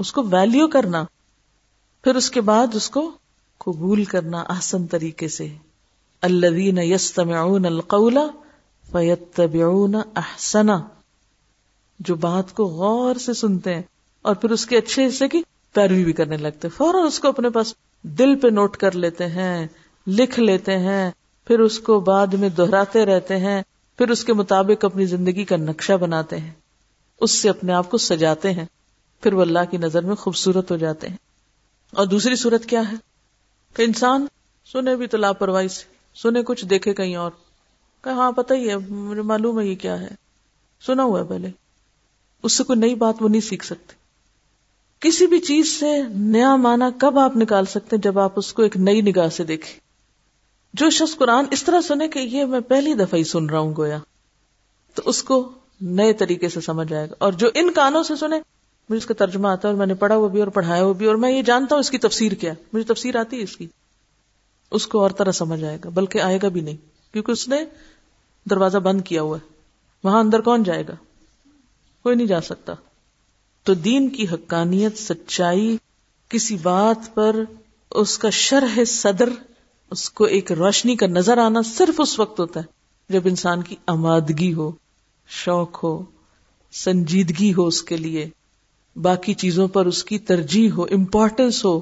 اس 0.00 0.12
کو 0.12 0.22
ویلیو 0.22 0.66
کرنا، 0.68 1.04
پھر 2.04 2.16
اس 2.16 2.30
کے 2.30 2.40
بعد 2.40 2.74
اس 2.74 2.90
کو 2.90 3.10
قبول 3.60 4.04
کرنا 4.04 4.42
آسن 4.48 4.86
طریقے 4.86 5.28
سے۔ 5.28 5.46
الذین 6.22 6.78
یستمعون 6.78 7.66
القول 7.66 8.18
فیتبعون 8.92 9.94
احسنا 10.16 10.80
جو 12.00 12.14
بات 12.14 12.54
کو 12.54 12.64
غور 12.66 13.14
سے 13.14 13.32
سنتے 13.34 13.74
ہیں، 13.74 13.82
اور 14.24 14.34
پھر 14.34 14.50
اس 14.50 14.66
کے 14.66 14.76
اچھے 14.76 15.06
حصے 15.06 15.28
کی 15.28 15.42
پیروی 15.74 16.04
بھی 16.04 16.12
کرنے 16.12 16.36
لگتے 16.36 16.68
فوراً 16.68 17.06
اس 17.06 17.20
کو 17.20 17.28
اپنے 17.28 17.50
پاس 17.50 17.74
دل 18.02 18.38
پہ 18.38 18.48
نوٹ 18.48 18.76
کر 18.76 18.92
لیتے 18.92 19.26
ہیں، 19.26 19.66
لکھ 20.06 20.40
لیتے 20.40 20.78
ہیں، 20.78 21.10
پھر 21.44 21.60
اس 21.60 21.78
کو 21.78 22.00
بعد 22.00 22.26
میں 22.26 22.48
دہراتے 22.48 23.06
رہتے 23.06 23.36
ہیں، 23.36 23.62
پھر 23.98 24.10
اس 24.10 24.24
کے 24.24 24.32
مطابق 24.32 24.84
اپنی 24.84 25.06
زندگی 25.06 25.44
کا 25.44 25.56
نقشہ 25.56 25.92
بناتے 25.92 26.38
ہیں۔ 26.38 26.50
اس 27.20 27.30
سے 27.30 27.50
اپنے 27.50 27.72
آپ 27.72 27.90
کو 27.90 27.98
سجاتے 27.98 28.52
ہیں، 28.52 28.64
پھر 29.20 29.32
وہ 29.32 29.42
اللہ 29.42 29.58
کی 29.70 29.76
نظر 29.76 30.02
میں 30.02 30.14
خوبصورت 30.14 30.70
ہو 30.70 30.76
جاتے 30.76 31.08
ہیں۔ 31.08 31.16
اور 31.92 32.06
دوسری 32.06 32.36
صورت 32.36 32.66
کیا 32.66 32.92
ہے؟ 32.92 32.96
کہ 33.74 33.82
انسان 33.82 34.26
سنے 34.72 34.96
بھی 34.96 35.06
تو 35.06 35.16
لاپرواہی 35.16 35.68
سے، 35.68 35.84
سنے 36.14 36.42
کچھ 36.42 36.64
دیکھے 36.64 36.94
کہیں 36.94 37.16
اور۔ 37.16 37.30
کہ 38.02 38.08
ہاں 38.08 38.32
پتہ 38.32 38.54
ہی 38.54 38.68
ہے، 38.68 38.76
مجھے 38.76 39.22
معلوم 39.22 39.60
ہے 39.60 39.66
یہ 39.66 39.74
کیا 39.74 40.00
ہے۔ 40.00 40.08
سنا 40.86 41.02
ہوا 41.02 41.20
ہے 41.20 41.24
پہلے۔ 41.24 41.50
اس 42.42 42.52
سے 42.52 42.64
کوئی 42.64 42.78
نئی 42.78 42.94
بات 42.94 43.14
وہ 43.20 43.28
نہیں 43.28 43.40
سیکھ 43.40 43.64
سکتے۔ 43.64 44.01
کسی 45.02 45.26
بھی 45.26 45.38
چیز 45.38 45.68
سے 45.68 46.02
نیا 46.08 46.56
مانا 46.56 46.90
کب 46.98 47.18
آپ 47.18 47.36
نکال 47.36 47.64
سکتے 47.64 47.96
جب 47.96 48.18
آپ 48.18 48.32
اس 48.36 48.52
کو 48.52 48.62
ایک 48.62 48.76
نئی 48.76 49.00
نگاہ 49.00 49.28
سے 49.28 49.44
دیکھیں؟ 49.44 49.80
جو 50.74 50.90
شخص 50.90 51.16
قرآن 51.16 51.44
اس 51.50 51.64
طرح 51.64 51.80
سنے 51.80 52.08
کہ 52.08 52.18
یہ 52.18 52.44
میں 52.44 52.60
پہلی 52.60 52.94
دفعہ 52.94 53.18
ہی 53.18 53.24
سن 53.24 53.50
رہا 53.50 53.58
ہوں 53.58 53.74
گویا، 53.76 53.98
تو 54.94 55.02
اس 55.04 55.22
کو 55.22 55.52
نئے 55.80 56.12
طریقے 56.12 56.48
سے 56.48 56.60
سمجھ 56.60 56.92
آئے 56.92 57.10
گا۔ 57.10 57.14
اور 57.18 57.32
جو 57.32 57.48
ان 57.54 57.72
کانوں 57.72 58.02
سے 58.02 58.16
سنے، 58.16 58.36
مجھے 58.36 58.96
اس 58.96 59.06
کا 59.06 59.14
ترجمہ 59.14 59.48
آتا 59.48 59.68
ہے 59.68 59.72
اور 59.72 59.78
میں 59.78 59.86
نے 59.86 59.94
پڑھا 59.94 60.16
وہ 60.16 60.28
بھی 60.28 60.40
اور 60.40 60.48
پڑھایا 60.48 60.84
وہ 60.84 60.94
بھی، 60.94 61.06
اور 61.06 61.14
میں 61.14 61.30
یہ 61.30 61.42
جانتا 61.42 61.74
ہوں 61.74 61.80
اس 61.80 61.90
کی 61.90 61.98
تفسیر 61.98 62.32
کیا 62.32 62.54
مجھے 62.72 62.94
تفسیر 62.94 63.16
آتی 63.16 63.38
ہے 63.38 63.42
اس 63.42 63.56
کی۔ 63.56 63.66
اس 64.70 64.86
کو 64.86 65.00
اور 65.00 65.10
طرح 65.10 65.32
سمجھ 65.32 65.64
آئے 65.64 65.78
گا، 65.84 65.88
بلکہ 65.88 66.20
آئے 66.20 66.38
گا 66.42 66.48
بھی 66.48 66.60
نہیں، 66.60 66.76
کیونکہ 67.12 67.32
اس 67.32 67.48
نے 67.48 67.64
دروازہ 68.50 68.78
بند 68.78 69.00
کیا 69.04 69.22
ہوا 69.22 69.38
ہے۔ 69.38 69.52
وہاں 70.04 70.20
اندر 70.20 70.40
کون 70.40 70.62
جائے 70.62 70.84
گا؟ 70.88 70.94
کوئی 72.02 72.16
نہیں 72.16 72.26
جا 72.26 72.40
سکتا۔ 72.40 72.72
تو 73.64 73.74
دین 73.74 74.08
کی 74.08 74.26
حقانیت 74.32 74.98
سچائی 74.98 75.76
کسی 76.28 76.56
بات 76.62 77.14
پر 77.14 77.36
اس 77.90 78.18
کا 78.18 78.30
شرح 78.30 78.84
صدر، 78.86 79.28
اس 79.90 80.10
کو 80.10 80.24
ایک 80.24 80.52
روشنی 80.52 80.96
کا 80.96 81.06
نظر 81.06 81.38
آنا 81.38 81.62
صرف 81.62 82.00
اس 82.00 82.18
وقت 82.18 82.40
ہوتا 82.40 82.60
ہے 82.60 82.64
جب 83.12 83.20
انسان 83.24 83.62
کی 83.62 83.76
آمادگی 83.86 84.54
ہو، 84.54 84.72
شوق 85.28 85.84
ہو، 85.84 86.02
سنجیدگی 86.72 87.54
ہو 87.54 87.66
اس 87.66 87.82
کے 87.82 87.96
لیے، 87.96 88.28
باقی 88.96 89.34
چیزوں 89.34 89.68
پر 89.68 89.86
اس 89.86 90.04
کی 90.04 90.18
ترجیح 90.18 90.70
ہو 90.70 90.82
امپورٹینس 90.82 91.64
ہو۔ 91.64 91.80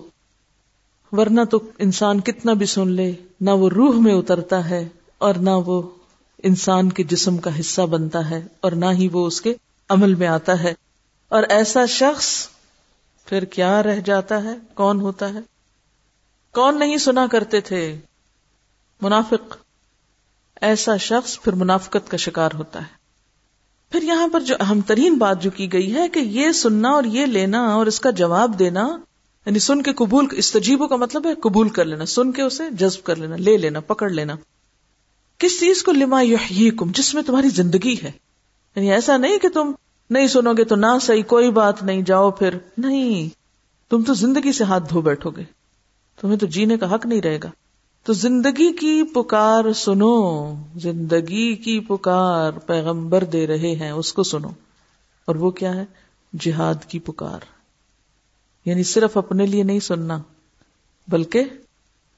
ورنہ 1.13 1.41
تو 1.45 1.59
انسان 1.79 2.21
کتنا 2.21 2.53
بھی 2.53 2.67
سن 2.67 2.89
لے، 2.89 3.13
نہ 3.41 3.51
وہ 3.51 3.71
روح 3.71 4.01
میں 4.01 4.15
اترتا 4.15 4.71
ہے 4.71 4.89
اور 5.19 5.35
نہ 5.35 5.51
وہ 5.51 5.83
انسان 6.43 6.89
کے 6.89 7.03
جسم 7.03 7.37
کا 7.37 7.61
حصہ 7.61 7.83
بنتا 7.83 8.31
ہے 8.31 8.47
اور 8.61 8.73
نہ 8.73 8.87
ہی 8.93 9.09
وہ 9.13 9.27
اس 9.27 9.41
کے 9.41 9.55
عمل 9.89 10.15
میں 10.15 10.27
آتا 10.27 10.63
ہے۔ 10.63 10.75
اور 11.31 11.43
ایسا 11.43 11.87
شخص 11.87 12.49
پھر 13.25 13.45
کیا 13.45 13.83
رہ 13.83 14.01
جاتا 14.01 14.43
ہے؟ 14.43 14.55
کون 14.75 15.01
ہوتا 15.01 15.35
ہے؟ 15.35 15.39
کون 16.53 16.79
نہیں 16.79 16.97
سنا 16.97 17.27
کرتے 17.27 17.61
تھے؟ 17.61 17.99
منافق۔ 19.01 19.57
ایسا 20.61 20.97
شخص 20.97 21.41
پھر 21.41 21.53
منافقت 21.53 22.11
کا 22.11 22.17
شکار 22.17 22.51
ہوتا 22.55 22.83
ہے۔ 22.83 22.95
پھر 23.91 24.03
یہاں 24.03 24.29
پر 24.29 24.41
جو 24.41 24.55
اہم 24.61 24.81
ترین 24.81 25.15
بات 25.15 25.43
جو 25.43 25.51
کی 25.51 25.73
گئی 25.73 25.95
ہے 25.95 26.09
کہ 26.09 26.19
یہ 26.19 26.53
سننا 26.53 26.89
اور 26.89 27.05
یہ 27.05 27.27
لینا 27.27 27.61
اور 27.61 27.87
اس 27.87 28.01
کا 28.01 28.11
جواب 28.11 28.59
دینا 28.59 28.89
یعنی 29.47 29.59
سن 29.59 29.83
کے 29.83 29.93
قبول 29.93 30.27
استجیبوں 30.33 30.89
کا 30.89 30.97
مطلب 30.97 31.27
ہے 31.27 31.35
قبول 31.35 31.69
کر 31.69 31.85
لینا، 31.85 32.07
سن 32.07 32.33
کے 32.33 32.43
اسے 32.43 32.71
جذب 32.71 33.03
کر 33.03 33.17
لینا، 33.17 33.37
لے 33.37 33.57
لینا، 33.57 33.81
پکڑ 33.81 34.11
لینا۔ 34.11 34.37
کس 35.39 35.61
چیز 35.61 35.83
کو 35.83 35.93
لما 35.93 36.23
یحییکم؟ 36.23 36.93
جس 36.95 37.15
میں 37.15 37.23
تمہاری 37.23 37.49
زندگی 37.49 37.95
ہے۔ 38.03 38.11
یعنی 38.77 38.93
ایسا 38.93 39.17
نہیں 39.17 39.39
کہ 39.39 39.49
تم 39.49 39.73
نہیں 40.11 40.27
سنو 40.27 40.53
گے 40.53 40.65
تو 40.65 40.77
نہ 40.77 40.87
صحیح، 41.03 41.23
کوئی 41.23 41.51
بات 41.51 41.83
نہیں، 41.83 42.03
جاؤ 42.03 42.31
پھر۔ 42.31 42.55
نہیں، 42.79 43.41
تم 43.91 44.03
تو 44.03 44.15
زندگی 44.15 44.53
سے 44.53 44.65
ہاتھ 44.65 44.85
دھو 44.91 45.01
بیٹھو 45.01 45.31
گے۔ 45.31 45.45
تمہیں 46.21 46.37
تو 46.37 46.47
جینے 46.47 46.77
کا 46.77 46.95
حق 46.95 47.07
نہیں 47.07 47.21
رہے 47.21 47.39
گا۔ 47.43 47.51
تو 48.05 48.13
زندگی 48.13 48.73
کی 48.73 49.03
پکار 49.03 49.73
سنو، 49.73 50.55
زندگی 50.77 51.57
کی 51.57 51.81
پکار 51.81 52.53
پیغمبر 52.53 53.25
دے 53.25 53.47
رہے 53.47 53.75
ہیں، 53.75 53.91
اس 53.91 54.13
کو 54.13 54.23
سنو۔ 54.23 54.49
اور 55.25 55.35
وہ 55.35 55.51
کیا 55.51 55.75
ہے؟ 55.75 55.85
جہاد 56.41 56.85
کی 56.89 56.99
پکار۔ 56.99 57.41
یعنی 58.65 58.83
صرف 58.83 59.17
اپنے 59.17 59.47
لیے 59.47 59.63
نہیں 59.63 59.81
سننا، 59.81 60.19
بلکہ 61.09 61.45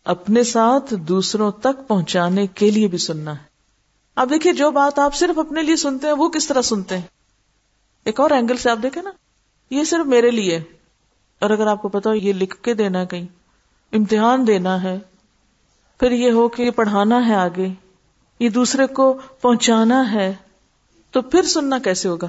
اپنے 0.04 0.44
ساتھ 0.44 0.94
دوسروں 0.94 1.50
تک 1.50 1.88
پہنچانے 1.88 2.46
کے 2.46 2.70
لیے 2.70 2.86
بھی 2.86 2.98
سننا 2.98 3.32
ہے۔ 3.32 3.42
اب 4.16 4.30
دیکھیے، 4.30 4.52
جو 4.52 4.70
بات 4.70 4.98
آپ 4.98 5.14
صرف 5.14 5.38
اپنے 5.38 5.62
لیے 5.62 5.76
سنتے 5.76 6.06
ہیں، 6.06 6.14
وہ 6.14 6.28
کس 6.28 6.48
طرح 6.48 6.62
سنتے 6.62 6.98
ہیں؟ 6.98 7.06
ایک 8.04 8.20
اور 8.20 8.30
اینگل 8.30 8.56
سے 8.56 8.70
آپ 8.70 8.78
دیکھیں 8.82 9.02
نا، 9.02 9.10
یہ 9.70 9.84
صرف 9.84 10.06
میرے 10.06 10.30
لیے۔ 10.30 10.60
اور 11.40 11.50
اگر 11.50 11.66
آپ 11.66 11.82
کو 11.82 11.88
پتا 11.88 12.10
ہو، 12.10 12.14
یہ 12.14 12.32
لکھ 12.32 12.56
کے 12.56 12.74
دینا 12.74 13.00
ہے 13.00 13.06
کہیں، 13.06 13.26
امتحان 13.92 14.46
دینا 14.46 14.82
ہے، 14.82 14.98
پھر 16.00 16.10
یہ 16.10 16.30
ہو 16.30 16.48
کہ 16.48 16.62
یہ 16.62 16.70
پڑھانا 16.70 17.28
ہے 17.28 17.34
آگے، 17.34 17.68
یہ 18.38 18.48
دوسرے 18.48 18.86
کو 18.86 19.18
پہنچانا 19.40 20.12
ہے، 20.12 20.34
تو 21.10 21.22
پھر 21.22 21.42
سننا 21.42 21.78
کیسے 21.78 22.08
ہوگا؟ 22.08 22.28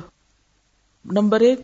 نمبر 1.06 1.40
ایک، 1.40 1.60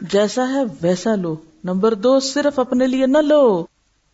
جیسا 0.00 0.48
ہے 0.48 0.62
ویسا 0.82 1.14
لو۔ 1.14 1.36
نمبر 1.64 1.94
دو، 1.94 2.20
صرف 2.20 2.58
اپنے 2.58 2.86
لیے 2.86 3.06
نہ 3.06 3.18
لو، 3.18 3.66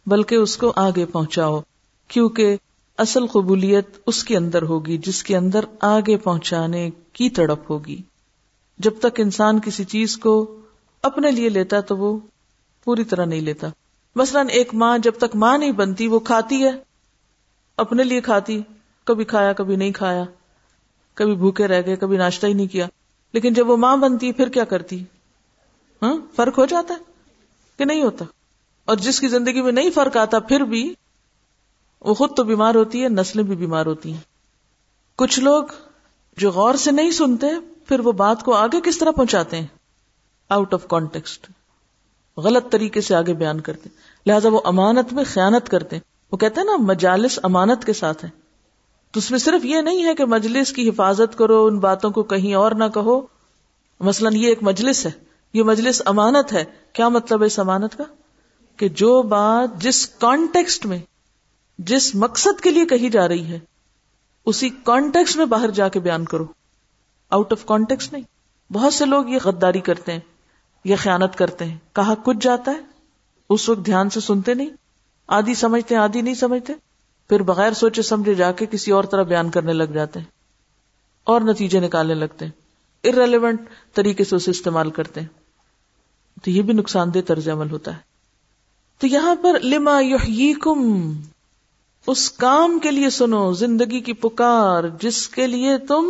بلکہ 0.06 0.34
اس 0.34 0.56
کو 0.56 0.72
آگے 0.76 1.06
پہنچاؤ، 1.06 1.60
کیونکہ 2.08 2.56
اصل 2.98 3.26
قبولیت 3.26 3.86
اس 4.06 4.24
کے 4.24 4.36
اندر 4.36 4.62
ہوگی، 4.62 4.98
جس 4.98 5.22
کے 5.22 5.36
اندر 5.36 5.64
آگے 5.80 6.16
پہنچانے 6.16 6.90
کی 7.12 7.30
تڑپ 7.30 7.70
ہوگی۔ 7.70 8.02
جب 8.80 8.90
تک 8.98 9.20
انسان 9.20 9.60
کسی 9.60 9.84
چیز 9.84 10.16
کو 10.16 10.60
اپنے 11.02 11.30
لیے 11.30 11.48
لیتا 11.48 11.80
تو 11.80 11.96
وہ 11.96 12.18
پوری 12.84 13.04
طرح 13.04 13.24
نہیں 13.24 13.40
لیتا۔ 13.40 13.68
مثلاً 14.16 14.46
ایک 14.48 14.74
ماں 14.74 14.98
جب 14.98 15.12
تک 15.18 15.36
ماں 15.36 15.58
نہیں 15.58 15.72
بنتی، 15.72 16.06
وہ 16.06 16.18
کھاتی 16.18 16.64
ہے۔ 16.64 16.70
اپنے 17.76 18.04
لیے 18.04 18.20
کھاتی، 18.20 18.62
کبھی 19.04 19.24
کھایا، 19.24 19.52
کبھی 19.52 19.76
نہیں 19.76 19.92
کھایا، 19.92 20.24
کبھی 21.14 21.34
بھوکے 21.34 21.66
رہ 21.66 21.82
گئے، 21.86 21.96
کبھی 21.96 22.16
ناشتہ 22.16 22.46
ہی 22.46 22.52
نہیں 22.52 22.66
کیا۔ 22.66 22.86
لیکن 23.32 23.54
جب 23.54 23.70
وہ 23.70 23.76
ماں 23.76 23.96
بنتی، 23.96 24.32
پھر 24.32 24.48
کیا 24.48 24.64
کرتی؟ 24.64 25.04
ہاں 26.02 26.14
فرق 26.36 26.58
ہو 26.58 26.66
جاتا 26.66 26.94
ہے 26.94 26.98
کہ 27.78 27.84
نہیں 27.84 28.02
ہوتا۔ 28.02 28.24
اور 28.84 28.96
جس 28.96 29.20
کی 29.20 29.28
زندگی 29.28 29.62
میں 29.62 29.72
نہیں 29.72 29.90
فرق 29.90 30.16
آتا، 30.16 30.38
پھر 30.38 30.60
بھی 30.60 30.94
وہ 32.00 32.14
خود 32.14 32.36
تو 32.36 32.44
بیمار 32.44 32.74
ہوتی 32.74 33.02
ہے، 33.02 33.08
نسلیں 33.08 33.44
بھی 33.44 33.56
بیمار 33.56 33.86
ہوتی 33.86 34.12
ہیں۔ 34.12 34.20
کچھ 35.16 35.40
لوگ 35.40 35.64
جو 36.40 36.50
غور 36.50 36.74
سے 36.74 36.90
نہیں 36.90 37.10
سنتے، 37.10 37.46
پھر 37.86 38.00
وہ 38.00 38.12
بات 38.12 38.44
کو 38.44 38.54
آگے 38.54 38.80
کس 38.84 38.98
طرح 38.98 39.10
پہنچاتے 39.10 39.56
ہیں؟ 39.56 39.66
آؤٹ 40.48 40.74
آف 40.74 40.86
کانٹیکسٹ 40.88 41.50
غلط 42.36 42.70
طریقے 42.70 43.00
سے 43.00 43.14
آگے 43.14 43.32
بیان 43.32 43.60
کرتے 43.60 43.88
لہٰذا 44.26 44.48
وہ 44.48 44.60
امانت 44.64 45.12
میں 45.12 45.24
خیانت 45.24 45.68
کرتے 45.68 45.96
ہیں۔ 45.96 46.00
وہ 46.32 46.36
کہتے 46.36 46.60
ہیں 46.60 46.66
نا، 46.66 46.76
مجالس 46.76 47.38
امانت 47.42 47.84
کے 47.84 47.92
ساتھ 47.92 48.24
ہے 48.24 48.30
تو 49.10 49.18
اس 49.18 49.30
میں 49.30 49.38
صرف 49.38 49.64
یہ 49.64 49.80
نہیں 49.80 50.04
ہے 50.04 50.14
کہ 50.14 50.24
مجلس 50.24 50.72
کی 50.72 50.88
حفاظت 50.88 51.38
کرو، 51.38 51.66
ان 51.66 51.78
باتوں 51.78 52.10
کو 52.10 52.22
کہیں 52.22 52.54
اور 52.54 52.72
نہ 52.72 52.84
کہو۔ 52.94 53.20
مثلاً 54.00 54.34
یہ 54.34 54.48
ایک 54.48 54.58
مجلس 54.62 55.06
ہے۔ 55.06 55.10
یہ 55.52 55.62
مجلس 55.62 56.02
امانت 56.06 56.52
ہے۔ 56.52 56.64
کیا 56.92 57.08
مطلب 57.08 57.40
ہے 57.40 57.46
اس 57.46 57.58
امانت 57.58 57.98
کا؟ 57.98 58.04
کہ 58.76 58.88
جو 58.88 59.22
بات 59.22 59.82
جس 59.82 60.06
کانٹیکسٹ 60.06 60.86
میں، 60.86 60.98
جس 61.78 62.14
مقصد 62.14 62.60
کے 62.60 62.70
لیے 62.70 62.86
کہی 62.86 63.10
جا 63.10 63.28
رہی 63.28 63.44
ہے 63.44 63.58
اسی 64.46 64.68
کانٹیکسٹ 64.68 65.36
میں 65.36 65.46
باہر 65.46 65.70
جا 65.70 65.88
کے 65.88 66.00
بیان 66.00 66.24
کرو۔ 66.24 66.46
آؤٹ 67.30 67.52
آف 67.52 67.64
کانٹیکس 67.64 68.12
نہیں۔ 68.12 68.22
بہت 68.72 68.94
سے 68.94 69.04
لوگ 69.04 69.28
یہ 69.28 69.38
غداری 69.44 69.80
کرتے 69.80 70.12
ہیں، 70.12 70.20
یہ 70.84 70.96
خیانت 70.96 71.36
کرتے 71.36 71.64
ہیں۔ 71.64 71.78
کہا 71.92 72.14
کچھ 72.24 72.36
جاتا 72.40 72.70
ہے، 72.70 72.80
اس 73.50 73.68
وقت 73.68 73.86
دھیان 73.86 74.10
سے 74.10 74.20
سنتے 74.20 74.54
نہیں۔ 74.54 74.70
آدھی 75.26 75.54
سمجھتے 75.54 75.96
آدھی 75.96 76.20
نہیں 76.20 76.34
سمجھتے۔ 76.34 76.72
پھر 77.28 77.42
بغیر 77.42 77.72
سوچے 77.72 78.02
سمجھے 78.02 78.34
جا 78.34 78.52
کے 78.52 78.66
کسی 78.66 78.90
اور 78.90 79.04
طرح 79.04 79.22
بیان 79.22 79.50
کرنے 79.50 79.72
لگ 79.72 79.84
جاتے 79.84 80.18
ہیں۔ 80.18 80.26
اور 81.24 81.40
نتیجے 81.40 81.80
نکالنے 81.80 82.14
لگتے 82.14 82.44
ہیں۔ 82.44 82.52
ارریلیونٹ 83.04 83.60
طریقے 83.94 84.24
سے 84.24 84.36
اسے 84.36 84.50
استعمال 84.50 84.90
کرتے 84.90 85.20
ہیں۔ 85.20 85.28
تو 86.44 86.50
یہ 86.50 86.62
بھی 86.62 86.72
نقصان 86.72 87.14
دہ 87.14 87.18
طرز 87.26 87.48
عمل 87.48 87.70
ہوتا 87.70 87.94
ہے۔ 87.94 88.00
تو 88.98 89.06
یہاں 89.06 89.34
پر 89.34 89.60
لما 89.60 90.00
یحییکم 90.00 91.12
اس 92.06 92.30
کام 92.30 92.78
کے 92.78 92.90
لیے 92.90 93.10
سنو، 93.10 93.52
زندگی 93.52 94.00
کی 94.00 94.12
پکار، 94.12 94.84
جس 95.00 95.28
کے 95.28 95.46
لیے 95.46 95.78
تم 95.78 96.06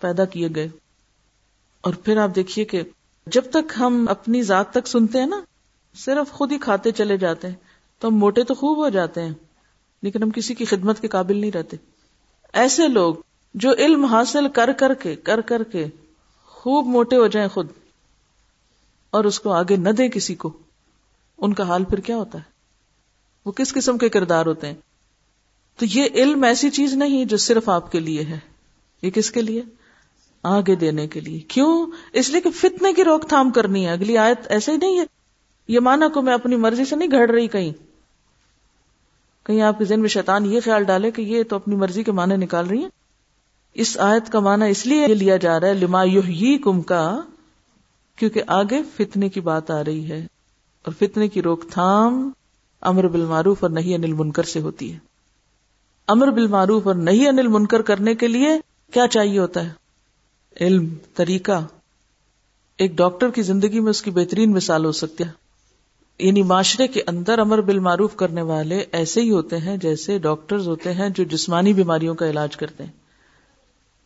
پیدا 0.00 0.24
کیے 0.24 0.48
گئے۔ 0.54 0.68
اور 1.80 1.94
پھر 1.94 2.16
آپ 2.16 2.34
دیکھیے 2.34 2.64
کہ 2.64 2.82
جب 3.26 3.42
تک 3.50 3.72
ہم 3.78 4.06
اپنی 4.08 4.42
ذات 4.42 4.70
تک 4.70 4.86
سنتے 4.86 5.18
ہیں 5.18 5.26
نا، 5.26 5.40
صرف 5.94 6.32
خود 6.32 6.52
ہی 6.52 6.58
کھاتے 6.58 6.90
چلے 6.90 7.16
جاتے 7.16 7.48
ہیں۔ 7.48 7.54
تو 7.98 8.08
ہم 8.08 8.14
موٹے 8.14 8.44
تو 8.44 8.54
خوب 8.54 8.78
ہو 8.78 8.88
جاتے 8.88 9.22
ہیں، 9.22 9.34
لیکن 10.02 10.22
ہم 10.22 10.30
کسی 10.30 10.54
کی 10.54 10.64
خدمت 10.64 11.00
کے 11.00 11.08
قابل 11.08 11.36
نہیں 11.36 11.52
رہتے۔ 11.52 11.76
ایسے 12.52 12.88
لوگ 12.88 13.14
جو 13.54 13.72
علم 13.72 14.04
حاصل 14.04 14.48
کر 14.48 14.72
کر 14.72 14.94
کے، 14.94 15.16
کر 15.16 15.40
کر 15.40 15.62
کے 15.62 15.86
خوب 16.46 16.86
موٹے 16.86 17.16
ہو 17.16 17.26
جائیں 17.26 17.48
خود، 17.48 17.68
اور 19.10 19.24
اس 19.24 19.40
کو 19.40 19.52
آگے 19.52 19.76
نہ 19.76 19.90
دیں 19.90 20.08
کسی 20.08 20.34
کو، 20.34 20.52
ان 21.38 21.54
کا 21.54 21.68
حال 21.68 21.84
پھر 21.84 21.98
کیا 21.98 22.16
ہوتا 22.16 22.38
ہے؟ 22.38 22.44
وہ 23.44 23.52
کس 23.52 23.72
قسم 23.72 23.98
کے 23.98 24.08
کردار 24.08 24.46
ہوتے 24.46 24.66
ہیں؟ 24.66 24.74
تو 25.78 25.84
یہ 25.84 26.04
علم 26.14 26.44
ایسی 26.44 26.70
چیز 26.70 26.94
نہیں 26.94 27.24
جو 27.24 27.36
صرف 27.36 27.68
آپ 27.68 27.92
کے 27.92 28.00
لیے 28.00 28.24
ہے۔ 28.24 28.38
یہ 29.02 29.10
کس 29.10 29.30
کے 29.30 29.42
لیے؟ 29.42 29.62
آگے 30.42 30.74
دینے 30.74 31.06
کے 31.06 31.20
لیے۔ 31.20 31.38
کیوں؟ 31.38 31.86
اس 32.12 32.30
لیے 32.30 32.40
کہ 32.40 32.50
فتنے 32.50 32.92
کی 32.92 33.04
روک 33.04 33.28
تھام 33.28 33.50
کرنی 33.50 33.86
ہے۔ 33.86 33.92
اگلی 33.92 34.18
آیت 34.18 34.38
ایسے 34.48 34.72
ہی 34.72 34.76
نہیں 34.76 34.98
ہے۔ 34.98 35.04
یہ 35.68 35.80
مانا 35.80 36.08
کو 36.08 36.22
میں 36.22 36.34
اپنی 36.34 36.56
مرضی 36.56 36.84
سے 36.84 36.96
نہیں 36.96 37.10
گھڑ 37.10 37.30
رہی 37.30 37.48
کہیں۔ 37.48 37.72
کہیں 39.46 39.62
آپ 39.62 39.78
کے 39.78 39.84
ذہن 39.84 40.00
میں 40.00 40.08
شیطان 40.08 40.46
یہ 40.46 40.60
خیال 40.64 40.84
ڈالے 40.84 41.10
کہ 41.10 41.22
یہ 41.22 41.42
تو 41.42 41.56
اپنی 41.56 41.76
مرضی 41.76 42.02
کے 42.02 42.12
معنی 42.12 42.36
نکال 42.36 42.66
رہی 42.66 42.78
ہیں۔ 42.78 42.88
اس 43.74 43.98
آیت 43.98 44.32
کا 44.32 44.40
معنی 44.40 44.70
اس 44.70 44.86
لیے 44.86 45.06
لیا 45.06 45.36
جا 45.36 45.60
رہا 45.60 45.68
ہے، 45.68 45.74
لما 45.74 46.04
یحیی 46.04 46.58
کم 46.58 46.80
کا، 46.80 47.20
کیونکہ 48.16 48.42
آگے 48.46 48.82
فتنے 48.96 49.28
کی 49.28 49.40
بات 49.40 49.70
آ 49.70 49.84
رہی 49.84 50.10
ہے 50.10 50.26
اور 50.82 50.92
فتنے 50.92 51.28
کی 51.28 51.42
روک 51.42 51.70
تھام 51.70 52.30
امر 52.80 53.08
بالمعروف 53.08 53.58
اور 53.60 53.70
نہیں 53.70 53.94
انل 53.94 54.12
منکر 54.12 54.42
سے 54.42 54.60
ہوتی 54.60 54.92
ہے۔ 54.92 55.11
امر 56.08 56.30
بالمعروف 56.30 56.86
اور 56.86 56.94
نہیں 56.94 57.28
انل 57.28 57.48
منکر 57.48 57.82
کرنے 57.82 58.14
کے 58.14 58.28
لیے 58.28 58.48
کیا 58.92 59.06
چاہیے 59.06 59.38
ہوتا 59.38 59.64
ہے؟ 59.64 59.70
علم، 60.60 60.88
طریقہ۔ 61.14 61.66
ایک 62.78 62.92
ڈاکٹر 62.96 63.30
کی 63.30 63.42
زندگی 63.42 63.80
میں 63.80 63.90
اس 63.90 64.02
کی 64.02 64.10
بہترین 64.10 64.52
مثال 64.52 64.84
ہو 64.84 64.92
سکتی 64.92 65.24
ہے۔ 65.24 65.42
یعنی 66.18 66.42
معاشرے 66.42 66.86
کے 66.86 67.02
اندر 67.06 67.38
امر 67.38 67.60
بالمعروف 67.60 68.16
کرنے 68.16 68.42
والے 68.42 68.84
ایسے 68.92 69.20
ہی 69.20 69.30
ہوتے 69.30 69.58
ہیں 69.58 69.76
جیسے 69.76 70.18
ڈاکٹرز 70.18 70.68
ہوتے 70.68 70.92
ہیں 70.92 71.08
جو 71.08 71.24
جسمانی 71.24 71.72
بیماریوں 71.72 72.14
کا 72.14 72.30
علاج 72.30 72.56
کرتے 72.56 72.84
ہیں۔ 72.84 72.92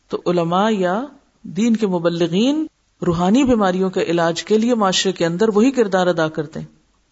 تو 0.09 0.23
علماء 0.27 0.71
یا 0.71 1.05
دین 1.43 1.77
کے 1.77 1.87
مبلغین 1.87 2.67
روحانی 3.07 3.45
بیماریوں 3.45 3.91
کے 3.91 4.03
علاج 4.03 4.45
کے 4.45 4.59
لیے 4.59 4.75
معاشرے 4.75 5.13
کے 5.13 5.27
اندر 5.27 5.49
وہی 5.55 5.71
کردار 5.71 6.07
ادا 6.07 6.29
کرتے 6.29 6.61
ہیں۔ 6.61 6.67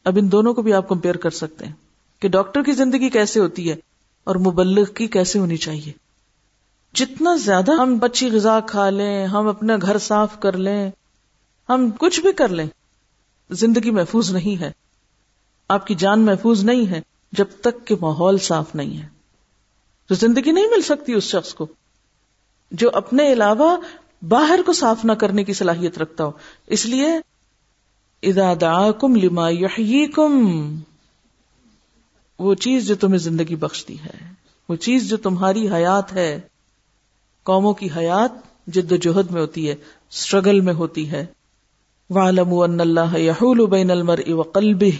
اب 0.04 0.18
ان 0.22 0.32
دونوں 0.32 0.54
کو 0.54 0.62
بھی 0.62 0.72
آپ 0.72 0.88
کمپیئر 0.88 1.16
کر 1.16 1.30
سکتے 1.30 1.66
ہیں 1.66 1.72
کہ 2.20 2.28
ڈاکٹر 2.28 2.62
کی 2.62 2.72
زندگی 2.72 3.08
کیسے 3.08 3.40
ہوتی 3.40 3.70
ہے۔ 3.70 3.76
اور 4.24 4.36
مبلغ 4.36 4.84
کی 4.84 5.06
کیسے 5.06 5.38
ہونی 5.38 5.56
چاہیے؟ 5.56 5.92
جتنا 6.94 7.36
زیادہ 7.36 7.72
ہم 7.72 7.98
بچی 7.98 8.30
غذا 8.30 8.60
کھا 8.60 8.90
لیں، 8.90 9.26
ہم 9.26 9.48
اپنا 9.48 9.76
گھر 9.82 9.98
صاف 9.98 10.40
کر 10.40 10.56
لیں، 10.56 10.90
ہم 11.68 11.90
کچھ 11.98 12.20
بھی 12.20 12.32
کر 12.32 12.48
لیں، 12.48 12.66
زندگی 13.50 13.90
محفوظ 13.90 14.30
نہیں 14.30 14.60
ہے۔ 14.60 14.72
آپ 15.68 15.86
کی 15.86 15.94
جان 15.94 16.20
محفوظ 16.20 16.64
نہیں 16.64 16.90
ہے 16.90 17.00
جب 17.32 17.44
تک 17.60 17.86
کہ 17.86 17.94
ماحول 18.00 18.38
صاف 18.38 18.74
نہیں 18.74 19.02
ہے۔ 19.02 19.08
تو 20.08 20.14
زندگی 20.14 20.52
نہیں 20.52 20.66
مل 20.66 20.82
سکتی 20.82 21.12
اس 21.12 21.24
شخص 21.24 21.54
کو 21.54 21.66
جو 22.70 22.90
اپنے 22.92 23.32
علاوہ 23.32 23.76
باہر 24.28 24.60
کو 24.66 24.72
صاف 24.72 25.04
نہ 25.04 25.12
کرنے 25.12 25.44
کی 25.44 25.52
صلاحیت 25.52 25.98
رکھتا 25.98 26.24
ہو۔ 26.24 26.30
اس 26.66 26.86
لیے 26.86 27.08
ادا 28.22 28.54
دعاکم 28.60 29.16
لما 29.16 29.48
یحییکم 29.48 30.56
وہ 32.38 32.54
چیز 32.54 32.86
جو 32.86 32.94
تمہیں 32.94 33.18
زندگی 33.18 33.56
بخشتی 33.56 34.00
ہے، 34.00 34.32
وہ 34.68 34.76
چیز 34.76 35.08
جو 35.08 35.16
تمہاری 35.16 35.68
حیات 35.68 36.12
ہے، 36.12 36.40
قوموں 37.42 37.74
کی 37.74 37.88
حیات 37.96 38.32
جد 38.66 38.92
و 38.92 38.96
جہد 38.96 39.30
میں 39.30 39.40
ہوتی 39.40 39.68
ہے 39.68 39.74
اسٹرگل 40.10 40.60
میں 40.60 40.74
ہوتی 40.74 41.10
ہے۔ 41.10 41.26
وَعَلَمُوا 42.10 42.66
أَنَّ 42.66 42.80
اللَّهَ 42.80 43.18
يَحُولُ 43.18 43.66
بَيْنَ 43.66 43.92
الْمَرْءِ 43.92 44.30
وَقَلْبِهِ 44.32 44.92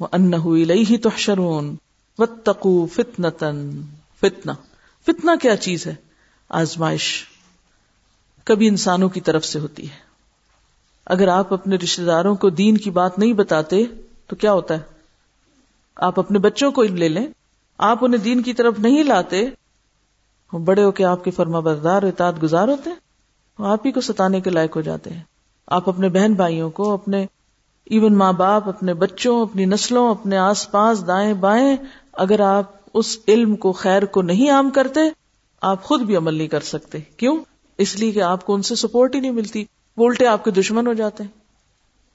وَأَنَّهُ 0.00 0.56
إِلَيْهِ 0.56 1.00
تُحْشَرُونَ۔ 1.02 1.74
وَاتَّقُوا 2.18 2.86
فِتْنَةً، 2.92 3.70
فتنہ۔ 4.20 4.52
فتنہ 5.06 5.30
کیا 5.42 5.56
چیز 5.56 5.86
ہے؟ 5.86 5.94
آزمائش۔ 6.48 7.24
کبھی 8.44 8.68
انسانوں 8.68 9.08
کی 9.08 9.20
طرف 9.20 9.44
سے 9.44 9.58
ہوتی 9.58 9.90
ہے۔ 9.90 9.96
اگر 11.06 11.28
آپ 11.28 11.52
اپنے 11.52 11.76
رشتے 11.76 12.04
داروں 12.04 12.34
کو 12.34 12.50
دین 12.50 12.76
کی 12.76 12.90
بات 12.90 13.18
نہیں 13.18 13.32
بتاتے، 13.32 13.84
تو 14.26 14.36
کیا 14.36 14.52
ہوتا 14.52 14.74
ہے؟ 14.74 14.93
آپ 15.96 16.18
اپنے 16.18 16.38
بچوں 16.38 16.72
کو 16.72 16.82
لے 16.82 17.08
لیں۔ 17.08 17.26
آپ 17.78 17.98
انہیں 18.00 18.20
دین 18.20 18.42
کی 18.42 18.52
طرف 18.52 18.78
نہیں 18.78 19.04
لاتے۔ 19.04 19.50
بڑے 20.52 20.84
ہو 20.84 20.90
کے 20.90 21.04
آپ 21.04 21.24
کے 21.24 21.30
فرما 21.30 21.60
بردار 21.60 22.02
اطاعت 22.02 22.42
گزار 22.42 22.68
ہوتے 22.68 22.90
ہیں۔ 22.90 22.96
آپ 23.58 23.86
ہی 23.86 23.92
کو 23.92 24.00
ستانے 24.00 24.40
کے 24.40 24.50
لائق 24.50 24.76
ہو 24.76 24.80
جاتے 24.80 25.10
ہیں۔ 25.10 25.22
آپ 25.66 25.88
اپنے 25.88 26.08
بہن 26.08 26.34
بھائیوں 26.34 26.70
کو، 26.70 26.92
اپنے 26.92 27.26
ایون 27.84 28.14
ماں 28.14 28.32
باپ، 28.32 28.68
اپنے 28.68 28.94
بچوں، 28.94 29.42
اپنی 29.42 29.64
نسلوں، 29.64 30.10
اپنے 30.10 30.36
آس 30.36 30.70
پاس 30.70 31.06
دائیں 31.06 31.34
بائیں، 31.34 31.76
اگر 32.12 32.40
آپ 32.40 32.64
اس 32.94 33.18
علم 33.28 33.56
کو، 33.56 33.72
خیر 33.72 34.04
کو 34.04 34.22
نہیں 34.22 34.50
عام 34.50 34.70
کرتے، 34.70 35.00
آپ 35.62 35.82
خود 35.82 36.00
بھی 36.00 36.16
عمل 36.16 36.34
نہیں 36.34 36.48
کر 36.48 36.60
سکتے۔ 36.60 36.98
کیوں؟ 37.16 37.38
اس 37.78 37.96
لیے 37.96 38.12
کہ 38.12 38.22
آپ 38.22 38.46
کو 38.46 38.54
ان 38.54 38.62
سے 38.62 38.74
سپورٹ 38.74 39.14
ہی 39.14 39.20
نہیں 39.20 39.30
ملتی۔ 39.30 39.64
وہ 39.96 40.08
الٹے 40.08 40.26
آپ 40.26 40.44
کے 40.44 40.50
دشمن 40.50 40.86
ہو 40.86 40.92
جاتے 40.92 41.22
ہیں۔ 41.22 41.30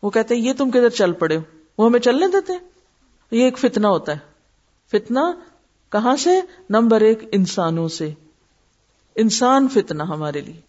وہ 0.03 0.09
کہتے 0.09 0.35
ہیں، 0.35 0.41
یہ 0.41 0.53
تم 0.53 0.69
کدھر 0.69 0.89
چل 0.89 1.11
پڑے 1.11 1.37
ہو؟ 1.37 1.41
وہ 1.77 1.89
ہمیں 1.89 1.99
چلنے 1.99 2.27
دیتے 2.27 2.53
ہیں؟ 2.53 2.59
یہ 3.31 3.43
ایک 3.43 3.57
فتنہ 3.57 3.87
ہوتا 3.87 4.11
ہے۔ 4.11 4.17
فتنہ 4.91 5.19
کہاں 5.89 6.15
سے؟ 6.15 6.41
نمبر 6.69 7.01
ایک، 7.01 7.19
انسانوں 7.31 7.87
سے۔ 7.87 8.13
انسان 9.15 9.67
فتنہ 9.67 10.03
ہمارے 10.03 10.41
لیے۔ 10.41 10.61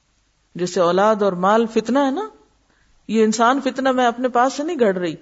جیسے 0.54 0.80
اولاد 0.80 1.22
اور 1.22 1.32
مال 1.32 1.66
فتنہ 1.66 1.98
ہے 1.98 2.10
نا۔ 2.10 2.28
یہ 3.08 3.24
انسان 3.24 3.60
فتنہ 3.60 3.92
میں 3.92 4.06
اپنے 4.06 4.28
پاس 4.28 4.52
سے 4.52 4.62
نہیں 4.62 4.80
گڑ 4.80 4.96
رہی۔ 4.96 5.14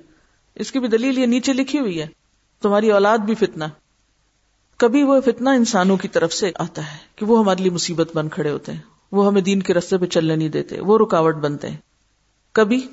اس 0.55 0.73
کی 0.73 0.79
بھی 0.79 0.89
دلیل 0.89 1.19
یہ 1.19 1.27
نیچے 1.27 1.53
لکھی 1.53 1.79
ہوئی 1.79 2.01
ہے۔ 2.01 2.07
تمہاری 2.63 2.91
اولاد 2.91 3.19
بھی 3.19 3.35
فتنہ۔ 3.35 3.65
کبھی 4.77 5.03
وہ 5.03 5.21
فتنہ 5.21 5.49
انسانوں 5.49 5.97
کی 5.97 6.09
طرف 6.09 6.33
سے 6.33 6.53
آتا 6.55 6.93
ہے 6.93 6.99
کہ 7.17 7.27
وہ 7.27 7.39
ہمارے 7.39 7.63
لیے 7.63 7.71
مصیبت 7.71 8.11
بن 8.15 8.29
کھڑے 8.29 8.51
ہوتے 8.51 8.73
ہیں۔ 8.73 8.81
وہ 9.13 9.27
ہمیں 9.27 9.41
دین 9.41 9.63
کے 9.63 9.75
رستے 9.75 9.99
پہ 9.99 10.07
چلنے 10.07 10.37
نہیں 10.37 10.49
دیتے۔ 10.49 10.81
وہ 10.81 10.99
رکاوٹ 10.99 11.35
بنتے 11.35 11.71
ہیں۔ 11.71 11.77
کبھی 12.53 12.89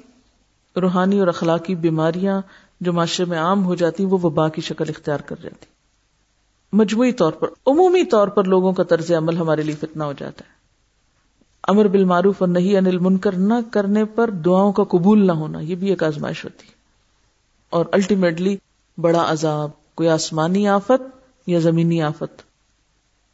روحانی 0.81 1.19
اور 1.19 1.27
اخلاقی 1.27 1.75
بیماریاں 1.75 2.41
جو 2.85 2.93
معاشرے 2.93 3.25
میں 3.25 3.37
عام 3.37 3.65
ہو 3.65 3.75
جاتی 3.75 4.05
وہ 4.05 4.17
وبا 4.23 4.49
کی 4.49 4.61
شکل 4.61 4.85
اختیار 4.89 5.19
کر 5.19 5.35
جاتی 5.41 5.65
مجموعی 6.73 7.11
طور 7.11 7.33
پر، 7.33 7.47
عمومی 7.67 8.03
طور 8.03 8.27
پر 8.27 8.43
لوگوں 8.43 8.73
کا 8.73 8.83
طرز 8.83 9.11
عمل 9.11 9.37
ہمارے 9.37 9.61
لیے 9.61 9.75
فتنا 9.75 10.05
ہو 10.05 10.13
جاتا 10.13 10.45
ہے۔ 10.45 10.55
امر 11.67 11.87
بالمعروف 11.87 12.35
اور 12.39 12.49
نہیں 12.49 12.77
انل 12.77 12.97
منکر 12.97 13.31
نہ 13.31 13.53
کرنے 13.71 14.05
پر 14.05 14.29
دعاؤں 14.29 14.73
کا 14.73 14.83
قبول 14.83 15.27
نہ 15.27 15.31
ہونا، 15.31 15.59
یہ 15.59 15.75
بھی 15.75 15.89
ایک 15.89 16.03
آزمائش 16.03 16.45
ہوتی۔ 16.45 16.65
اور 17.69 17.85
الٹیمیٹلی 17.91 18.57
بڑا 18.97 19.31
عذاب، 19.31 19.69
کوئی 19.95 20.09
آسمانی 20.09 20.67
آفت 20.67 21.17
یا 21.47 21.59
زمینی 21.59 22.01
آفت۔ 22.01 22.41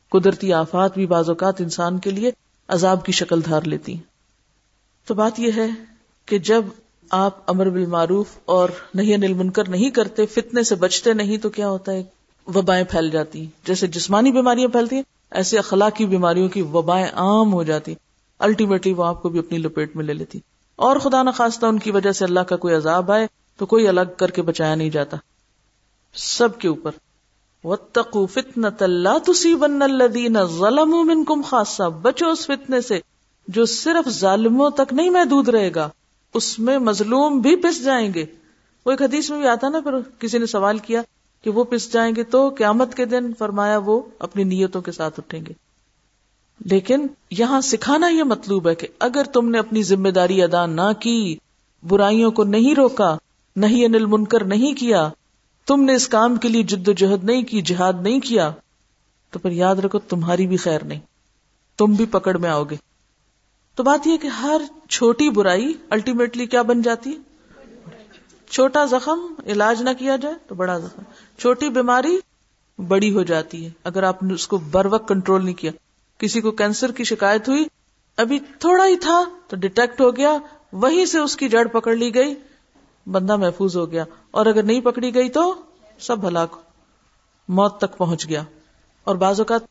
قدرتی 0.09 0.53
آفات 0.53 0.93
بھی 0.93 1.05
بعض 1.05 1.29
اوقات 1.29 1.61
انسان 1.61 1.99
کے 1.99 2.09
لیے 2.09 2.31
عذاب 2.67 3.05
کی 3.05 3.11
شکل 3.11 3.39
دھار 3.45 3.61
لیتی 3.61 3.95
تو 5.05 5.13
بات 5.13 5.39
یہ 5.39 5.51
ہے 5.55 5.67
کہ 6.25 6.37
جب 6.37 6.65
آپ 7.11 7.37
امر 7.47 7.69
بالمعروف 7.69 8.25
اور 8.45 8.69
نہیں 8.93 9.13
انل 9.13 9.33
منکر 9.33 9.69
نہیں 9.69 9.89
کرتے، 9.89 10.25
فتنے 10.25 10.63
سے 10.63 10.75
بچتے 10.75 11.13
نہیں، 11.13 11.37
تو 11.37 11.49
کیا 11.49 11.69
ہوتا 11.69 11.91
ہے؟ 11.91 12.03
وبائیں 12.55 12.83
پھیل 12.83 13.09
جاتی 13.09 13.47
جیسے 13.65 13.87
جسمانی 13.87 14.31
بیماریاں 14.31 14.67
پھیلتی 14.67 14.95
ہیں، 14.95 15.03
ایسے 15.31 15.57
اخلاقی 15.57 16.05
بیماریوں 16.05 16.49
کی 16.49 16.61
وبائیں 16.61 17.07
عام 17.13 17.53
ہو 17.53 17.63
جاتی 17.63 17.95
الٹیمیٹلی 18.39 18.93
وہ 18.93 19.03
آپ 19.03 19.21
کو 19.21 19.29
بھی 19.29 19.39
اپنی 19.39 19.57
لپیٹ 19.57 19.95
میں 19.95 20.05
لے 20.05 20.13
لیتی 20.13 20.39
اور 20.75 20.97
خدا 20.97 21.23
نخواستہ، 21.23 21.65
ان 21.65 21.79
کی 21.79 21.91
وجہ 21.91 22.11
سے 22.11 22.25
اللہ 22.25 22.39
کا 22.39 22.55
کوئی 22.55 22.75
عذاب 22.75 23.11
آئے 23.11 23.27
تو 23.57 23.65
کوئی 23.65 23.87
الگ 23.87 24.01
کر 24.17 24.31
کے 24.31 24.41
بچایا 24.41 24.75
نہیں 24.75 24.89
جاتا۔ 24.89 25.17
سب 26.13 26.59
کے 26.59 26.67
اوپر۔ 26.67 26.91
وَاتَّقُوا 27.63 28.25
فِتْنَةَ 28.25 28.87
لَا 28.87 29.17
تُصِيبَنَّ 29.25 29.83
الَّذِينَ 29.83 30.39
ظَلَمُوا 30.43 31.03
مِنْكُمْ 31.03 31.43
خَاصَّةً۔ 31.43 31.91
بچو 32.01 32.29
اس 32.29 32.45
فتنے 32.45 32.81
سے 32.81 32.99
جو 33.47 33.65
صرف 33.65 34.09
ظالموں 34.09 34.69
تک 34.69 34.93
نہیں 34.93 35.09
محدود 35.09 35.49
رہے 35.49 35.71
گا۔ 35.75 35.89
اس 36.33 36.59
میں 36.59 36.79
مظلوم 36.79 37.39
بھی 37.39 37.55
پس 37.55 37.83
جائیں 37.83 38.13
گے۔ 38.13 38.25
وہ 38.85 38.91
ایک 38.91 39.01
حدیث 39.01 39.29
میں 39.29 39.39
بھی 39.39 39.47
آتا 39.47 39.69
نا، 39.69 39.79
پھر 39.79 39.91
کسی 40.19 40.37
نے 40.37 40.45
سوال 40.45 40.77
کیا 40.77 41.01
کہ 41.41 41.49
وہ 41.49 41.63
پس 41.63 41.93
جائیں 41.93 42.15
گے 42.15 42.23
تو 42.23 42.49
قیامت 42.49 42.95
کے 42.95 43.05
دن 43.05 43.33
فرمایا 43.33 43.77
وہ 43.77 44.01
اپنی 44.19 44.43
نیتوں 44.43 44.81
کے 44.81 44.91
ساتھ 44.91 45.19
اٹھیں 45.19 45.45
گے۔ 45.45 45.53
لیکن 46.65 47.07
یہاں 47.31 47.61
سکھانا 47.61 48.07
یہ 48.07 48.23
مطلوب 48.23 48.69
ہے 48.69 48.75
کہ 48.75 48.87
اگر 48.99 49.23
تم 49.23 49.49
نے 49.49 49.59
اپنی 49.59 49.83
ذمہ 49.83 50.09
داری 50.09 50.43
ادا 50.43 50.65
نہ 50.65 50.91
کی، 50.99 51.37
برائیوں 51.83 52.31
کو 52.31 52.43
نہیں 52.43 52.75
روکا، 52.75 53.17
نہیں 53.55 53.85
انل 53.85 54.05
منکر 54.05 54.43
نہیں 54.43 54.73
کیا، 54.73 55.09
تم 55.65 55.83
نے 55.83 55.93
اس 55.93 56.07
کام 56.07 56.35
کے 56.35 56.47
لیے 56.47 56.63
جد 56.63 56.87
و 56.87 56.91
جہد 56.91 57.23
نہیں 57.23 57.41
کی، 57.41 57.61
جہاد 57.61 57.93
نہیں 58.01 58.19
کیا، 58.19 58.51
تو 59.29 59.39
پھر 59.39 59.51
یاد 59.51 59.75
رکھو 59.75 59.99
تمہاری 59.99 60.47
بھی 60.47 60.57
خیر 60.57 60.83
نہیں، 60.83 60.99
تم 61.77 61.93
بھی 61.93 62.05
پکڑ 62.05 62.37
میں 62.37 62.49
آؤ 62.49 62.63
گے۔ 62.63 62.75
تو 63.75 63.83
بات 63.83 64.07
یہ 64.07 64.17
کہ 64.17 64.27
ہر 64.27 64.61
چھوٹی 64.89 65.29
برائی 65.29 65.73
الٹیمیٹلی 65.89 66.45
کیا 66.45 66.61
بن 66.61 66.81
جاتی 66.81 67.17
چھوٹا 68.49 68.85
زخم 68.85 69.33
علاج 69.47 69.81
نہ 69.81 69.89
کیا 69.99 70.15
جائے 70.15 70.35
تو 70.47 70.55
بڑا 70.55 70.77
زخم۔ 70.77 71.01
چھوٹی 71.37 71.69
بیماری 71.69 72.17
بڑی 72.87 73.13
ہو 73.13 73.23
جاتی 73.23 73.65
ہے۔ 73.65 73.69
اگر 73.83 74.03
آپ 74.03 74.23
نے 74.23 74.33
اس 74.33 74.47
کو 74.47 74.57
بر 74.57 74.85
وقت 74.85 75.07
کنٹرول 75.07 75.45
نہیں 75.45 75.55
کیا، 75.55 75.71
کسی 76.17 76.41
کو 76.41 76.51
کینسر 76.51 76.91
کی 76.91 77.03
شکایت 77.03 77.49
ہوئی، 77.49 77.65
ابھی 78.17 78.39
تھوڑا 78.59 78.85
ہی 78.85 78.97
تھا 78.97 79.23
تو 79.47 79.55
ڈیٹیکٹ 79.55 80.01
ہو 80.01 80.15
گیا، 80.15 80.37
وہیں 80.73 81.05
سے 81.05 81.19
اس 81.19 81.35
کی 81.35 81.49
جڑ 81.49 81.67
پکڑ 81.67 81.95
لی 81.95 82.15
گئی، 82.15 82.35
بندہ 83.07 83.35
محفوظ 83.35 83.77
ہو 83.77 83.91
گیا۔ 83.91 84.05
اور 84.31 84.45
اگر 84.45 84.63
نہیں 84.63 84.81
پکڑی 84.81 85.15
گئی 85.15 85.29
تو 85.29 85.55
سب 85.99 86.27
ہلاک 86.27 86.55
موت 87.49 87.77
تک 87.77 87.97
پہنچ 87.97 88.29
گیا۔ 88.29 88.43
اور 89.03 89.15
بعض 89.15 89.39
اوقات 89.39 89.61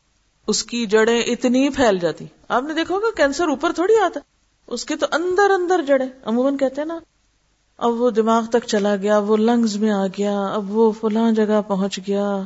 اس 0.47 0.63
کی 0.63 0.85
جڑیں 0.85 1.21
اتنی 1.21 1.69
پھیل 1.69 1.99
جاتی۔ 1.99 2.25
آپ 2.47 2.63
نے 2.63 2.73
دیکھا 2.73 2.95
ہوگا 2.95 3.07
کینسر 3.17 3.47
اوپر 3.47 3.71
تھوڑی 3.71 3.97
آتا 3.97 4.19
اس 4.67 4.85
کے 4.85 4.95
تو 4.95 5.05
اندر 5.11 5.49
اندر 5.49 5.81
جڑے 5.87 6.05
عموماً 6.23 6.57
کہتے 6.57 6.81
ہیں 6.81 6.87
نا، 6.87 6.99
اب 7.77 8.01
وہ 8.01 8.09
دماغ 8.09 8.45
تک 8.45 8.67
چلا 8.67 8.95
گیا 8.95 9.17
وہ 9.17 9.37
لنگز 9.37 9.77
میں 9.77 9.91
آ 9.91 10.07
گیا، 10.07 10.45
اب 10.45 10.71
وہ 10.71 10.91
فلاں 10.91 11.31
جگہ 11.31 11.61
پہنچ 11.67 11.99
گیا۔ 12.07 12.41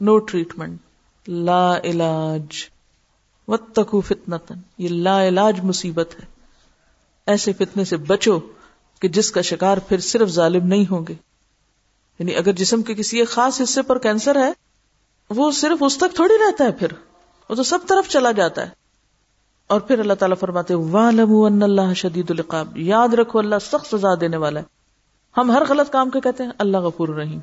نو 0.00 0.18
ٹریٹمنٹ 0.18 0.78
لا 1.28 1.78
علاج۔ 1.84 2.64
وتقو 3.48 4.00
فتنتن 4.00 4.54
یہ 4.78 4.88
لا 4.88 5.28
علاج 5.28 5.60
مصیبت 5.60 6.14
ہے۔ 6.14 6.24
ایسے 7.26 7.52
فتنے 7.52 7.84
سے 7.84 7.96
بچو 7.96 8.40
کہ 9.00 9.08
جس 9.08 9.30
کا 9.30 9.40
شکار 9.40 9.78
پھر 9.78 10.00
صرف 10.00 10.28
ظالم 10.28 10.66
نہیں 10.66 10.84
ہوں 10.90 11.06
گے۔ 11.08 11.14
یعنی 12.18 12.34
اگر 12.34 12.52
جسم 12.52 12.82
کے 12.82 12.94
کسی 12.94 13.18
ایک 13.18 13.28
خاص 13.28 13.60
حصے 13.60 13.82
پر 13.82 13.98
کینسر 13.98 14.36
ہے 14.36 14.52
وہ 15.36 15.50
صرف 15.50 15.82
اس 15.82 15.96
تک 15.96 16.14
تھوڑی 16.14 16.34
رہتا 16.34 16.64
ہے 16.64 16.72
پھر، 16.72 16.88
وہ 17.50 17.54
تو 17.54 17.62
سب 17.62 17.78
طرف 17.88 18.08
چلا 18.08 18.32
جاتا 18.32 18.62
ہے۔ 18.62 18.70
اور 19.66 19.80
پھر 19.80 19.98
اللہ 19.98 20.12
تعالیٰ 20.12 20.36
فرماتے 20.40 20.74
ان 20.74 21.62
اللہ 21.62 21.94
شدید 21.94 22.30
القاب 22.30 22.78
یاد 22.78 23.14
رکھو، 23.14 23.38
اللہ 23.38 23.54
سخت 23.62 23.96
سزا 23.96 24.08
دینے 24.20 24.36
والا 24.36 24.60
ہے۔ 24.60 24.64
ہم 25.36 25.50
ہر 25.50 25.62
غلط 25.68 25.90
کام 25.90 26.10
کے 26.10 26.20
کہتے 26.20 26.42
ہیں، 26.42 26.50
اللہ 26.58 26.76
غفور 26.76 27.08
رحیم 27.08 27.40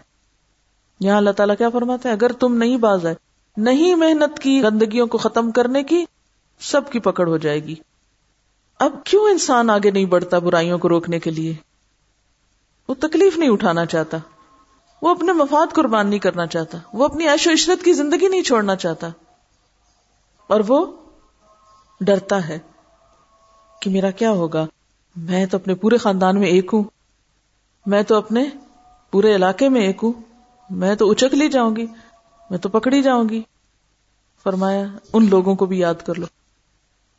یہاں 1.00 1.18
اللہ 1.18 1.30
تعالیٰ 1.30 1.56
کیا 1.58 1.70
فرماتے 1.70 2.10
ہیں؟ 2.10 2.16
اگر 2.16 2.32
تم 2.32 2.56
نہیں 2.56 2.78
باز 2.78 3.06
آئے، 3.06 3.16
نہیں 3.58 3.96
محنت 3.96 4.40
کی، 4.40 4.64
گندگیوں 4.64 5.08
کو 5.08 5.18
ختم 5.18 5.52
کرنے 5.52 5.84
کی، 5.84 6.06
سب 6.60 6.92
کی 6.92 7.00
پکڑ 7.00 7.28
ہو 7.28 7.38
جائے 7.38 7.64
گی۔ 7.64 7.76
اب 8.80 9.04
کیوں 9.04 9.24
انسان 9.24 9.70
آگے 9.70 9.92
نہیں 9.92 10.06
بڑھتا 10.06 10.40
برائیوں 10.40 10.78
کو 10.78 10.90
روکنے 10.90 11.20
کے 11.20 11.32
لیے؟ 11.32 11.56
وہ 12.88 12.96
تکلیف 13.00 13.38
نہیں 13.38 13.50
اٹھانا 13.50 13.86
چاہتا۔ 13.86 14.18
وہ 15.02 15.10
اپنے 15.10 15.34
مفاد 15.34 15.74
قربان 15.74 16.08
نہیں 16.08 16.20
کرنا 16.20 16.48
چاہتا۔ 16.48 16.78
وہ 16.94 17.06
اپنی 17.06 17.28
عیش 17.28 17.48
و 17.48 17.52
عشرت 17.52 17.86
کی 17.86 17.94
زندگی 17.94 18.28
نہیں 18.28 18.42
چھوڑنا 18.42 18.76
چاہتا۔ 18.76 19.10
اور 20.48 20.62
وہ 20.68 20.86
ڈرتا 22.02 22.48
ہے 22.48 22.60
کہ 23.82 23.90
میرا 23.90 24.12
کیا 24.12 24.32
ہوگا؟ 24.32 24.66
میں 25.16 25.46
تو 25.46 25.58
اپنے 25.58 25.76
پورے 25.76 25.98
خاندان 25.98 26.40
میں 26.40 26.48
ایک 26.48 26.70
ہوں۔ 26.74 26.84
میں 27.86 28.04
تو 28.04 28.16
اپنے 28.16 28.46
پورے 29.12 29.36
علاقے 29.36 29.70
میں 29.70 29.82
ایک 29.82 30.00
ہوں۔ 30.04 30.14
میں 30.70 30.96
تو 30.96 31.12
اچک 31.12 31.34
لی 31.34 31.50
جاؤں 31.50 31.76
گی۔ 31.76 31.86
میں 32.50 32.58
تو 32.58 32.70
پکڑی 32.70 33.02
جاؤں 33.02 33.30
گی۔ 33.30 33.42
فرمایا، 34.44 34.84
ان 35.14 35.30
لوگوں 35.30 35.56
کو 35.56 35.66
بھی 35.66 35.80
یاد 35.80 35.94
کر 36.06 36.16
لو۔ 36.20 36.26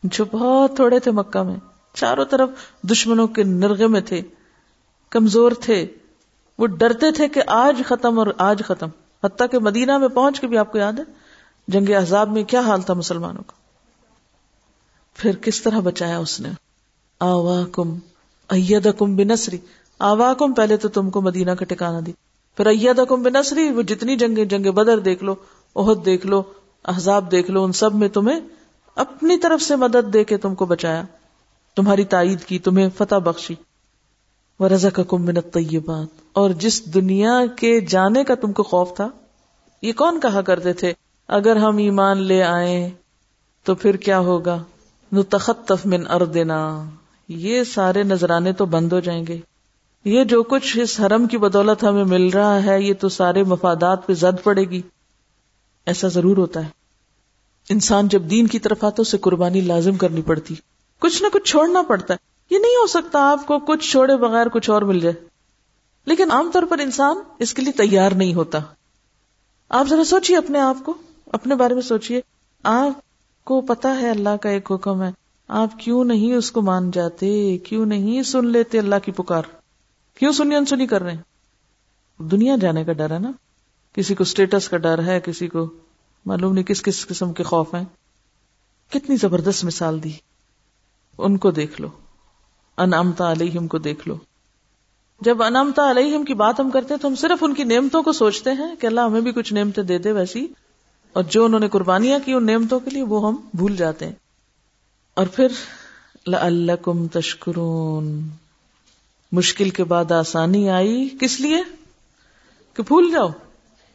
جو 0.02 0.24
بہت 0.24 0.76
تھوڑے 0.76 0.98
تھے 0.98 1.10
مکہ 1.10 1.42
میں، 1.42 1.56
چاروں 1.94 2.24
طرف 2.24 2.48
دشمنوں 2.82 3.26
کے 3.26 3.42
نرغے 3.42 3.86
میں 3.86 4.00
تھے، 4.00 4.22
کمزور 5.10 5.52
تھے۔ 5.60 5.86
وہ 6.60 6.66
ڈرتے 6.66 7.12
تھے 7.12 7.28
کہ 7.28 7.42
آج 7.46 7.82
ختم 7.86 8.18
اور 8.18 8.26
آج 8.38 8.62
ختم۔ 8.64 8.88
حتیٰ 9.24 9.46
کہ 9.50 9.58
مدینہ 9.58 9.98
میں 9.98 10.08
پہنچ 10.08 10.40
کے 10.40 10.46
بھی 10.46 10.58
آپ 10.58 10.72
کو 10.72 10.78
یاد 10.78 10.92
ہے، 10.92 11.04
جنگ 11.68 11.90
عذاب 11.90 12.32
میں 12.32 12.44
کیا 12.44 12.60
حال 12.60 12.82
تھا 12.82 12.94
مسلمانوں 12.94 13.42
کا۔ 13.46 13.52
پھر 15.14 15.36
کس 15.36 15.62
طرح 15.62 15.80
بچایا 15.80 16.18
اس 16.18 16.40
نے؟ 16.40 16.48
آوا 17.20 17.64
کم 17.72 17.98
اید 18.50 18.88
کم 18.98 19.16
بنسری 19.16 19.58
آوا 19.98 20.34
کم 20.34 20.52
پہلے 20.52 20.76
تو 20.76 20.88
تم 20.88 21.10
کو 21.10 21.20
مدینہ 21.20 21.50
کا 21.50 21.64
ٹکانا 21.64 22.00
دی۔ 22.06 22.12
پھر 22.56 22.66
اید 22.66 23.00
کم 23.08 23.22
بنسری 23.22 23.70
وہ 23.70 23.82
جتنی 23.82 24.16
جنگ 24.16 24.44
جنگ 24.44 24.72
بدر 24.72 24.98
دیکھ 24.98 25.24
لو 25.24 25.34
عہد 25.76 26.04
دیکھ 26.04 26.26
لو، 26.26 26.42
احزاب 26.84 27.30
دیکھ 27.30 27.50
لو، 27.50 27.64
ان 27.64 27.72
سب 27.72 27.94
میں 27.94 28.08
تمہیں 28.08 28.40
اپنی 28.94 29.38
طرف 29.38 29.62
سے 29.62 29.76
مدد 29.76 30.12
دے 30.12 30.24
کے 30.24 30.36
تم 30.36 30.54
کو 30.54 30.66
بچایا۔ 30.66 31.02
تمہاری 31.76 32.04
تائید 32.04 32.44
کی، 32.44 32.58
تمہیں 32.58 32.88
فتح 32.96 33.14
بخشی۔ 33.14 33.54
وہ 34.60 34.68
رضا 34.68 34.90
کا 34.90 35.02
کم 35.02 35.22
منت 35.22 35.52
طیبات 35.52 36.06
اور 36.32 36.50
جس 36.50 36.94
دنیا 36.94 37.40
کے 37.56 37.80
جانے 37.80 38.24
کا 38.24 38.34
تم 38.34 38.52
کو 38.52 38.62
خوف 38.62 38.96
تھا، 38.96 39.08
یہ 39.82 39.92
کون 39.92 40.20
کہا 40.20 40.40
کرتے 40.40 40.72
تھے؟ 40.72 40.92
اگر 41.28 41.56
ہم 41.56 41.76
ایمان 41.76 42.22
لے 42.22 42.42
آئے 42.42 42.90
تو 43.64 43.74
پھر 43.74 43.96
کیا 43.96 44.18
ہوگا؟ 44.18 44.62
نتخطف 45.12 45.86
من 45.86 46.06
اردنا۔ 46.10 46.84
یہ 47.28 47.64
سارے 47.64 48.02
نذرانے 48.02 48.52
تو 48.52 48.66
بند 48.66 48.92
ہو 48.92 49.00
جائیں 49.00 49.26
گے۔ 49.26 49.40
یہ 50.04 50.24
جو 50.24 50.42
کچھ 50.42 50.78
اس 50.78 51.00
حرم 51.00 51.26
کی 51.26 51.38
بدولت 51.38 51.84
ہمیں 51.84 52.04
مل 52.04 52.28
رہا 52.28 52.64
ہے، 52.64 52.82
یہ 52.82 52.94
تو 52.94 53.08
سارے 53.08 53.42
مفادات 53.42 54.06
پہ 54.06 54.14
زد 54.14 54.44
پڑے 54.44 54.64
گی۔ 54.64 54.82
ایسا 55.86 56.08
ضرور 56.08 56.36
ہوتا 56.36 56.64
ہے۔ 56.64 56.70
انسان 57.68 58.08
جب 58.08 58.22
دین 58.22 58.46
کی 58.46 58.58
طرف 58.58 58.84
آتا 58.84 59.02
اسے 59.02 59.18
قربانی 59.18 59.60
لازم 59.60 59.94
کرنی 59.94 60.22
پڑتی۔ 60.22 60.54
کچھ 60.98 61.22
نہ 61.22 61.28
کچھ 61.32 61.50
چھوڑنا 61.50 61.82
پڑتا 61.82 62.14
ہے۔ 62.14 62.29
یہ 62.50 62.58
نہیں 62.58 62.76
ہو 62.76 62.86
سکتا 62.86 63.18
آپ 63.30 63.46
کو 63.46 63.58
کچھ 63.58 63.90
چھوڑے 63.90 64.16
بغیر 64.16 64.48
کچھ 64.48 64.70
اور 64.70 64.82
مل 64.82 65.00
جائے۔ 65.00 65.14
لیکن 66.04 66.30
عام 66.30 66.50
طور 66.52 66.62
پر 66.62 66.78
انسان 66.78 67.16
اس 67.38 67.54
کے 67.54 67.62
لیے 67.62 67.72
تیار 67.72 68.12
نہیں 68.12 68.34
ہوتا۔ 68.34 68.58
آپ 69.68 69.86
ذرا 69.88 70.04
سوچیے 70.04 70.36
اپنے 70.36 70.60
آپ 70.60 70.76
کو، 70.84 70.94
اپنے 71.26 71.54
بارے 71.54 71.74
میں 71.74 71.82
سوچیے۔ 71.82 72.20
آپ 72.62 73.00
کو 73.44 73.60
پتا 73.60 74.00
ہے 74.00 74.10
اللہ 74.10 74.36
کا 74.36 74.48
ایک 74.48 74.72
حکم 74.72 75.02
ہے۔ 75.02 75.10
آپ 75.48 75.78
کیوں 75.78 76.04
نہیں 76.04 76.34
اس 76.34 76.52
کو 76.52 76.62
مان 76.62 76.90
جاتے؟ 76.90 77.58
کیوں 77.58 77.86
نہیں 77.86 78.22
سن 78.22 78.46
لیتے 78.46 78.78
اللہ 78.78 78.94
کی 79.04 79.12
پکار؟ 79.12 79.42
کیوں 80.18 80.32
سنی 80.32 80.54
انسنی 80.54 80.86
کر 80.86 81.02
رہے 81.02 81.12
ہیں؟ 81.12 81.22
دنیا 82.18 82.56
جانے 82.60 82.84
کا 82.84 82.92
ڈر 82.92 83.10
ہے 83.10 83.18
نا؟ 83.18 83.30
کسی 83.92 84.14
کو 84.14 84.22
اسٹیٹس 84.22 84.68
کا 84.68 84.76
ڈر 84.76 85.02
ہے، 85.02 85.20
کسی 85.20 85.48
کو 85.48 85.70
معلوم 86.26 86.52
نہیں 86.52 86.64
کس 86.64 86.82
کس 86.82 87.06
قسم 87.06 87.32
کے 87.32 87.42
خوف 87.42 87.74
ہیں۔ 87.74 87.84
کتنی 88.90 89.16
زبردست 89.16 89.64
مثال 89.64 90.04
دی۔ 90.04 90.12
ان 91.18 91.36
کو 91.36 91.50
دیکھ 91.50 91.80
لو۔ 91.80 91.88
انعامتا 92.80 93.32
علیہم 93.32 93.66
کو 93.66 93.78
دیکھ 93.78 94.08
لو۔ 94.08 94.16
جب 95.20 95.42
انعامتا 95.42 95.90
علیہم 95.90 96.24
کی 96.24 96.34
بات 96.34 96.60
ہم 96.60 96.70
کرتے 96.70 96.94
ہیں 96.94 97.00
تو 97.00 97.08
ہم 97.08 97.14
صرف 97.14 97.44
ان 97.44 97.54
کی 97.54 97.64
نعمتوں 97.64 98.02
کو 98.02 98.12
سوچتے 98.12 98.50
ہیں 98.50 98.76
کہ 98.80 98.86
اللہ 98.86 99.00
ہمیں 99.00 99.20
بھی 99.20 99.32
کچھ 99.32 99.52
نعمتیں 99.52 99.82
دے 99.82 99.98
دے 99.98 100.12
ویسی۔ 100.12 100.46
اور 101.12 101.24
جو 101.24 101.44
انہوں 101.44 101.60
نے 101.60 101.68
قربانیاں 101.68 102.18
کی 102.24 102.32
ان 102.32 102.46
نعمتوں 102.46 102.80
کے 102.80 102.90
لیے 102.90 103.02
وہ 103.02 103.28
ہم 103.28 103.36
بھول 103.54 103.76
جاتے 103.76 104.06
ہیں۔ 104.06 104.12
اور 105.14 105.26
پھر، 105.26 105.48
لعلکم 106.26 107.08
تشکرون۔ 107.08 108.28
مشکل 109.32 109.70
کے 109.70 109.84
بعد 109.84 110.12
آسانی 110.12 110.70
آئی۔ 110.70 111.08
کس 111.20 111.40
لیے؟ 111.40 111.58
کہ 112.74 112.82
بھول 112.82 113.10
جاؤ۔ 113.12 113.28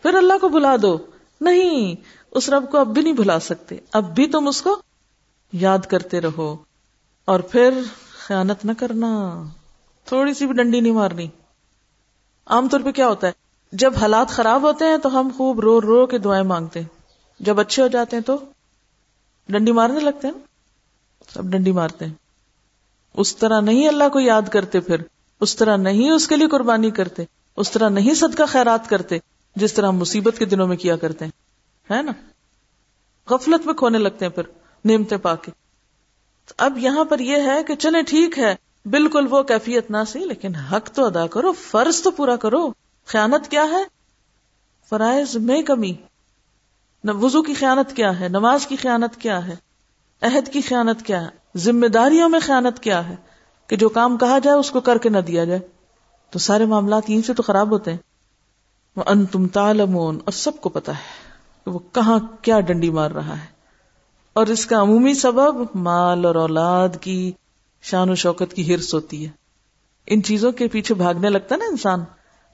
پھر 0.02 0.14
اللہ 0.14 0.34
کو 0.42 0.50
بلا 0.50 0.76
دو۔ 0.82 0.98
نہیں، 1.42 1.96
اس 2.32 2.50
رب 2.50 2.72
کو 2.72 2.78
اب 2.78 2.88
بھی 2.88 3.02
نہیں 3.02 3.14
بھلا 3.14 3.40
سکتے۔ 3.40 3.78
اب 3.94 4.16
بھی 4.16 4.28
تم 4.28 4.48
اس 4.48 4.62
کو 4.62 4.82
یاد 5.54 5.80
کرتے 5.80 6.22
رہو۔ 6.22 6.56
اور 7.26 7.40
پھر 7.40 7.70
خیانت 8.28 8.66
نہ 8.66 8.72
کرنا۔ 8.78 9.44
تھوڑی 10.06 10.34
سی 10.34 10.46
بھی 10.46 10.54
ڈنڈی 10.54 10.80
نہیں 10.80 10.94
مارنی۔ 10.94 11.28
عام 12.46 12.70
طور 12.70 12.80
پہ 12.86 12.92
کیا 12.92 13.08
ہوتا 13.08 13.28
ہے؟ 13.28 13.32
جب 13.72 13.94
حالات 14.02 14.28
خراب 14.28 14.62
ہوتے 14.62 14.86
ہیں 14.86 14.98
تو 14.98 15.20
ہم 15.20 15.30
خوب 15.38 15.60
رو 15.60 15.82
رو 15.82 16.06
کے 16.06 16.18
دعائیں 16.18 16.44
مانگتے 16.44 16.80
ہیں۔ 16.80 16.88
جب 17.40 17.60
اچھے 17.60 17.84
ہو 17.84 17.88
جاتے 17.88 18.16
ہیں 18.16 18.24
تو 18.24 18.38
ڈنڈی 19.50 19.72
مارنے 19.72 20.00
لگتے 20.00 20.28
ہیں۔ 20.28 20.34
سب 21.34 21.44
ڈنڈی 21.44 21.72
مارتے 21.72 22.06
ہیں۔ 22.06 22.14
اس 23.14 23.36
طرح 23.36 23.62
نہیں 23.62 23.88
اللہ 23.88 24.10
کو 24.10 24.20
یاد 24.20 24.42
کرتے 24.52 24.80
پھر۔ 24.80 25.02
اس 25.42 25.56
طرح 25.56 25.78
نہیں 25.78 26.12
اس 26.12 26.28
کے 26.28 26.36
لیے 26.36 26.48
قربانی 26.48 26.92
کرتے۔ 26.92 27.24
اس 27.58 27.72
طرح 27.72 27.90
نہیں 27.90 28.14
صدقہ 28.14 28.44
خیرات 28.48 28.90
کرتے 28.90 29.18
جس 29.56 29.74
طرح 29.74 29.88
ہم 29.88 29.98
مصیبت 29.98 30.38
کے 30.38 30.46
دنوں 30.46 30.68
میں 30.68 30.78
کیا 30.78 30.96
کرتے 30.98 31.26
ہیں۔ 31.26 31.32
ہے 31.94 32.02
نا؟ 32.02 32.12
غفلت 33.30 33.66
میں 33.66 33.74
کھونے 33.74 33.98
لگتے 33.98 34.26
ہیں 34.26 34.32
پھر 34.32 34.44
نعمتیں 34.86 35.18
پا 35.18 35.36
کے 35.36 35.65
اب 36.58 36.78
یہاں 36.78 37.06
پر 37.06 37.20
یہ 37.20 37.38
ہے 37.38 37.64
کہ 37.64 37.76
چلے 37.76 38.02
ٹھیک 38.02 38.40
ہے، 38.40 38.56
بالکل 38.86 39.28
وہ 39.30 39.44
کیفیت 39.44 39.92
نہ 39.92 39.98
سی، 40.08 40.20
لیکن 40.20 40.56
حق 40.56 40.90
تو 40.90 41.06
ادا 41.06 41.28
کرو، 41.28 41.52
فرض 41.52 42.02
تو 42.02 42.12
پورا 42.12 42.36
کرو۔ 42.36 42.70
خیانت 43.06 43.52
کیا 43.52 43.66
ہے؟ 43.72 43.84
فرائض 44.90 45.36
میں 45.36 45.62
کمی۔ 45.62 45.94
وضو 47.04 47.42
کی 47.42 47.54
خیانت 47.54 47.96
کیا 47.96 48.20
ہے، 48.20 48.30
نماز 48.30 48.68
کی 48.68 48.76
خیانت 48.76 49.22
کیا 49.22 49.48
ہے، 49.48 49.56
عہد 50.22 50.54
کی 50.54 50.62
خیانت 50.62 51.06
کیا 51.06 51.22
ہے، 51.22 51.30
ذمہ 51.58 51.88
داریوں 51.88 52.30
میں 52.30 52.40
خیانت 52.40 52.80
کیا 52.80 53.10
ہے 53.10 53.16
کہ 53.68 53.76
جو 53.76 53.90
کام 53.90 54.18
کہا 54.18 54.40
جائے 54.40 54.58
اس 54.58 54.72
کو 54.72 54.80
کر 54.80 54.98
کے 54.98 55.10
نہ 55.10 55.18
دیا 55.18 55.46
جائے۔ 55.46 55.60
تو 56.30 56.40
سارے 56.40 56.66
معاملات 56.66 57.10
یہیں 57.10 57.22
سے 57.22 57.34
تو 57.34 57.44
خراب 57.44 57.72
ہوتے 57.72 57.92
ہیں۔ 57.92 57.98
ان 59.06 59.26
تم 59.26 59.48
تالمون 59.48 60.16
اور 60.26 60.32
سب 60.32 60.62
کو 60.62 60.70
پتا 60.70 60.92
ہے 60.92 61.04
کہ 61.66 61.72
وہ 61.72 61.80
کہاں 61.92 62.20
کیا 62.42 62.60
ڈنڈی 62.60 62.90
مار 62.90 63.12
رہا 63.12 63.42
ہے۔ 63.42 63.55
اور 64.36 64.48
اس 64.48 64.66
کا 64.66 64.82
عمومی 64.82 65.14
سبب 65.14 65.56
مال 65.76 66.26
اور 66.26 66.36
اولاد 66.36 66.90
کی 67.02 67.32
شان 67.82 68.10
و 68.10 68.16
شوکت 68.16 68.54
کی 68.54 68.76
ہرس 68.76 68.94
ہوتی 68.94 69.26
ہے۔ 69.26 69.32
ان 70.08 70.24
چیزوں 70.24 70.52
کے 70.52 70.68
پیچھے 70.68 70.96
بھاگنے 70.96 71.30
لگتا 71.30 71.56
ہے 71.56 71.60
نا 71.60 71.66
انسان۔ 71.66 72.00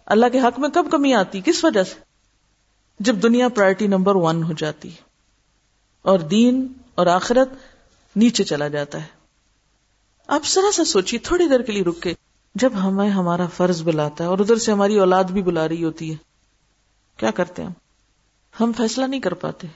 اللہ 0.06 0.26
کے 0.32 0.40
حق 0.40 0.60
میں 0.60 0.70
کب 0.70 0.86
کمی 0.92 1.14
آتی؟ 1.14 1.42
کس 1.46 1.64
وجہ 1.64 1.84
سے؟ 1.84 2.00
جب 3.00 3.16
دنیا 3.24 3.48
پرائرٹی 3.48 3.88
نمبر 3.88 4.16
ون 4.16 4.44
ہو 4.44 4.54
جاتی 4.54 4.90
اور 6.02 6.20
دین 6.20 6.68
اور 6.96 7.08
آخرت 7.08 7.50
نیچے 8.16 8.44
چلا 8.44 8.68
جاتا 8.68 9.02
ہے۔ 9.02 9.08
آپ 10.28 10.42
ذرا 10.48 10.72
سا 10.72 10.86
سوچیے، 10.86 11.20
تھوڑی 11.20 11.48
دیر 11.48 11.60
کے 11.60 11.72
لیے 11.72 11.84
رک 11.84 12.00
کے۔ 12.02 12.14
جب 12.56 12.74
ہمیں 12.84 13.10
ہمارا 13.10 13.46
فرض 13.46 13.82
بلاتا 13.84 14.24
ہے 14.24 14.30
اور 14.30 14.40
ادھر 14.40 14.56
سے 14.56 14.72
ہماری 14.72 15.00
اولاد 15.00 15.24
بھی 15.24 15.42
بلا 15.42 15.68
رہی 15.68 15.84
ہوتی 15.84 16.12
ہے، 16.12 16.16
کیا 17.18 17.32
کرتے 17.32 17.62
ہیں 17.64 17.70
ہم 18.60 18.72
فیصلہ 18.78 19.06
نہیں 19.06 19.20
کر 19.20 19.34
پاتے۔ 19.34 19.68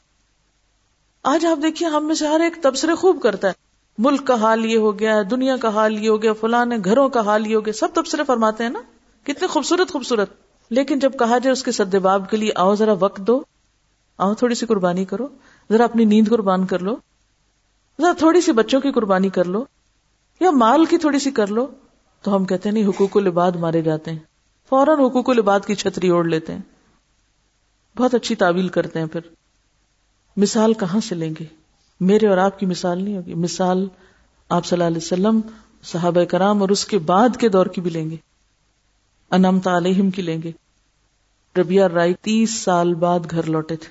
آج 1.28 1.45
آپ 1.45 1.63
دیکھیے، 1.63 1.89
ہم 1.89 2.07
میں 2.07 2.15
سے 2.15 2.28
ہر 2.28 2.39
ایک 2.39 2.63
تبصرے 2.63 2.95
خوب 2.95 3.21
کرتا 3.21 3.47
ہے۔ 3.47 3.53
ملک 3.97 4.28
کا 4.28 4.34
حال 4.34 4.65
یہ 4.65 4.78
ہو 4.78 4.99
گیا، 4.99 5.21
دنیا 5.32 5.57
کا 5.57 5.69
حال 5.69 6.03
یہ 6.03 6.09
ہو 6.09 6.21
گیا 6.21 6.34
فلاں 6.34 6.65
گھروں 6.86 7.09
کا 7.09 7.19
حال 7.19 7.47
یہ 7.47 7.55
ہو 7.55 7.65
گیا، 7.65 7.73
سب 7.73 7.88
تبصرے 7.93 8.23
فرماتے 8.23 8.63
ہیں 8.63 8.69
نا۔ 8.69 8.80
کتنے 9.23 9.47
خوبصورت 9.47 9.91
خوبصورت۔ 9.91 10.30
لیکن 10.69 10.99
جب 10.99 11.11
کہا 11.19 11.38
جائے 11.38 11.51
اس 11.51 11.63
کے 11.63 11.71
سدباب 11.71 12.30
کے 12.30 12.38
لیے، 12.38 12.51
آؤ 12.55 12.76
ذرا 12.76 12.93
وقت 12.99 13.19
دو۔ 13.19 13.41
آؤ 14.17 14.34
تھوڑی 14.34 14.55
سی 14.55 14.65
قربانی 14.65 15.05
کرو۔ 15.05 15.28
ذرا 15.71 15.84
اپنی 15.84 16.05
نیند 16.05 16.28
قربان 16.30 16.65
کر 16.65 16.80
لو۔ 16.80 16.95
ذرا 18.01 18.13
تھوڑی 18.17 18.41
سی 18.41 18.51
بچوں 18.51 18.82
کی 18.82 18.91
قربانی 18.91 19.30
کر 19.30 19.45
لو۔ 19.45 19.65
یا 20.39 20.51
مال 20.51 20.86
کی 20.86 20.97
تھوڑی 20.97 21.19
سی 21.19 21.32
کر 21.32 21.47
لو۔ 21.47 21.67
تو 22.21 22.36
ہم 22.36 22.45
کہتے 22.45 22.69
ہیں، 22.69 22.73
نہیں، 22.73 22.88
حقوق 22.88 23.17
العباد 23.17 23.51
مارے 23.51 23.82
جاتے 23.82 24.11
ہیں۔ 24.11 24.19
فوراً 24.69 24.99
حقوق 24.99 25.30
العباد 25.30 25.59
کی 25.67 25.76
چھتری 25.76 26.09
اوڑھ 26.09 26.28
لیتے 26.28 26.53
ہیں۔ 26.53 26.61
بہت 27.97 28.15
اچھی 28.15 28.36
تعویل 28.36 28.67
کرتے 28.67 28.99
ہیں 28.99 29.05
پھر۔ 29.05 29.44
مثال 30.38 30.73
کہاں 30.73 30.99
سے 30.99 31.15
لیں 31.15 31.33
گے؟ 31.39 31.45
میرے 31.99 32.27
اور 32.27 32.38
آپ 32.38 32.59
کی 32.59 32.65
مثال 32.65 33.03
نہیں 33.03 33.17
ہوگی۔ 33.17 33.33
مثال 33.33 33.88
آپ 34.49 34.65
صلی 34.65 34.75
اللہ 34.75 34.88
علیہ 34.88 34.97
وسلم، 34.97 35.39
صحابہ 35.83 36.23
کرام 36.23 36.61
اور 36.61 36.69
اس 36.69 36.86
کے 36.86 36.97
بعد 36.97 37.38
کے 37.38 37.49
دور 37.49 37.65
کی 37.65 37.81
بھی 37.81 37.89
لیں 37.89 38.09
گے۔ 38.09 38.15
انمتا 39.31 39.77
علیہم 39.77 40.11
کی 40.11 40.21
لیں 40.21 40.41
گے۔ 40.43 40.51
ربیہ 41.57 41.83
رائی 41.83 42.13
تیس 42.13 42.57
سال 42.57 42.93
بعد 42.93 43.19
گھر 43.31 43.43
لوٹے 43.43 43.75
تھے۔ 43.75 43.89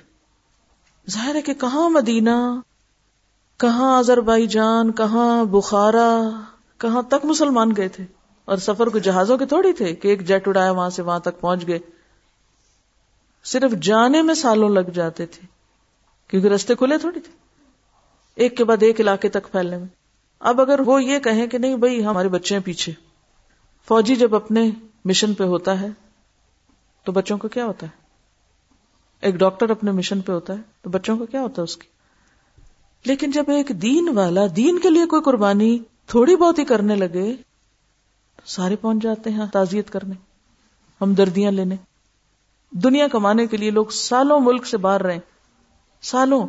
ظاہر 1.11 1.35
ہے 1.35 1.41
کہ 1.41 1.53
کہاں 1.53 1.89
مدینہ؟ 1.89 2.59
کہاں 3.57 3.99
اظہر 3.99 4.21
بائی 4.21 4.47
جان 4.47 4.91
کہاں 4.91 5.45
بخارا؟ 5.45 6.41
کہاں 6.77 7.01
تک 7.01 7.25
مسلمان 7.25 7.71
گئے 7.77 7.87
تھے؟ 7.87 8.05
اور 8.45 8.57
سفر 8.57 8.87
کو 8.87 8.97
جہازوں 8.97 9.37
کے 9.37 9.45
تھوڑی 9.45 9.73
تھے 9.73 9.95
کہ 9.95 10.07
ایک 10.07 10.27
جیٹ 10.27 10.47
اڑایا 10.47 10.71
وہاں 10.71 10.89
سے 10.89 11.01
وہاں 11.01 11.19
تک 11.19 11.39
پہنچ 11.39 11.67
گئے۔ 11.67 11.79
صرف 13.43 13.71
جانے 13.81 14.21
میں 14.21 14.33
سالوں 14.33 14.69
لگ 14.69 14.89
جاتے 14.93 15.25
تھے۔ 15.25 15.54
کیونکہ 16.27 16.47
رستے 16.47 16.75
کھلے 16.75 16.97
تھوڑی 16.97 17.19
تھے۔ 17.19 17.31
ایک 18.35 18.57
کے 18.57 18.63
بعد 18.63 18.77
ایک 18.81 18.99
علاقے 18.99 19.29
تک 19.29 19.51
پھیلنے 19.51 19.77
میں۔ 19.77 19.87
اب 20.39 20.61
اگر 20.61 20.79
وہ 20.79 21.03
یہ 21.03 21.19
کہیں 21.19 21.47
کہ 21.47 21.57
نہیں 21.57 21.75
بھائی 21.75 22.05
ہمارے 22.05 22.27
بچے 22.27 22.55
ہیں 22.55 22.63
پیچھے۔ 22.63 22.93
فوجی 23.87 24.15
جب 24.15 24.35
اپنے 24.35 24.71
مشن 25.05 25.33
پہ 25.33 25.43
ہوتا 25.43 25.81
ہے 25.81 25.87
تو 27.03 27.11
بچوں 27.11 27.37
کو 27.37 27.47
کیا 27.47 27.65
ہوتا 27.65 27.87
ہے؟ 27.87 27.91
ایک 29.21 29.35
ڈاکٹر 29.35 29.69
اپنے 29.69 29.91
مشن 29.91 30.21
پہ 30.21 30.31
ہوتا 30.31 30.53
ہے 30.53 30.61
تو 30.81 30.89
بچوں 30.89 31.17
کو 31.17 31.25
کیا 31.25 31.41
ہوتا 31.41 31.53
ہے 31.57 31.63
اس 31.63 31.77
کی؟ 31.77 31.87
لیکن 33.05 33.31
جب 33.31 33.43
ایک 33.47 33.69
دین 33.69 34.09
والا 34.15 34.41
دین 34.55 34.79
کے 34.79 34.89
لیے 34.89 35.05
کوئی 35.05 35.21
قربانی 35.21 35.79
تھوڑی 36.07 36.35
بہت 36.35 36.59
ہی 36.59 36.65
کرنے 36.65 36.95
لگے 36.95 37.35
تو 38.35 38.41
سارے 38.45 38.75
پہنچ 38.75 39.03
جاتے 39.03 39.29
ہیں 39.29 39.45
تعزیت 39.53 39.89
کرنے 39.89 40.15
ہم 41.01 41.13
دردیاں 41.13 41.51
لینے۔ 41.51 41.75
دنیا 42.71 43.07
کمانے 43.07 43.47
کے 43.47 43.57
لیے 43.57 43.71
لوگ 43.71 43.85
سالوں 43.85 44.39
ملک 44.39 44.65
سے 44.65 44.77
باہر 44.77 45.03
رہے 45.03 45.19
سالوں 46.05 46.47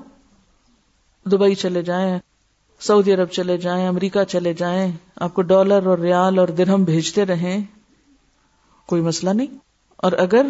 دبئی 1.26 1.54
چلے 1.54 1.82
جائیں، 1.82 2.18
سعودی 2.80 3.14
عرب 3.14 3.30
چلے 3.30 3.57
جائیں، 3.57 3.88
امریکہ 3.88 4.24
چلے 4.24 4.54
جائیں، 4.54 4.92
آپ 5.16 5.34
کو 5.34 5.42
ڈالر 5.42 5.86
اور 5.86 5.98
ریال 5.98 6.38
اور 6.38 6.48
درہم 6.48 6.84
بھیجتے 6.84 7.26
رہیں، 7.26 7.64
کوئی 8.86 9.02
مسئلہ 9.02 9.30
نہیں۔ 9.30 9.59
اور 9.96 10.12
اگر 10.12 10.46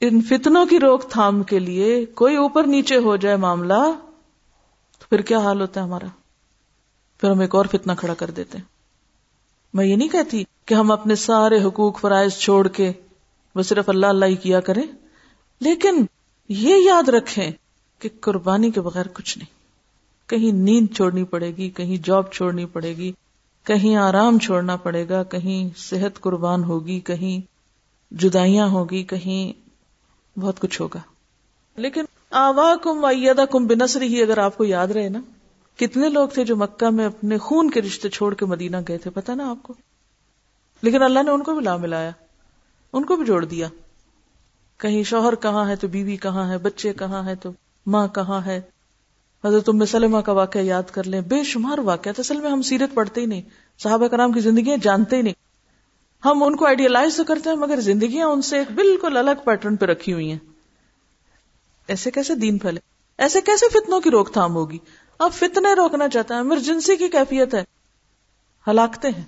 ان 0.00 0.20
فتنوں 0.20 0.66
کی 0.66 0.80
روک 0.80 1.10
تھام 1.10 1.42
کے 1.42 1.58
لیے 1.58 2.06
کوئی 2.06 2.36
اوپر 2.36 2.64
نیچے 2.64 2.96
ہو 2.96 3.16
جائے 3.16 3.36
معاملہ، 3.36 3.82
تو 4.98 5.04
پھر 5.08 5.20
کیا 5.20 5.38
حال 5.38 5.60
ہوتا 5.60 5.80
ہے 5.80 5.86
ہمارا؟ 5.86 6.06
پھر 7.20 7.30
ہم 7.30 7.40
ایک 7.40 7.54
اور 7.54 7.66
فتنا 7.66 7.94
کھڑا 7.94 8.14
کر 8.14 8.30
دیتے 8.30 8.58
ہیں۔ 8.58 8.64
میں 9.74 9.86
یہ 9.86 9.96
نہیں 9.96 10.08
کہتی 10.08 10.44
کہ 10.64 10.74
ہم 10.74 10.90
اپنے 10.90 11.14
سارے 11.14 11.64
حقوق 11.64 12.00
فرائض 12.00 12.32
چھوڑ 12.32 12.68
کے 12.68 12.92
وہ 13.54 13.62
صرف 13.62 13.88
اللہ 13.88 14.06
اللہ 14.06 14.24
ہی 14.24 14.36
کیا 14.36 14.60
کریں، 14.60 14.86
لیکن 15.60 16.04
یہ 16.48 16.76
یاد 16.76 17.08
رکھیں 17.08 17.50
کہ 18.04 18.18
قربانی 18.20 18.70
کے 18.70 18.80
بغیر 18.80 19.08
کچھ 19.08 19.38
نہیں۔ 19.38 19.64
کہیں 20.30 20.52
نیند 20.52 20.94
چھوڑنی 20.96 21.24
پڑے 21.24 21.50
گی، 21.56 21.70
کہیں 21.70 21.96
جاب 22.06 22.32
چھوڑنی 22.32 22.66
پڑے 22.66 22.96
گی، 22.96 23.12
کہیں 23.64 23.96
آرام 23.96 24.38
چھوڑنا 24.38 24.76
پڑے 24.76 25.08
گا، 25.08 25.22
کہیں 25.22 25.78
صحت 25.78 26.20
قربان 26.20 26.64
ہوگی، 26.64 27.00
کہیں 27.00 27.40
جدائیاں 28.10 28.68
ہوگی، 28.68 29.04
کہیں 29.04 29.52
بہت 30.38 30.60
کچھ 30.60 30.80
ہوگا۔ 30.80 31.00
لیکن 31.76 32.04
آوا 32.30 32.74
کم 32.82 33.04
ویدا 33.04 33.44
کم 33.44 33.66
بنسری 33.66 34.06
ہی 34.06 34.22
اگر 34.22 34.38
آپ 34.38 34.56
کو 34.56 34.64
یاد 34.64 34.86
رہے 34.86 35.08
نا، 35.08 35.20
کتنے 35.76 36.08
لوگ 36.08 36.28
تھے 36.28 36.44
جو 36.44 36.56
مکہ 36.56 36.90
میں 36.90 37.06
اپنے 37.06 37.38
خون 37.38 37.70
کے 37.70 37.82
رشتے 37.82 38.08
چھوڑ 38.08 38.34
کے 38.34 38.46
مدینہ 38.46 38.76
گئے 38.88 38.98
تھے 38.98 39.10
پتا 39.10 39.34
نا 39.34 39.50
آپ 39.50 39.62
کو؟ 39.62 39.74
لیکن 40.82 41.02
اللہ 41.02 41.22
نے 41.22 41.30
ان 41.30 41.42
کو 41.42 41.54
بھی 41.54 41.64
لا 41.64 41.76
ملایا، 41.76 42.10
ان 42.92 43.04
کو 43.04 43.16
بھی 43.16 43.24
جوڑ 43.24 43.44
دیا۔ 43.44 43.68
کہیں 44.78 45.02
شوہر 45.02 45.34
کہاں 45.34 45.68
ہے 45.68 45.76
تو 45.76 45.88
بیوی 45.88 46.16
کہاں 46.16 46.48
ہے، 46.48 46.58
بچے 46.58 46.92
کہاں 46.92 47.24
ہے 47.24 47.34
تو 47.34 47.50
ماں 47.86 48.08
کہاں 48.08 48.46
ہے؟ 48.46 48.60
حضرت 49.44 49.68
ام 49.68 49.84
سلمہ 49.84 50.18
کا 50.18 50.32
واقعہ 50.32 50.60
یاد 50.60 50.82
کر 50.92 51.04
لیں۔ 51.04 51.20
بے 51.20 51.44
شمار 51.44 51.78
واقعہ، 51.78 52.12
اصل 52.18 52.40
میں 52.40 52.50
ہم 52.50 52.62
سیرت 52.62 52.94
پڑھتے 52.94 53.20
ہی 53.20 53.26
نہیں، 53.26 53.42
صحابہ 53.78 54.06
کرام 54.06 54.32
کی 54.32 54.40
زندگیاں 54.40 54.76
جانتے 54.76 55.16
ہی 55.16 55.22
نہیں۔ 55.22 55.34
ہم 56.24 56.42
ان 56.42 56.56
کو 56.56 56.66
آئیڈیالائز 56.66 57.16
تو 57.16 57.24
کرتے 57.24 57.50
ہیں، 57.50 57.56
مگر 57.56 57.80
زندگیاں 57.80 58.26
ان 58.26 58.42
سے 58.42 58.58
ایک 58.58 58.72
بالکل 58.72 59.16
الگ 59.16 59.30
پیٹرن 59.44 59.76
پہ 59.76 59.86
رکھی 59.86 60.12
ہوئی 60.12 60.30
ہیں۔ 60.30 60.38
ایسے 61.88 62.10
کیسے 62.10 62.34
دین 62.34 62.58
پھیلے؟ 62.58 62.80
ایسے 63.18 63.40
کیسے 63.40 63.68
فتنوں 63.68 64.00
کی 64.00 64.10
روک 64.10 64.32
تھام 64.32 64.54
ہوگی؟ 64.54 64.78
اب 65.18 65.32
فتنے 65.32 65.74
روکنا 65.74 66.08
چاہتا 66.08 66.34
ہے 66.34 66.38
ایمرجنسی 66.38 66.96
کی 66.96 67.08
کیفیت 67.08 67.54
ہے۔ 67.54 67.64
ہلاکتے 68.66 69.08
ہیں۔ 69.08 69.24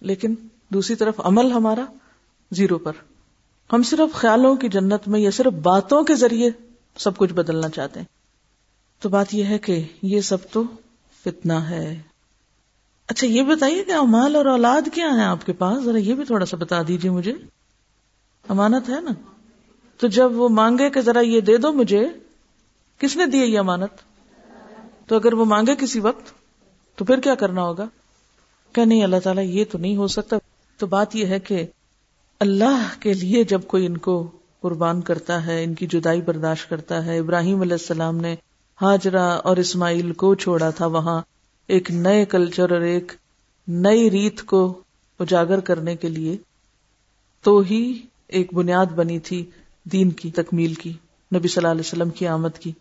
لیکن 0.00 0.34
دوسری 0.68 0.96
طرف 0.96 1.14
عمل 1.18 1.52
ہمارا 1.52 1.84
زیرو 2.50 2.78
پر۔ 2.78 2.92
ہم 3.72 3.82
صرف 3.82 4.14
خیالوں 4.14 4.54
کی 4.54 4.68
جنت 4.68 5.08
میں 5.08 5.20
یا 5.20 5.30
صرف 5.30 5.52
باتوں 5.52 6.02
کے 6.02 6.14
ذریعے 6.14 6.50
سب 6.98 7.16
کچھ 7.16 7.32
بدلنا 7.32 7.68
چاہتے 7.68 8.00
ہیں۔ 8.00 8.06
تو 9.00 9.08
بات 9.08 9.34
یہ 9.34 9.44
ہے 9.44 9.58
کہ 9.58 9.84
یہ 10.02 10.20
سب 10.20 10.36
تو 10.50 10.62
فتنا 11.24 11.70
ہے۔ 11.70 12.02
اچھا 13.08 13.26
یہ 13.26 13.42
بتائیے 13.42 13.84
کہ 13.84 13.90
امال 13.90 14.36
اور 14.36 14.46
اولاد 14.46 14.88
کیا 14.94 15.06
ہے 15.16 15.24
آپ 15.24 15.46
کے 15.46 15.52
پاس؟ 15.52 15.84
ذرا 15.84 15.98
یہ 15.98 16.14
بھی 16.14 16.24
تھوڑا 16.24 16.46
سا 16.46 16.56
بتا 16.56 16.82
دیجیے 16.88 17.10
مجھے۔ 17.10 17.34
امانت 18.48 18.88
ہے 18.88 19.00
نا؟ 19.00 19.10
تو 19.96 20.06
جب 20.06 20.40
وہ 20.40 20.48
مانگے 20.48 20.90
کہ 20.90 21.00
ذرا 21.00 21.20
یہ 21.20 21.40
دے 21.40 21.56
دو 21.56 21.72
مجھے، 21.72 22.08
کس 22.98 23.16
نے 23.16 23.26
دی 23.26 23.38
یہ 23.38 23.58
امانت؟ 23.58 23.90
تو 25.06 25.16
اگر 25.16 25.32
وہ 25.32 25.44
مانگے 25.44 25.76
کسی 25.76 26.00
وقت، 26.00 26.32
تو 26.96 27.04
پھر 27.04 27.20
کیا 27.20 27.34
کرنا 27.34 27.62
ہوگا؟ 27.62 27.86
کہ 28.72 28.84
نہیں، 28.84 29.04
اللہ 29.04 29.16
تعالیٰ 29.24 29.44
یہ 29.44 29.64
تو 29.72 29.78
نہیں 29.78 29.96
ہو 29.96 30.06
سکتا۔ 30.06 30.36
تو 30.76 30.86
بات 30.86 31.16
یہ 31.16 31.26
ہے 31.26 31.40
کہ 31.40 31.66
اللہ 32.40 32.88
کے 33.00 33.14
لیے 33.14 33.44
جب 33.44 33.60
کوئی 33.66 33.86
ان 33.86 33.96
کو 33.96 34.30
قربان 34.66 35.00
کرتا 35.00 35.46
ہے، 35.46 35.64
ان 35.64 35.74
کی 35.74 35.86
جدائی 35.86 36.20
برداشت 36.20 36.70
کرتا 36.70 37.04
ہے۔ 37.04 37.18
ابراہیم 37.18 37.60
علیہ 37.60 37.72
السلام 37.72 38.16
نے 38.16 38.36
ہاجرہ 38.82 39.22
اور 39.22 39.56
اسماعیل 39.56 40.12
کو 40.12 40.34
چھوڑا 40.34 40.70
تھا۔ 40.70 40.86
وہاں 40.86 41.22
ایک 41.66 41.90
نئے 41.90 42.24
کلچر 42.24 42.72
اور 42.72 42.80
ایک 42.80 43.12
نئی 43.68 44.10
ریت 44.10 44.42
کو 44.42 44.80
اجاگر 45.20 45.60
کرنے 45.60 45.96
کے 45.96 46.08
لیے 46.08 46.36
تو 47.42 47.58
ہی 47.58 48.02
ایک 48.28 48.54
بنیاد 48.54 48.86
بنی 48.86 49.18
تھی 49.18 49.50
دین 49.84 50.10
کی، 50.10 50.30
تکمیل 50.30 50.74
کی، 50.74 50.92
نبی 51.34 51.48
صلی 51.48 51.60
اللہ 51.60 51.72
علیہ 51.72 51.80
وسلم 51.80 52.10
کی 52.10 52.26
آمد 52.26 52.58
کی۔ 52.60 52.72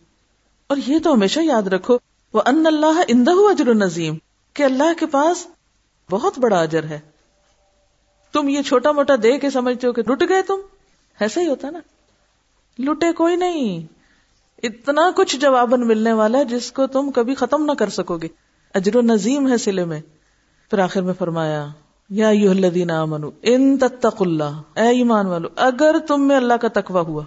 اور 0.67 0.77
یہ 0.87 0.99
تو 1.03 1.13
ہمیشہ 1.13 1.39
یاد 1.39 1.67
رکھو 1.67 1.97
وہ 2.33 2.41
ان 2.45 2.63
اللہ 2.65 3.01
اندہ 3.07 3.31
اجر 3.31 3.73
نظیم 3.73 4.15
کہ 4.53 4.63
اللہ 4.63 4.99
کے 4.99 5.05
پاس 5.05 5.47
بہت 6.11 6.39
بڑا 6.39 6.61
اجر 6.61 6.83
ہے۔ 6.83 6.99
تم 8.33 8.49
یہ 8.49 8.61
چھوٹا 8.61 8.91
موٹا 8.91 9.13
دے 9.23 9.39
کے 9.39 9.49
سمجھتے 9.49 9.87
ہو 9.87 9.93
کہ 9.93 10.01
لٹ 10.01 10.23
گئے 10.29 10.41
تم؟ 10.41 10.57
ایسا 11.19 11.41
ہی 11.41 11.47
ہوتا 11.47 11.69
نا۔ 11.69 11.79
لٹے 12.79 13.13
کوئی 13.13 13.35
نہیں۔ 13.35 13.85
اتنا 14.63 15.11
کچھ 15.15 15.37
جوابن 15.37 15.87
ملنے 15.87 16.13
والا 16.13 16.37
ہے 16.37 16.45
جس 16.45 16.71
کو 16.71 16.87
تم 16.87 17.11
کبھی 17.11 17.35
ختم 17.35 17.65
نہ 17.65 17.71
کر 17.71 17.89
سکو 17.89 18.17
گے۔ 18.17 18.27
اجر 18.73 18.95
و 18.95 19.01
نظیم 19.01 19.47
ہے 19.47 19.57
سلے 19.57 19.85
میں۔ 19.85 20.01
پھر 20.69 20.79
آخر 20.79 21.01
میں 21.01 21.13
فرمایا، 21.13 21.67
یا 22.09 22.29
الذین 22.29 22.91
آمنو 22.91 23.29
ان 23.41 23.77
تتق 23.77 24.21
اللہ۔ 24.21 24.61
اے 24.75 24.87
ایمان 24.87 25.25
والو، 25.25 25.47
اگر 25.55 25.95
تم 26.07 26.27
میں 26.27 26.35
اللہ 26.35 26.53
کا 26.53 26.67
تقوی 26.67 26.99
ہوا، 26.99 27.23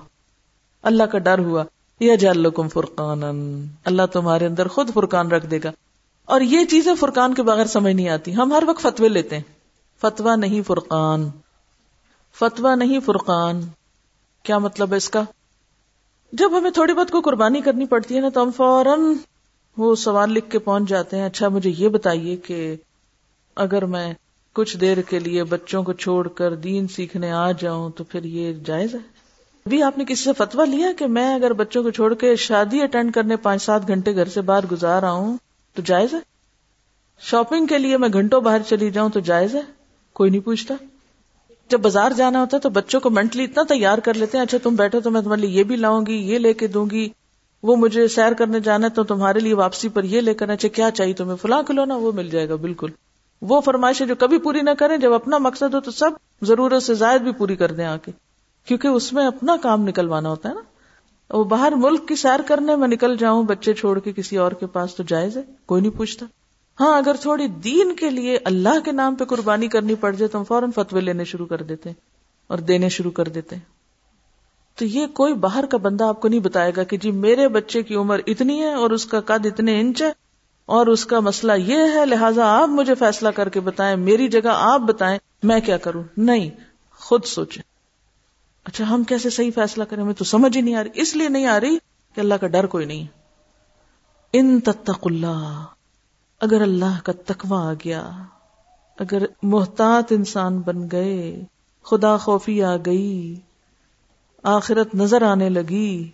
اللہ 0.82 1.02
کا 1.02 1.18
ڈر 1.18 1.38
ہوا، 1.38 1.64
یا 2.00 2.14
جال 2.14 2.38
لکم 2.38 2.68
فرقان 2.68 3.22
اللہ 3.84 4.06
تمہارے 4.12 4.46
اندر 4.46 4.68
خود 4.68 4.90
فرقان 4.94 5.30
رکھ 5.30 5.46
دے 5.46 5.58
گا۔ 5.64 5.72
اور 6.24 6.40
یہ 6.40 6.64
چیزیں 6.64 6.94
فرقان 6.94 7.34
کے 7.34 7.42
بغیر 7.42 7.64
سمجھ 7.64 7.94
نہیں 7.94 8.08
آتی۔ 8.08 8.34
ہم 8.34 8.52
ہر 8.52 8.62
وقت 8.66 8.82
فتوے 8.82 9.08
لیتے 9.08 9.36
ہیں۔ 9.36 9.42
فتوا 10.00 10.36
نہیں 10.36 10.62
فرقان۔ 10.62 11.30
فتوا 12.34 12.74
نہیں 12.74 13.00
فرقان۔ 13.00 13.60
کیا 14.42 14.58
مطلب 14.58 14.92
ہے 14.92 14.96
اس 14.96 15.10
کا؟ 15.10 15.22
جب 16.32 16.58
ہمیں 16.58 16.70
تھوڑی 16.70 16.94
بہت 16.94 17.10
کو 17.10 17.20
قربانی 17.20 17.60
کرنی 17.60 17.86
پڑتی 17.86 18.16
ہے 18.16 18.20
نا 18.20 18.28
تو 18.28 18.42
ہم 18.42 18.50
فوراً 18.50 19.12
وہ 19.76 19.94
سوال 19.94 20.32
لکھ 20.32 20.50
کے 20.50 20.58
پہنچ 20.58 20.88
جاتے 20.88 21.16
ہیں 21.16 21.24
اچھا 21.24 21.48
مجھے 21.48 21.70
یہ 21.78 21.88
بتائیے 21.88 22.36
کہ 22.36 22.76
اگر 23.56 23.84
میں 23.84 24.14
کچھ 24.52 24.76
دیر 24.76 25.02
کے 25.02 25.18
لیے 25.18 25.44
بچوں 25.44 25.82
کو 25.82 25.92
چھوڑ 25.92 26.28
کر 26.28 26.54
دین 26.54 26.88
سیکھنے 26.88 27.30
آ 27.30 27.52
جاؤں 27.52 27.90
تو 27.90 28.04
پھر 28.04 28.24
یہ 28.24 28.52
جائز 28.52 28.94
ہے؟ 28.94 29.00
ابھی 29.66 29.82
آپ 29.82 29.98
نے 29.98 30.04
کسی 30.04 30.24
سے 30.24 30.32
فتوا 30.32 30.64
لیا 30.64 30.92
کہ 30.98 31.06
میں 31.06 31.34
اگر 31.34 31.52
بچوں 31.52 31.82
کو 31.82 31.90
چھوڑ 31.90 32.14
کے 32.14 32.36
شادی 32.36 32.82
اٹینڈ 32.82 33.14
کرنے 33.14 33.36
پانچ 33.36 33.62
سات 33.62 33.88
گھنٹے 33.88 34.14
گھر 34.14 34.28
سے 34.28 34.40
باہر 34.40 34.66
گزار 34.72 35.02
آؤں 35.02 35.36
تو 35.74 35.82
جائز 35.82 36.14
ہے؟ 36.14 36.18
شاپنگ 37.20 37.66
کے 37.66 37.78
لیے 37.78 37.96
میں 37.96 38.08
گھنٹوں 38.12 38.40
باہر 38.40 38.62
چلی 38.68 38.90
جاؤں 38.90 39.08
تو 39.08 39.20
جائز 39.20 39.54
ہے؟ 39.54 39.62
کوئی 40.12 40.30
نہیں 40.30 40.40
پوچھتا۔ 40.40 40.74
جب 41.70 41.80
بازار 41.80 42.12
جانا 42.16 42.40
ہوتا 42.40 42.56
ہے 42.56 42.62
تو 42.62 42.70
بچوں 42.70 43.00
کو 43.00 43.10
مینٹلی 43.10 43.44
اتنا 43.44 43.62
تیار 43.68 43.98
کر 43.98 44.14
لیتے 44.14 44.38
ہیں 44.38 44.44
اچھا 44.44 44.58
تم 44.62 44.74
بیٹھو 44.74 45.00
تو 45.00 45.10
میں 45.10 45.20
تمہارے 45.20 45.40
لیے 45.40 45.50
یہ 45.50 45.64
بھی 45.64 45.76
لاؤں 45.76 46.06
گی، 46.06 46.14
یہ 46.14 46.38
لے 46.38 46.52
کے 46.52 46.66
دوں 46.66 46.86
گی، 46.90 47.08
وہ 47.62 47.76
مجھے 47.76 48.08
سیر 48.08 48.32
کرنے 48.32 48.60
جانا 48.60 48.86
ہے 48.86 48.96
تو 48.96 49.04
تمہارے 49.04 49.40
لیے 49.40 49.54
واپسی 49.54 49.88
پر 49.88 50.04
یہ 50.04 50.20
لے 50.20 50.34
کر 50.34 50.48
اچھا 50.48 50.68
کیا 50.68 50.90
چاہیے 50.90 51.14
تمہیں؟ 51.14 51.36
فلاں 51.36 51.62
کھلونا 51.62 51.96
وہ 51.96 52.12
مل 52.12 52.28
جائے 52.28 52.48
گا، 52.48 52.54
بالکل۔ 52.54 52.90
وہ 53.42 53.60
فرمائشیں 53.60 54.06
جو 54.06 54.14
کبھی 54.14 54.38
پوری 54.38 54.60
نہ 54.60 54.70
کریں، 54.78 54.96
جب 54.96 55.12
اپنا 55.12 55.38
مقصد 55.38 55.74
ہو 55.74 55.80
تو 55.80 55.90
سب 55.90 56.10
ضرورت 56.42 56.82
سے 56.82 56.94
زائد 56.94 57.22
بھی 57.22 57.32
پوری 57.32 57.56
کر 57.56 57.72
دیں 57.72 57.86
آ 57.86 57.96
کے 57.96 58.12
کیونکہ 58.64 58.88
اس 58.88 59.12
میں 59.12 59.26
اپنا 59.26 59.56
کام 59.62 59.88
نکلوانا 59.88 60.28
ہوتا 60.28 60.48
ہے 60.48 60.54
نا۔ 60.54 60.60
وہ 61.36 61.44
باہر 61.44 61.72
ملک 61.72 62.08
کی 62.08 62.14
سیر 62.14 62.40
کرنے 62.46 62.76
میں 62.76 62.88
نکل 62.88 63.16
جاؤں، 63.16 63.42
بچے 63.42 63.74
چھوڑ 63.74 63.98
کے 63.98 64.12
کسی 64.12 64.36
اور 64.36 64.52
کے 64.52 64.66
پاس 64.66 64.94
تو 64.94 65.02
جائز 65.02 65.36
ہے، 65.36 65.42
کوئی 65.66 65.82
نہیں 65.82 65.96
پوچھتا۔ 65.96 66.26
ہاں 66.80 66.98
اگر 66.98 67.16
تھوڑی 67.20 67.46
دین 67.46 67.94
کے 67.94 68.10
لیے 68.10 68.38
اللہ 68.44 68.80
کے 68.84 68.92
نام 68.92 69.14
پہ 69.14 69.24
قربانی 69.24 69.68
کرنی 69.68 69.94
پڑ 69.94 70.12
جائے 70.12 70.28
تو 70.28 70.38
ہم 70.38 70.44
فوراً 70.44 70.70
فتوے 70.70 71.00
لینے 71.00 71.24
شروع 71.24 71.46
کر 71.46 71.62
دیتے 71.62 71.90
اور 72.46 72.58
دینے 72.58 72.88
شروع 72.88 73.10
کر 73.10 73.28
دیتے 73.28 73.56
تو 74.74 74.84
یہ 74.84 75.06
کوئی 75.06 75.34
باہر 75.34 75.66
کا 75.66 75.76
بندہ 75.76 76.04
آپ 76.04 76.20
کو 76.20 76.28
نہیں 76.28 76.40
بتائے 76.40 76.72
گا 76.76 76.82
کہ 76.82 76.96
جی 76.96 77.10
میرے 77.10 77.48
بچے 77.48 77.82
کی 77.82 77.94
عمر 77.94 78.20
اتنی 78.26 78.60
ہے 78.60 78.72
اور 78.72 78.90
اس 78.90 79.06
کا 79.06 79.20
قد 79.20 79.46
اتنے 79.46 79.80
انچ 79.80 80.02
ہے 80.02 80.12
اور 80.66 80.86
اس 80.86 81.06
کا 81.06 81.20
مسئلہ 81.20 81.52
یہ 81.52 81.78
ہے، 81.94 82.06
لہٰذا 82.06 82.62
آپ 82.62 82.68
مجھے 82.68 82.94
فیصلہ 82.94 83.28
کر 83.28 83.48
کے 83.48 83.60
بتائیں، 83.60 83.96
میری 83.96 84.28
جگہ 84.28 84.48
آپ 84.48 84.80
بتائیں، 84.80 85.18
میں 85.42 85.60
کیا 85.60 85.76
کروں؟ 85.76 86.02
نہیں، 86.16 86.50
خود 86.98 87.24
سوچیں۔ 87.24 87.62
اچھا 88.64 88.90
ہم 88.90 89.04
کیسے 89.04 89.30
صحیح 89.30 89.50
فیصلہ 89.54 89.84
کریں؟ 89.84 90.02
ہمیں 90.02 90.14
تو 90.14 90.24
سمجھ 90.24 90.56
ہی 90.56 90.62
نہیں 90.62 90.74
آ 90.74 90.82
رہی، 90.82 90.90
اس 90.94 91.16
لیے 91.16 91.28
نہیں 91.28 91.46
آ 91.46 91.60
رہی 91.60 91.78
کہ 92.14 92.20
اللہ 92.20 92.34
کا 92.34 92.46
ڈر 92.46 92.66
کوئی 92.66 92.86
نہیں 92.86 93.06
ان 94.32 94.60
تتق 94.60 95.00
اللہ۔ 95.04 95.64
اگر 96.40 96.60
اللہ 96.60 97.00
کا 97.04 97.12
تقوی 97.26 97.68
آ 97.68 97.72
گیا، 97.72 98.10
اگر 98.98 99.22
محتاط 99.42 100.12
انسان 100.12 100.60
بن 100.60 100.90
گئے، 100.92 101.44
خدا 101.82 102.16
خوفی 102.16 102.62
آ 102.62 102.76
گئی، 102.86 103.40
آخرت 104.42 104.94
نظر 104.94 105.22
آنے 105.22 105.48
لگی، 105.48 106.10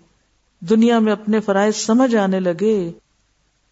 دنیا 0.61 0.99
میں 0.99 1.13
اپنے 1.13 1.41
فرائض 1.41 1.77
سمجھ 1.77 2.17
آنے 2.17 2.41
لگے 2.41 2.93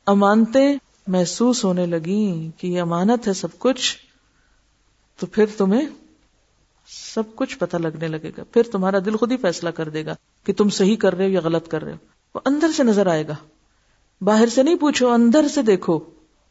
امانتے 0.06 0.76
محسوس 1.06 1.64
ہونے 1.64 1.86
لگی 1.86 2.50
کہ 2.56 2.66
یہ 2.66 2.80
امانت 2.80 3.28
ہے 3.28 3.32
سب 3.32 3.48
کچھ، 3.58 3.96
تو 5.20 5.26
پھر 5.26 5.44
تمہیں 5.56 5.86
سب 7.14 7.22
کچھ 7.34 7.58
پتہ 7.58 7.76
لگنے 7.76 8.08
لگے 8.08 8.30
گا۔ 8.38 8.42
پھر 8.52 8.62
تمہارا 8.62 8.98
دل 8.98 9.16
خود 9.16 9.32
ہی 9.32 9.36
فیصلہ 9.36 9.70
کر 9.70 9.88
دے 9.88 10.06
گا 10.06 10.14
کہ 10.44 10.52
تم 10.52 10.68
صحیح 10.68 10.96
کر 10.96 11.14
رہے 11.14 11.24
ہو 11.24 11.30
یا 11.30 11.40
غلط 11.44 11.68
کر 11.68 11.84
رہے 11.84 11.92
ہو۔ 11.92 11.96
وہ 12.34 12.40
اندر 12.44 12.72
سے 12.76 12.82
نظر 12.82 13.06
آئے 13.06 13.28
گا۔ 13.28 13.34
باہر 14.20 14.46
سے 14.46 14.62
نہیں 14.62 14.76
پوچھو، 14.76 15.10
اندر 15.10 15.48
سے 15.48 15.62
دیکھو۔ 15.62 16.00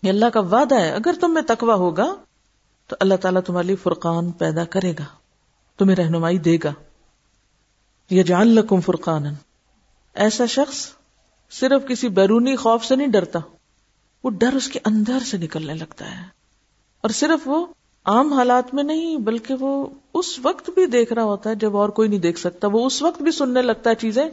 یہ 0.02 0.10
اللہ 0.10 0.26
کا 0.26 0.40
وعدہ 0.40 0.76
ہے، 0.76 0.92
اگر 0.92 1.14
تم 1.22 1.34
میں 1.34 1.42
تقوی 1.42 1.72
ہوگا، 1.72 2.16
تو 2.88 2.96
اللہ 3.00 3.16
تعالیٰ 3.16 3.42
تمہارے 3.46 3.68
لیے 3.68 3.76
فرقان 3.76 4.32
پیدا 4.32 4.66
کرے 4.66 4.94
گا، 5.00 5.04
تمہیں 5.78 5.96
رہنمائی 5.96 6.38
دے 6.38 6.58
گا۔ 6.64 6.74
یہ 8.10 8.24
جان 8.24 8.48
لکم 8.48 8.82
فرقان 8.82 9.26
ایسا 10.14 10.46
شخص 10.46 10.88
صرف 11.52 11.88
کسی 11.88 12.10
بیرونی 12.10 12.56
خوف 12.56 12.86
سے 12.86 12.96
نہیں 12.96 13.08
ڈرتا، 13.08 13.40
وہ 14.24 14.30
ڈر 14.30 14.54
اس 14.54 14.68
کے 14.68 14.80
اندر 14.86 15.20
سے 15.20 15.38
نکلنے 15.38 15.74
لگتا 15.74 16.18
ہے۔ 16.18 16.26
اور 17.02 17.10
صرف 17.10 17.48
وہ 17.48 17.66
عام 18.06 18.34
حالات 18.34 18.74
میں 18.74 18.84
نہیں، 18.84 19.18
بلکہ 19.18 19.54
وہ 19.60 19.88
اس 20.14 20.40
وقت 20.44 20.70
بھی 20.70 20.86
دیکھ 20.86 21.14
رہا 21.14 21.24
ہوتا 21.24 21.50
ہے 21.50 21.56
جب 21.56 21.78
اور 21.78 21.90
کوئی 21.90 22.10
نہیں 22.10 22.20
دیکھ 22.20 22.40
سکتا۔ 22.40 22.68
وہ 22.68 22.86
اس 22.86 23.02
وقت 23.02 23.22
بھی 23.22 23.32
سننے 23.32 23.62
لگتا 23.62 23.90
ہے 23.90 23.96
چیزیں، 23.96 24.30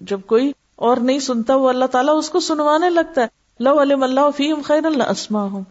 جب 0.00 0.20
کوئی 0.26 0.52
اور 0.76 0.96
نہیں 0.96 1.18
سنتا، 1.18 1.56
وہ 1.56 1.68
اللہ 1.68 1.84
تعالیٰ 1.84 2.18
اس 2.18 2.30
کو 2.30 2.40
سنوانے 2.40 2.90
لگتا 2.90 3.20
ہے۔ 3.20 3.43
لو 3.60 3.82
علم 3.82 4.02
اللہ 4.02 4.30
فیم 4.36 4.60
خیر 4.64 4.84
اللہ 4.84 5.02
اسما 5.02 5.42
ہوں 5.42 5.64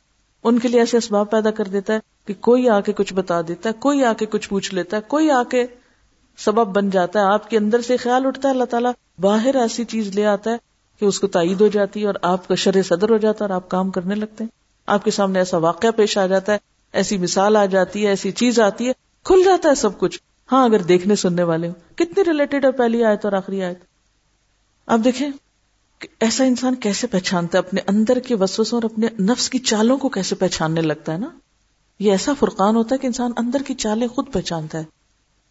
ان 0.43 0.59
کے 0.59 0.67
لیے 0.67 0.79
ایسے 0.79 0.97
اسباب 0.97 1.31
پیدا 1.31 1.51
کر 1.51 1.63
دیتا 1.63 1.93
ہے 1.93 1.99
کہ 2.25 2.33
کوئی 2.39 2.69
آ 2.69 2.81
کے 2.81 2.93
کچھ 2.93 3.13
بتا 3.13 3.41
دیتا 3.47 3.69
ہے، 3.69 3.73
کوئی 3.73 4.05
آ 4.05 4.13
کے 4.13 4.25
کچھ 4.25 4.49
پوچھ 4.49 4.73
لیتا 4.73 4.97
ہے، 4.97 5.01
کوئی 5.07 5.31
آ 5.31 5.43
کے 5.43 5.65
سبب 6.37 6.75
بن 6.75 6.89
جاتا 6.89 7.19
ہے۔ 7.19 7.25
آپ 7.25 7.49
کے 7.49 7.57
اندر 7.57 7.81
سے 7.81 7.97
خیال 7.97 8.25
اٹھتا 8.25 8.49
ہے، 8.49 8.53
اللہ 8.53 8.63
تعالیٰ 8.63 8.91
باہر 9.19 9.55
ایسی 9.55 9.85
چیز 9.85 10.15
لے 10.15 10.25
آتا 10.25 10.51
ہے 10.51 10.57
کہ 10.99 11.05
اس 11.05 11.19
کو 11.19 11.27
تائید 11.27 11.61
ہو 11.61 11.67
جاتی 11.67 12.01
ہے 12.01 12.05
اور 12.05 12.15
آپ 12.21 12.47
کا 12.47 12.55
شر 12.55 12.81
صدر 12.81 13.09
ہو 13.09 13.17
جاتا 13.17 13.45
ہے 13.45 13.49
اور 13.49 13.55
آپ 13.55 13.69
کام 13.69 13.91
کرنے 13.91 14.15
لگتے 14.15 14.43
ہیں۔ 14.43 14.51
آپ 14.87 15.03
کے 15.03 15.11
سامنے 15.11 15.39
ایسا 15.39 15.57
واقعہ 15.57 15.91
پیش 15.91 16.17
آ 16.17 16.25
جاتا 16.25 16.53
ہے، 16.53 16.57
ایسی 16.93 17.17
مثال 17.17 17.55
آ 17.55 17.65
جاتی 17.65 18.03
ہے، 18.03 18.09
ایسی 18.09 18.31
چیز 18.31 18.59
آتی 18.59 18.87
ہے، 18.87 18.93
کھل 19.23 19.43
جاتا 19.45 19.69
ہے 19.69 19.75
سب 19.75 19.99
کچھ۔ 19.99 20.19
ہاں 20.51 20.65
اگر 20.65 20.79
دیکھنے 20.79 21.15
سننے 21.15 21.43
والے 21.43 21.67
ہوں۔ 21.67 21.97
کتنی 21.97 22.23
ریلیٹڈ 22.23 22.65
ہے 22.65 22.71
پہلی 22.71 23.03
آیت 23.03 23.25
اور 23.25 23.33
آخری 23.33 23.63
آیت۔ 23.63 23.79
اب 24.85 25.03
دیکھیں۔ 25.03 25.29
ایسا 26.19 26.43
انسان 26.43 26.75
کیسے 26.75 27.07
پہچانتا 27.07 27.57
ہے؟ 27.57 27.63
اپنے 27.67 27.81
اندر 27.87 28.19
کے 28.19 28.35
وسوسوں 28.35 28.77
اور 28.77 28.89
اپنے 28.91 29.07
نفس 29.19 29.49
کی 29.49 29.59
چالوں 29.59 29.97
کو 29.97 30.09
کیسے 30.09 30.35
پہچاننے 30.35 30.81
لگتا 30.81 31.13
ہے 31.13 31.17
نا؟ 31.17 31.29
یہ 31.99 32.11
ایسا 32.11 32.33
فرقان 32.39 32.75
ہوتا 32.75 32.95
ہے 32.95 32.97
کہ 32.97 33.07
انسان 33.07 33.31
اندر 33.37 33.61
کی 33.61 33.73
چالیں 33.73 34.07
خود 34.07 34.33
پہچانتا 34.33 34.77
ہے۔ 34.77 34.83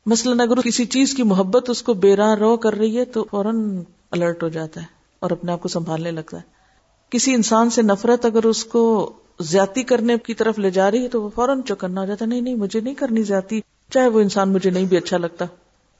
مثلاً 0.06 0.40
اگر 0.40 0.60
کسی 0.60 0.84
چیز 0.84 1.14
کی 1.14 1.22
محبت 1.22 1.70
اس 1.70 1.82
کو 1.82 1.94
بے 1.94 2.16
راہ 2.16 2.34
رو 2.34 2.56
کر 2.56 2.74
رہی 2.74 2.98
ہے 2.98 3.04
تو 3.04 3.24
فوراً 3.30 3.82
الرٹ 4.10 4.42
ہو 4.42 4.48
جاتا 4.48 4.80
ہے 4.80 4.86
اور 5.18 5.30
اپنے 5.30 5.52
آپ 5.52 5.62
کو 5.62 5.68
سنبھالنے 5.68 6.10
لگتا 6.10 6.36
ہے۔ 6.36 6.42
کسی 7.10 7.34
انسان 7.34 7.70
سے 7.70 7.82
نفرت 7.82 8.24
اگر 8.24 8.44
اس 8.44 8.64
کو 8.64 9.12
زیادتی 9.40 9.82
کرنے 9.82 10.18
کی 10.18 10.34
طرف 10.34 10.58
لے 10.58 10.70
جا 10.70 10.90
رہی 10.90 11.02
ہے 11.02 11.08
تو 11.08 11.22
وہ 11.22 11.28
فوراً 11.34 11.62
چکرنا 11.62 12.00
ہو 12.00 12.06
جاتا 12.06 12.24
ہے، 12.24 12.28
نہیں 12.28 12.40
نہیں، 12.40 12.54
مجھے 12.54 12.80
نہیں 12.80 12.94
کرنی 12.94 13.22
زیادتی، 13.22 13.60
چاہے 13.90 14.08
وہ 14.08 14.20
انسان 14.20 14.52
مجھے 14.52 14.70
نہیں 14.70 14.84
بھی 14.84 14.96
اچھا 14.96 15.16
لگتا۔ 15.16 15.44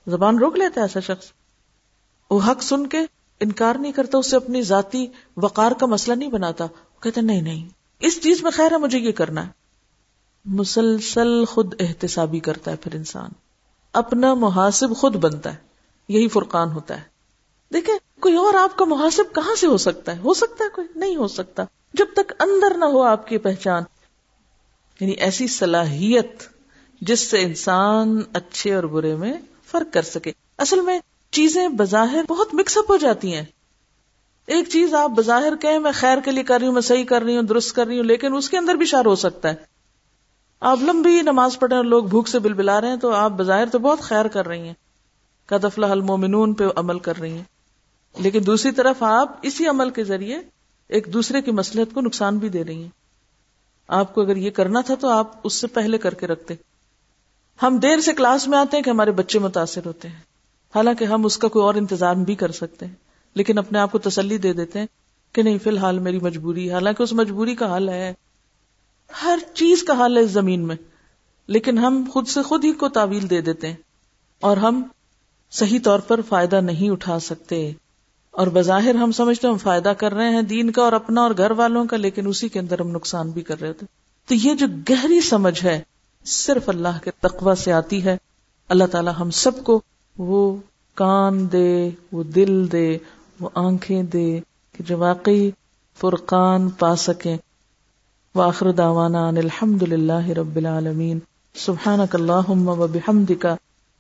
زبان 0.07 0.39
روک 0.39 0.59
لیتا 0.59 0.81
ہے 0.81 0.85
ایسا 0.85 1.01
شخص۔ 1.01 1.27
وہ 2.31 2.41
حق 2.47 2.63
سن 2.63 2.87
کے 2.87 2.99
انکار 3.43 3.75
نہیں 3.75 3.93
کرتا، 3.93 4.19
اسے 4.19 4.37
اپنی 4.37 4.63
ذاتی 4.63 5.07
وقار 5.37 5.73
کا 5.73 5.87
مسئلہ 5.87 6.17
نہیں 6.17 6.31
بناتا۔ 6.31 6.67
کہتے 7.03 7.21
نہیں 7.21 7.43
نہیں، 7.43 7.69
اس 8.01 8.23
چیز 8.23 8.43
میں 8.43 8.51
خیر 8.51 8.73
ہے، 8.73 8.77
مجھے 8.77 8.99
یہ 8.99 9.13
کرنا 9.13 9.47
ہے۔ 9.47 9.51
مسلسل 10.45 11.45
خود 11.45 11.75
احتسابی 11.81 12.41
کرتا 12.41 12.71
ہے 12.71 12.77
پھر 12.77 12.95
انسان۔ 12.95 13.31
اپنا 13.93 14.35
محاسب 14.35 14.97
خود 14.97 15.17
بنتا 15.17 15.51
ہے، 15.51 15.59
یہی 16.09 16.29
فرقان 16.29 16.73
ہوتا 16.73 16.97
ہے۔ 16.97 17.13
دیکھیں، 17.73 18.21
کوئی 18.21 18.37
اور 18.37 18.55
آپ 18.55 18.79
کا 18.79 18.85
محاسب 18.85 19.35
کہاں 19.35 19.55
سے 19.55 19.67
ہو 19.67 19.77
سکتا 19.77 20.13
ہے؟ 20.13 20.21
ہو 20.21 20.35
سکتا 20.35 20.65
ہے 20.65 20.69
کوئی؟ 20.69 20.89
نہیں 20.95 21.17
ہو 21.17 21.29
سکتا۔ 21.29 21.65
جب 21.95 22.07
تک 22.17 22.33
اندر 22.39 22.77
نہ 22.77 22.85
ہو 22.85 23.03
آپ 23.03 23.29
کی 23.29 23.39
پہچان۔ 23.39 23.83
یعنی 25.01 25.13
ایسی 25.13 25.47
صلاحیت 25.47 26.43
جس 27.01 27.21
سے 27.21 27.43
انسان 27.43 28.23
اچھے 28.33 28.75
اور 28.75 28.85
برے 28.85 29.17
میں 29.17 29.33
فرق 29.67 29.95
کر 29.95 30.03
سکے۔ 30.03 30.33
اصل 30.59 30.81
میں 30.81 31.01
چیزیں 31.33 31.69
بظاہر 31.69 32.25
بہت 32.29 32.55
مکس 32.55 32.77
اپ 32.77 32.91
ہو 32.91 32.97
جاتی 32.97 33.35
ہیں۔ 33.35 33.45
ایک 34.47 34.69
چیز 34.69 34.95
آپ 34.95 35.11
بظاہر 35.11 35.57
کہیں 35.57 35.79
میں 35.79 35.93
خیر 35.95 36.19
کے 36.25 36.31
لیے 36.31 36.43
کر 36.43 36.59
رہی 36.59 36.67
ہوں، 36.67 36.75
میں 36.75 36.83
صحیح 36.83 37.05
کر 37.05 37.23
رہی 37.23 37.37
ہوں، 37.37 37.43
درست 37.43 37.77
کر 37.77 37.87
رہی 37.87 37.97
ہوں، 37.97 38.05
لیکن 38.05 38.37
اس 38.37 38.51
کے 38.51 38.59
اندر 38.59 38.75
بھی 38.75 38.87
شار 38.87 39.05
ہو 39.05 39.15
سکتا 39.15 39.49
ہے۔ 39.49 39.55
آپ 40.61 40.79
لمبی 40.83 41.23
نماز 41.23 41.59
پڑھ 41.59 41.71
رہے 41.71 41.77
ہیں 41.77 41.85
لوگ 41.85 42.05
بھوک 42.05 42.29
سے 42.29 42.39
بل 42.39 42.53
بلا 42.53 42.81
رہے 42.81 42.89
ہیں 42.89 42.97
تو 42.97 43.11
آپ 43.11 43.31
بظاہر 43.31 43.69
تو 43.69 43.79
بہت 43.79 44.01
خیر 44.01 44.29
کر 44.29 44.47
رہی 44.47 44.61
ہیں۔ 44.61 44.75
قدفلہ 45.47 45.87
المومنون 45.87 46.55
پہ 46.55 46.65
عمل 46.77 46.99
کر 46.99 47.17
رہی 47.17 47.33
ہیں۔ 47.33 47.45
لیکن 48.19 48.47
دوسری 48.47 48.71
طرف 48.71 49.03
آپ 49.03 49.39
اسی 49.43 49.67
عمل 49.67 49.91
کے 49.91 50.05
ذریعے 50.05 50.39
ایک 50.89 51.07
دوسرے 51.13 51.43
کی 51.43 51.51
مسلحت 51.51 51.95
کو 51.95 52.01
نقصان 52.01 52.39
بھی 52.39 52.49
دے 52.49 52.65
رہی 52.65 52.83
ہیں۔ 52.83 52.91
آپ 53.89 54.15
کو 54.15 54.21
اگر 54.21 54.37
یہ 54.37 54.51
کرنا 54.51 54.81
تھا 54.81 54.95
تو 54.95 55.09
آپ 55.09 55.33
اس 55.45 55.55
سے 55.55 55.67
پہلے 55.67 55.99
کر 55.99 56.15
کے 56.15 56.27
رکھتے۔ 56.27 56.55
ہم 57.63 57.79
دیر 57.79 58.01
سے 58.01 58.13
کلاس 58.13 58.49
میں 58.49 58.59
آتے 58.59 58.77
ہیں 58.77 58.85
کہ 58.85 58.91
ہمارے 58.91 59.11
بچے 59.11 59.39
متاثر 59.39 59.81
ہوتے 59.87 60.09
ہیں۔ 60.09 60.32
حالانکہ 60.75 61.05
ہم 61.05 61.25
اس 61.25 61.39
کا 61.39 61.49
کوئی 61.49 61.63
اور 61.65 61.75
انتظام 61.75 62.23
بھی 62.23 62.35
کر 62.35 62.53
سکتے 62.53 62.87
ہیں، 62.87 62.95
لیکن 63.35 63.59
اپنے 63.59 63.79
آپ 63.79 63.93
کو 63.93 63.99
تسلی 63.99 64.39
دے 64.39 64.53
دیتے 64.53 64.79
ہیں 64.79 64.87
کہ 65.33 65.43
نہیں، 65.43 65.59
فی 65.59 65.71
الحال 65.71 65.99
میری 65.99 66.19
مجبوری، 66.19 66.71
حالانکہ 66.71 67.03
اس 67.03 67.13
مجبوری 67.13 67.55
کا 67.55 67.77
حل 67.77 67.89
ہے۔ 67.89 68.15
ہر 69.23 69.39
چیز 69.55 69.83
کا 69.83 70.07
حل 70.07 70.17
ہے 70.17 70.23
اس 70.23 70.31
زمین 70.31 70.67
میں، 70.67 70.77
لیکن 71.47 71.79
ہم 71.79 72.05
خود 72.13 72.29
سے 72.29 72.43
خود 72.43 72.65
ہی 72.65 72.73
کو 72.73 72.89
تعویل 72.89 73.31
دے 73.31 73.41
دیتے 73.41 73.69
ہیں۔ 73.69 73.77
اور 74.41 74.57
ہم 74.57 74.83
صحیح 75.51 75.79
طور 75.85 75.99
پر 75.99 76.21
فائدہ 76.29 76.61
نہیں 76.61 76.91
اٹھا 76.91 77.19
سکتے۔ 77.19 77.73
اور 78.31 78.47
بظاہر 78.47 78.95
ہم 78.95 79.13
سمجھتے 79.13 79.49
ہم 79.49 79.57
فائدہ 79.57 79.89
کر 79.89 80.15
رہے 80.15 80.29
ہیں 80.29 80.43
دین 80.43 80.71
کا 80.71 80.83
اور 80.83 80.93
اپنا 80.93 81.21
اور 81.21 81.31
گھر 81.39 81.51
والوں 81.51 81.87
کا، 81.87 81.97
لیکن 81.97 82.27
اسی 82.27 82.49
کے 82.49 82.59
اندر 82.59 82.81
ہم 82.81 82.89
نقصان 82.89 83.31
بھی 83.31 83.43
کر 83.43 83.61
رہے 83.61 83.69
ہوتے 83.69 83.87
تو 84.27 84.35
یہ 84.35 84.55
جو 84.55 84.67
گہری 84.91 85.21
سمجھ 85.21 85.65
ہے، 85.65 85.83
صرف 86.25 86.69
اللہ 86.69 87.05
کے 87.05 87.11
تقوی 87.11 87.55
سے 87.57 87.73
آتی 87.73 88.05
ہے۔ 88.05 88.17
اللہ 88.69 88.85
تعالی 88.85 89.11
ہم 89.21 89.31
سب 89.31 89.65
کو 89.65 89.81
وہ 90.19 90.57
کان 90.95 91.53
دے، 91.53 91.91
وہ 92.13 92.23
دل 92.23 92.73
دے، 92.73 92.99
وہ 93.41 93.49
آنکھیں 93.55 94.03
دے 94.03 94.41
کہ 94.73 94.85
جو 94.85 94.99
واقعی 94.99 95.51
فرقان 96.01 96.71
پا 96.71 96.97
سکیں۔ 96.97 97.37
واخر 98.35 98.71
دعوانا 98.71 99.29
ان 99.29 99.37
الحمد 99.37 99.83
للہ 99.83 100.29
رب 100.29 100.57
العالمین۔ 100.57 101.19
سبحانک 101.55 102.15
اللہم 102.15 102.69
و 102.69 102.87
بحمدک۔ 102.87 103.47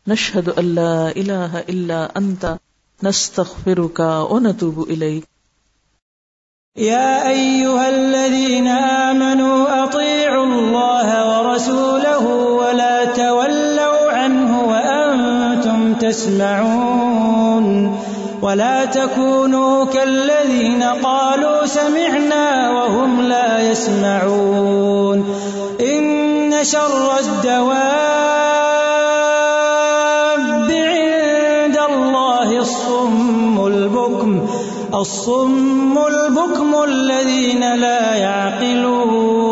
نشہد 0.06 0.48
اللہ 0.56 1.08
الہ 1.16 1.56
الا 1.68 2.06
انت۔ 2.14 2.46
نستغفرك 3.02 4.00
ونتوب 4.00 4.88
إليك 4.88 5.24
يا 6.78 7.22
أيها 7.24 7.84
الذين 7.86 8.68
آمنوا 8.68 9.84
أطيعوا 9.84 10.46
الله 10.46 11.22
ورسوله 11.26 12.41
وأنتم 16.12 16.36
تسمعون 16.36 17.96
ولا 18.42 18.84
تكونوا 18.84 19.84
كالذين 19.84 20.82
قالوا 20.82 21.66
سمعنا 21.66 22.70
وهم 22.70 23.22
لا 23.22 23.70
يسمعون. 23.70 25.24
إن 25.80 26.64
شر 26.64 27.18
الدواب 27.18 27.72
عند 30.68 31.78
الله 31.90 32.58
الصم 32.60 33.66
البكم 33.66 34.46
الصم 34.94 35.98
البكم 35.98 36.82
الذين 36.84 37.74
لا 37.80 38.14
يعقلون. 38.14 39.51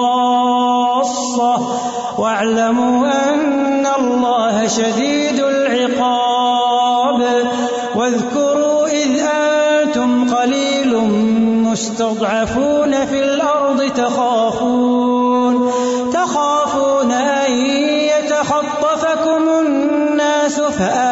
واعلموا 2.18 3.06
أن 3.06 3.86
الله 3.98 4.68
شديد 4.68 5.40
العقاب. 5.40 7.22
واذكروا 7.96 8.86
إذ 8.86 9.20
أنتم 9.20 10.34
قليل 10.34 10.96
مستضعفون 11.70 13.06
في 13.06 13.24
الأرض 13.24 13.82
تخافون 13.96 15.72
تخافون 16.12 17.12
أن 17.12 17.52
يتخطفكم 18.12 19.48
الناس 19.66 20.60
فآواكم 20.60 21.11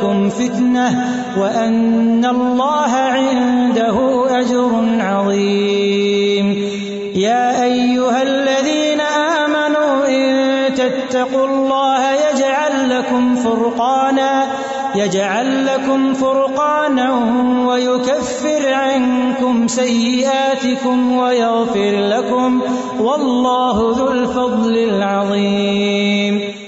وأولادكم 0.00 0.28
فتنة 0.28 0.88
وأن 1.38 2.24
الله 2.24 2.92
عنده 2.94 4.24
أجر 4.40 4.70
عظيم. 5.00 6.46
يا 7.14 7.64
أيها 7.64 8.22
الذين 8.22 9.00
آمنوا 9.00 10.08
إن 10.08 10.74
تتقوا 10.74 11.46
الله 11.46 12.02
يجعل 12.12 12.98
لكم 12.98 13.34
فرقانا، 13.36 14.46
يجعل 14.94 15.66
لكم 15.66 16.14
فرقانا 16.14 17.10
ويكفر 17.66 18.74
عنكم 18.74 19.68
سيئاتكم 19.68 21.16
ويغفر 21.16 22.08
لكم 22.08 22.60
والله 23.00 23.94
ذو 23.98 24.08
الفضل 24.08 24.78
العظيم. 24.78 26.59